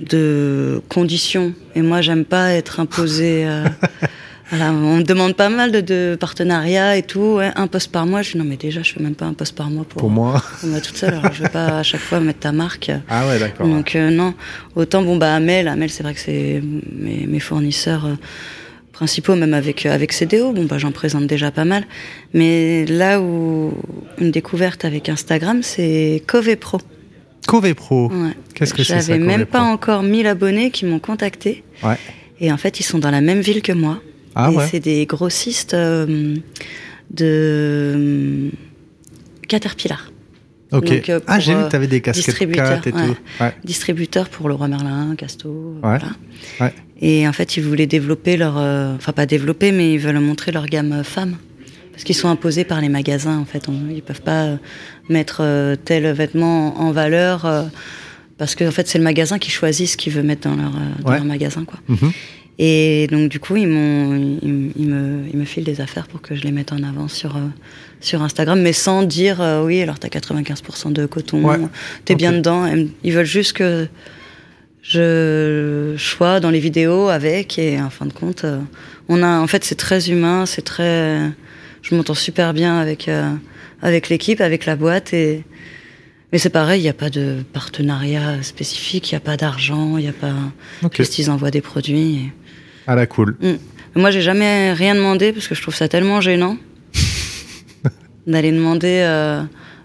de 0.00 0.80
conditions 0.88 1.52
et 1.74 1.82
moi 1.82 2.00
j'aime 2.02 2.24
pas 2.24 2.52
être 2.52 2.78
imposée 2.80 3.44
euh, 3.46 3.64
voilà, 4.50 4.72
on 4.72 4.96
me 4.98 5.02
demande 5.02 5.34
pas 5.34 5.48
mal 5.48 5.72
de, 5.72 5.80
de 5.80 6.16
partenariats 6.18 6.96
et 6.96 7.02
tout 7.02 7.36
ouais, 7.36 7.50
un 7.56 7.66
poste 7.66 7.92
par 7.92 8.06
mois 8.06 8.22
je 8.22 8.32
dis 8.32 8.38
non 8.38 8.44
mais 8.44 8.56
déjà 8.56 8.82
je 8.82 8.92
fais 8.94 9.02
même 9.02 9.14
pas 9.14 9.26
un 9.26 9.34
poste 9.34 9.54
par 9.54 9.68
mois 9.70 9.84
pour, 9.84 10.00
pour 10.00 10.10
moi. 10.10 10.42
pour 10.60 10.68
moi 10.70 10.80
toute 10.80 10.96
seule 10.96 11.14
alors 11.14 11.32
je 11.32 11.42
vais 11.42 11.48
pas 11.48 11.78
à 11.78 11.82
chaque 11.82 12.00
fois 12.00 12.20
mettre 12.20 12.40
ta 12.40 12.52
marque 12.52 12.90
Ah 13.08 13.26
ouais, 13.26 13.38
d'accord. 13.38 13.66
donc 13.68 13.94
euh, 13.94 14.10
non 14.10 14.34
autant 14.74 15.02
bon 15.02 15.16
bah 15.16 15.34
Amel 15.34 15.68
Amel 15.68 15.90
c'est 15.90 16.02
vrai 16.02 16.14
que 16.14 16.20
c'est 16.20 16.62
mes, 16.92 17.26
mes 17.26 17.40
fournisseurs 17.40 18.06
euh, 18.06 18.14
principaux 18.92 19.34
même 19.36 19.54
avec 19.54 19.84
euh, 19.86 19.92
avec 19.94 20.12
CDO 20.12 20.52
bon 20.52 20.64
bah 20.64 20.78
j'en 20.78 20.92
présente 20.92 21.26
déjà 21.26 21.50
pas 21.50 21.64
mal 21.64 21.84
mais 22.32 22.86
là 22.86 23.20
où 23.20 23.74
une 24.18 24.30
découverte 24.30 24.84
avec 24.84 25.08
Instagram 25.08 25.62
c'est 25.62 26.22
Cove 26.26 26.56
Pro 26.56 26.80
Cove 27.46 27.74
Pro. 27.74 28.08
Ouais. 28.10 28.32
Qu'est-ce 28.54 28.74
que 28.74 28.82
c'est 28.84 29.00
ça 29.00 29.06
J'avais 29.06 29.18
même 29.18 29.46
pas 29.46 29.62
encore 29.62 30.02
1000 30.02 30.26
abonnés 30.26 30.70
qui 30.70 30.84
m'ont 30.84 30.98
contacté. 30.98 31.64
Ouais. 31.82 31.96
Et 32.40 32.52
en 32.52 32.58
fait, 32.58 32.78
ils 32.78 32.82
sont 32.82 32.98
dans 32.98 33.10
la 33.10 33.22
même 33.22 33.40
ville 33.40 33.62
que 33.62 33.72
moi. 33.72 34.02
Ah 34.40 34.50
et 34.52 34.56
ouais. 34.56 34.68
c'est 34.70 34.80
des 34.80 35.04
grossistes 35.04 35.74
euh, 35.74 36.36
de 37.10 37.24
euh, 37.24 38.48
Caterpillar. 39.48 40.12
Ok. 40.70 40.84
donc, 40.86 41.08
euh, 41.08 41.20
ah 41.26 41.40
j'ai 41.40 41.54
vu 41.54 41.64
que 41.64 41.70
t'avais 41.70 41.86
des 41.86 42.00
casquettes 42.02 42.26
distributeur, 42.26 42.68
4 42.82 42.86
et 42.88 42.92
tout. 42.92 43.16
Ouais. 43.40 43.54
Distributeurs 43.64 44.28
pour 44.28 44.48
le 44.48 44.54
Roi 44.54 44.68
Merlin, 44.68 45.14
Casto. 45.16 45.76
voilà. 45.82 46.10
Et 47.00 47.26
en 47.26 47.32
fait, 47.32 47.56
ils 47.56 47.62
voulaient 47.62 47.86
développer 47.86 48.36
leur. 48.36 48.56
Enfin, 48.96 49.12
pas 49.12 49.24
développer, 49.26 49.72
mais 49.72 49.94
ils 49.94 49.98
veulent 49.98 50.18
montrer 50.20 50.52
leur 50.52 50.66
gamme 50.66 51.02
femmes. 51.04 51.36
Parce 51.92 52.04
qu'ils 52.04 52.14
sont 52.14 52.28
imposés 52.28 52.64
par 52.64 52.80
les 52.80 52.88
magasins, 52.88 53.38
en 53.38 53.44
fait. 53.44 53.68
On- 53.68 53.88
ils 53.90 54.02
peuvent 54.02 54.22
pas 54.22 54.56
mettre 55.08 55.38
euh, 55.42 55.74
tel 55.74 56.06
vêtement 56.12 56.78
en 56.80 56.92
valeur. 56.92 57.44
euh, 57.44 57.62
parce 58.36 58.54
que, 58.54 58.64
en 58.68 58.70
fait, 58.70 58.86
c'est 58.86 58.98
le 58.98 59.04
magasin 59.04 59.38
qui 59.40 59.50
choisit 59.50 59.88
ce 59.88 59.96
qu'il 59.96 60.12
veut 60.12 60.22
mettre 60.22 60.48
dans 60.48 60.54
leur, 60.54 60.76
euh, 60.76 61.02
dans 61.02 61.10
Ouais. 61.10 61.16
leur 61.16 61.24
magasin, 61.24 61.64
quoi. 61.64 61.78
Mhm. 61.88 62.12
Et 62.60 63.06
donc, 63.10 63.28
du 63.30 63.38
coup, 63.38 63.56
ils, 63.56 63.68
m'ont, 63.68 64.16
ils, 64.42 64.72
ils 64.76 64.88
me, 64.88 65.22
ils 65.32 65.38
me 65.38 65.44
filent 65.44 65.62
des 65.64 65.80
affaires 65.80 66.08
pour 66.08 66.20
que 66.20 66.34
je 66.34 66.42
les 66.42 66.50
mette 66.50 66.72
en 66.72 66.82
avant 66.82 67.06
sur, 67.06 67.36
euh, 67.36 67.40
sur 68.00 68.20
Instagram, 68.22 68.60
mais 68.60 68.72
sans 68.72 69.04
dire 69.04 69.40
euh, 69.40 69.64
oui, 69.64 69.80
alors 69.80 69.98
t'as 70.00 70.08
95% 70.08 70.92
de 70.92 71.06
coton, 71.06 71.44
Ouais. 71.44 71.58
t'es 72.04 72.16
bien 72.16 72.32
dedans. 72.32 72.66
Ils 73.04 73.12
veulent 73.12 73.24
juste 73.24 73.52
que 73.52 73.86
je 74.82 75.94
sois 75.98 76.40
dans 76.40 76.50
les 76.50 76.60
vidéos 76.60 77.08
avec, 77.08 77.58
et 77.58 77.80
en 77.80 77.90
fin 77.90 78.06
de 78.06 78.12
compte, 78.12 78.44
euh, 78.44 78.58
on 79.08 79.22
a, 79.22 79.38
en 79.38 79.46
fait, 79.46 79.64
c'est 79.64 79.74
très 79.74 80.10
humain, 80.10 80.46
c'est 80.46 80.62
très. 80.62 81.20
Je 81.82 81.94
m'entends 81.94 82.14
super 82.14 82.52
bien 82.54 82.78
avec, 82.78 83.08
avec 83.82 84.08
l'équipe, 84.08 84.40
avec 84.40 84.66
la 84.66 84.76
boîte, 84.76 85.12
et. 85.14 85.44
Mais 86.30 86.38
c'est 86.38 86.50
pareil, 86.50 86.80
il 86.80 86.82
n'y 86.82 86.90
a 86.90 86.94
pas 86.94 87.08
de 87.08 87.36
partenariat 87.54 88.42
spécifique, 88.42 89.10
il 89.10 89.14
n'y 89.14 89.16
a 89.16 89.20
pas 89.20 89.38
d'argent, 89.38 89.96
il 89.96 90.02
n'y 90.02 90.08
a 90.10 90.12
pas. 90.12 90.34
Ok. 90.82 90.96
Juste 90.98 91.18
ils 91.18 91.30
envoient 91.30 91.50
des 91.50 91.62
produits. 91.62 92.16
et- 92.16 92.32
À 92.88 92.94
la 92.96 93.06
cool. 93.06 93.36
Mm. 93.40 93.52
Moi, 94.00 94.10
j'ai 94.10 94.22
jamais 94.22 94.72
rien 94.72 94.94
demandé 94.94 95.32
parce 95.32 95.46
que 95.46 95.54
je 95.54 95.62
trouve 95.62 95.74
ça 95.74 95.88
tellement 95.88 96.20
gênant 96.20 96.56
d'aller 98.26 98.50
demander 98.50 99.02
euh, 99.04 99.42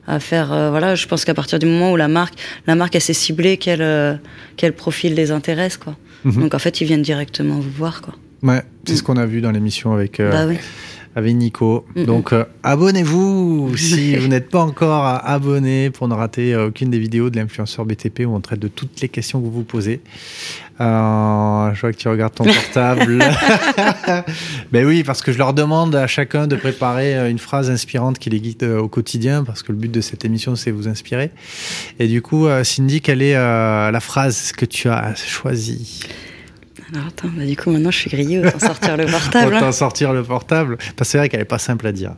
à 0.08 0.20
faire. 0.20 0.54
euh, 0.54 0.70
voilà, 0.70 0.96
je 0.96 1.06
pense 1.06 1.26
qu'à 1.26 1.34
partir 1.34 1.60
du 1.60 1.66
moment 1.66 1.92
où 1.92 1.98
la 1.98 2.08
marque, 2.08 2.36
la 2.66 2.76
marque, 2.76 2.96
elle 2.96 3.02
s'est 3.02 3.14
ciblée 3.14 3.58
quel 3.58 3.82
euh, 3.82 4.16
quel 4.56 4.74
profil 4.74 5.16
les 5.16 5.32
intéresse, 5.32 5.76
quoi. 5.78 5.98
Mhm. 6.24 6.44
Donc 6.44 6.54
en 6.56 6.60
fait, 6.60 6.80
ils 6.80 6.86
viennent 6.88 7.02
directement 7.02 7.56
vous 7.60 7.72
voir, 7.72 8.02
quoi. 8.02 8.16
Ouais, 8.42 8.64
c'est 8.86 8.96
ce 8.96 9.04
qu'on 9.04 9.18
a 9.18 9.26
vu 9.26 9.42
dans 9.42 9.52
l'émission 9.52 9.94
avec, 9.94 10.20
Bah 10.20 10.46
oui. 10.48 10.58
Avec 11.16 11.36
Nico. 11.36 11.86
Donc 11.96 12.34
euh, 12.34 12.46
abonnez-vous 12.64 13.74
si 13.78 14.16
vous 14.16 14.28
n'êtes 14.28 14.50
pas 14.50 14.62
encore 14.62 15.06
abonné 15.06 15.90
pour 15.90 16.08
ne 16.08 16.14
rater 16.14 16.54
euh, 16.54 16.68
aucune 16.68 16.90
des 16.90 17.00
vidéos 17.00 17.30
de 17.30 17.38
l'influenceur 17.38 17.86
BTP 17.86 18.22
où 18.22 18.34
on 18.34 18.40
traite 18.40 18.60
de 18.60 18.68
toutes 18.68 19.00
les 19.02 19.10
questions 19.10 19.40
que 19.40 19.46
vous 19.46 19.52
vous 19.52 19.64
posez. 19.64 20.02
Euh, 20.82 21.74
je 21.74 21.82
vois 21.82 21.92
que 21.92 21.98
tu 21.98 22.08
regardes 22.08 22.34
ton 22.34 22.44
portable. 22.46 23.24
ben 24.72 24.86
oui, 24.86 25.04
parce 25.04 25.22
que 25.22 25.32
je 25.32 25.38
leur 25.38 25.54
demande 25.54 25.96
à 25.96 26.08
chacun 26.08 26.48
de 26.48 26.56
préparer 26.56 27.30
une 27.30 27.38
phrase 27.38 27.70
inspirante 27.70 28.18
qui 28.18 28.32
les 28.32 28.40
guide 28.40 28.64
au 28.64 28.88
quotidien, 28.88 29.44
parce 29.44 29.62
que 29.62 29.72
le 29.72 29.78
but 29.78 29.92
de 29.92 30.02
cette 30.02 30.26
émission, 30.26 30.56
c'est 30.56 30.72
vous 30.72 30.88
inspirer. 30.88 31.30
Et 32.00 32.08
du 32.08 32.24
coup, 32.24 32.48
Cindy, 32.64 33.02
quelle 33.02 33.22
est 33.22 33.36
la 33.36 34.00
phrase 34.00 34.52
que 34.52 34.66
tu 34.66 34.90
as 34.90 35.14
choisie? 35.16 36.00
Alors 36.94 37.08
attends, 37.08 37.30
bah, 37.36 37.46
du 37.46 37.56
coup 37.58 37.72
maintenant 37.72 37.92
je 37.92 37.98
suis 37.98 38.10
grillée, 38.10 38.40
autant 38.46 38.60
sortir 38.60 38.98
le 38.98 39.06
portable. 39.06 39.56
Autant 39.56 39.72
sortir 39.72 40.14
le 40.14 40.24
portable. 40.24 40.78
Parce 40.96 41.08
que 41.10 41.12
c'est 41.12 41.18
vrai 41.18 41.30
qu'elle 41.30 41.42
est 41.42 41.46
pas 41.46 41.60
simple 41.60 41.88
à 41.88 41.92
dire. 41.92 42.16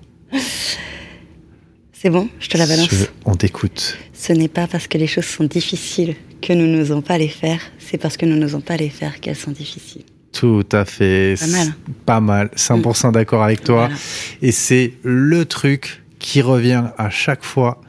C'est 1.93 2.09
bon, 2.09 2.27
je 2.39 2.49
te 2.49 2.57
la 2.57 2.65
balance. 2.67 2.89
Je- 2.91 3.05
On 3.25 3.35
t'écoute. 3.35 3.97
Ce 4.13 4.33
n'est 4.33 4.47
pas 4.49 4.67
parce 4.67 4.87
que 4.87 4.97
les 4.97 5.07
choses 5.07 5.25
sont 5.25 5.45
difficiles 5.45 6.15
que 6.41 6.53
nous 6.53 6.67
n'osons 6.67 7.01
pas 7.01 7.17
les 7.17 7.29
faire, 7.29 7.59
c'est 7.79 7.97
parce 7.97 8.17
que 8.17 8.25
nous 8.25 8.35
n'osons 8.37 8.61
pas 8.61 8.75
les 8.77 8.89
faire 8.89 9.19
qu'elles 9.21 9.35
sont 9.37 9.51
difficiles. 9.51 10.03
Tout 10.31 10.65
à 10.73 10.83
fait. 10.83 11.35
Pas 11.39 11.47
mal. 11.47 11.73
Pas 12.05 12.19
mal. 12.19 12.49
100% 12.55 13.13
d'accord 13.13 13.43
avec 13.43 13.63
toi. 13.63 13.85
Voilà. 13.87 13.95
Et 14.41 14.51
c'est 14.51 14.93
le 15.03 15.45
truc 15.45 16.03
qui 16.19 16.41
revient 16.41 16.83
à 16.97 17.09
chaque 17.09 17.43
fois 17.45 17.79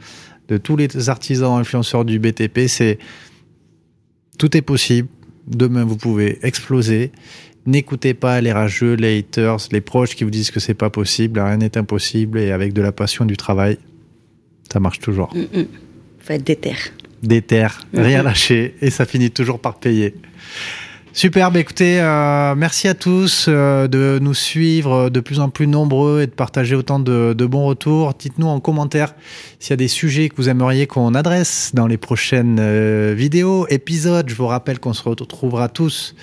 de 0.47 0.57
tous 0.57 0.77
les 0.77 1.09
artisans 1.09 1.59
influenceurs 1.59 2.05
du 2.05 2.19
BTP. 2.19 2.67
C'est 2.67 2.99
tout 4.39 4.55
est 4.55 4.61
possible. 4.61 5.09
Demain, 5.47 5.85
vous 5.85 5.97
pouvez 5.97 6.39
exploser. 6.43 7.11
N'écoutez 7.65 8.13
pas 8.13 8.39
les 8.41 8.51
rageux, 8.51 8.93
les 8.93 9.19
haters, 9.19 9.57
les 9.71 9.81
proches 9.81 10.15
qui 10.15 10.23
vous 10.23 10.29
disent 10.29 10.51
que 10.51 10.59
c'est 10.59 10.73
pas 10.73 10.89
possible. 10.89 11.39
Rien 11.39 11.57
n'est 11.57 11.77
impossible. 11.77 12.39
Et 12.39 12.51
avec 12.51 12.73
de 12.73 12.81
la 12.81 12.91
passion, 12.91 13.25
du 13.25 13.35
travail, 13.37 13.77
ça 14.71 14.79
marche 14.79 14.99
toujours. 14.99 15.33
Mm, 15.35 15.59
mm. 15.59 15.65
Faut 16.19 16.33
être 16.33 16.43
déter. 16.43 16.75
Déter, 17.23 17.67
rien 17.93 18.19
Mhm. 18.19 18.25
lâcher, 18.25 18.75
et 18.81 18.89
ça 18.91 19.05
finit 19.05 19.31
toujours 19.31 19.59
par 19.59 19.79
payer. 19.79 20.13
Superbe, 21.17 21.57
écoutez, 21.57 21.99
euh, 21.99 22.53
merci 22.53 22.87
à 22.87 22.93
tous 22.93 23.47
euh, 23.49 23.87
de 23.87 24.19
nous 24.21 24.35
suivre 24.35 25.09
de 25.09 25.19
plus 25.19 25.39
en 25.39 25.49
plus 25.49 25.65
nombreux 25.65 26.21
et 26.21 26.27
de 26.27 26.31
partager 26.31 26.75
autant 26.75 26.99
de, 26.99 27.33
bons 27.33 27.65
retours. 27.65 28.13
Dites-nous 28.13 28.45
en 28.45 28.59
commentaire 28.59 29.15
s'il 29.57 29.71
y 29.71 29.73
a 29.73 29.77
des 29.77 29.87
sujets 29.87 30.29
que 30.29 30.35
vous 30.35 30.47
aimeriez 30.47 30.85
qu'on 30.85 31.15
adresse 31.15 31.71
dans 31.73 31.87
les 31.87 31.97
prochaines 31.97 32.59
euh, 32.59 33.15
vidéos, 33.17 33.65
épisodes. 33.69 34.29
Je 34.29 34.35
vous 34.35 34.45
rappelle 34.45 34.79
qu'on 34.79 34.93
se 34.93 35.01
retrouvera 35.01 35.69
tous 35.69 36.13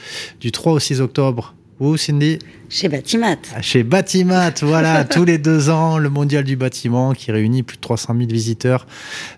du 0.41 0.53
3 0.53 0.75
au 0.75 0.79
6 0.79 1.01
octobre. 1.01 1.57
Où, 1.81 1.97
Cindy 1.97 2.39
Chez 2.69 2.89
Batimat. 2.89 3.37
chez 3.61 3.83
Batimat, 3.83 4.53
voilà, 4.63 5.05
tous 5.11 5.25
les 5.25 5.39
deux 5.39 5.71
ans, 5.71 5.99
le 5.99 6.09
mondial 6.09 6.45
du 6.45 6.57
bâtiment 6.57 7.13
qui 7.13 7.33
réunit 7.33 7.63
plus 7.63 7.77
de 7.77 7.81
300 7.81 8.15
000 8.17 8.29
visiteurs, 8.31 8.87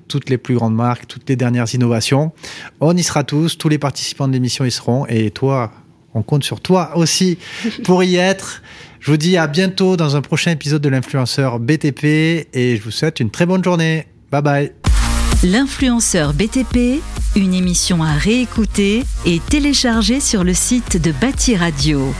toutes 0.08 0.28
les 0.28 0.38
plus 0.38 0.54
grandes 0.54 0.74
marques, 0.74 1.06
toutes 1.06 1.28
les 1.28 1.36
dernières 1.36 1.74
innovations. 1.74 2.32
On 2.80 2.96
y 2.96 3.02
sera 3.02 3.24
tous, 3.24 3.56
tous 3.56 3.68
les 3.68 3.78
participants 3.78 4.28
de 4.28 4.32
l'émission 4.34 4.64
y 4.64 4.70
seront, 4.70 5.06
et 5.06 5.30
toi, 5.30 5.72
on 6.14 6.22
compte 6.22 6.44
sur 6.44 6.60
toi 6.60 6.96
aussi 6.96 7.38
pour 7.84 8.04
y 8.04 8.16
être. 8.16 8.62
Je 9.00 9.10
vous 9.10 9.16
dis 9.16 9.36
à 9.36 9.46
bientôt 9.46 9.96
dans 9.96 10.16
un 10.16 10.20
prochain 10.20 10.50
épisode 10.50 10.82
de 10.82 10.88
l'influenceur 10.88 11.58
BTP, 11.58 12.04
et 12.52 12.76
je 12.76 12.82
vous 12.82 12.90
souhaite 12.90 13.20
une 13.20 13.30
très 13.30 13.46
bonne 13.46 13.64
journée. 13.64 14.06
Bye 14.30 14.42
bye. 14.42 14.95
L'influenceur 15.44 16.32
BTP, 16.32 17.02
une 17.36 17.52
émission 17.52 18.02
à 18.02 18.12
réécouter 18.12 19.04
et 19.26 19.38
télécharger 19.38 20.18
sur 20.18 20.44
le 20.44 20.54
site 20.54 21.00
de 21.00 21.12
Bâti 21.12 21.54
Radio. 21.56 22.14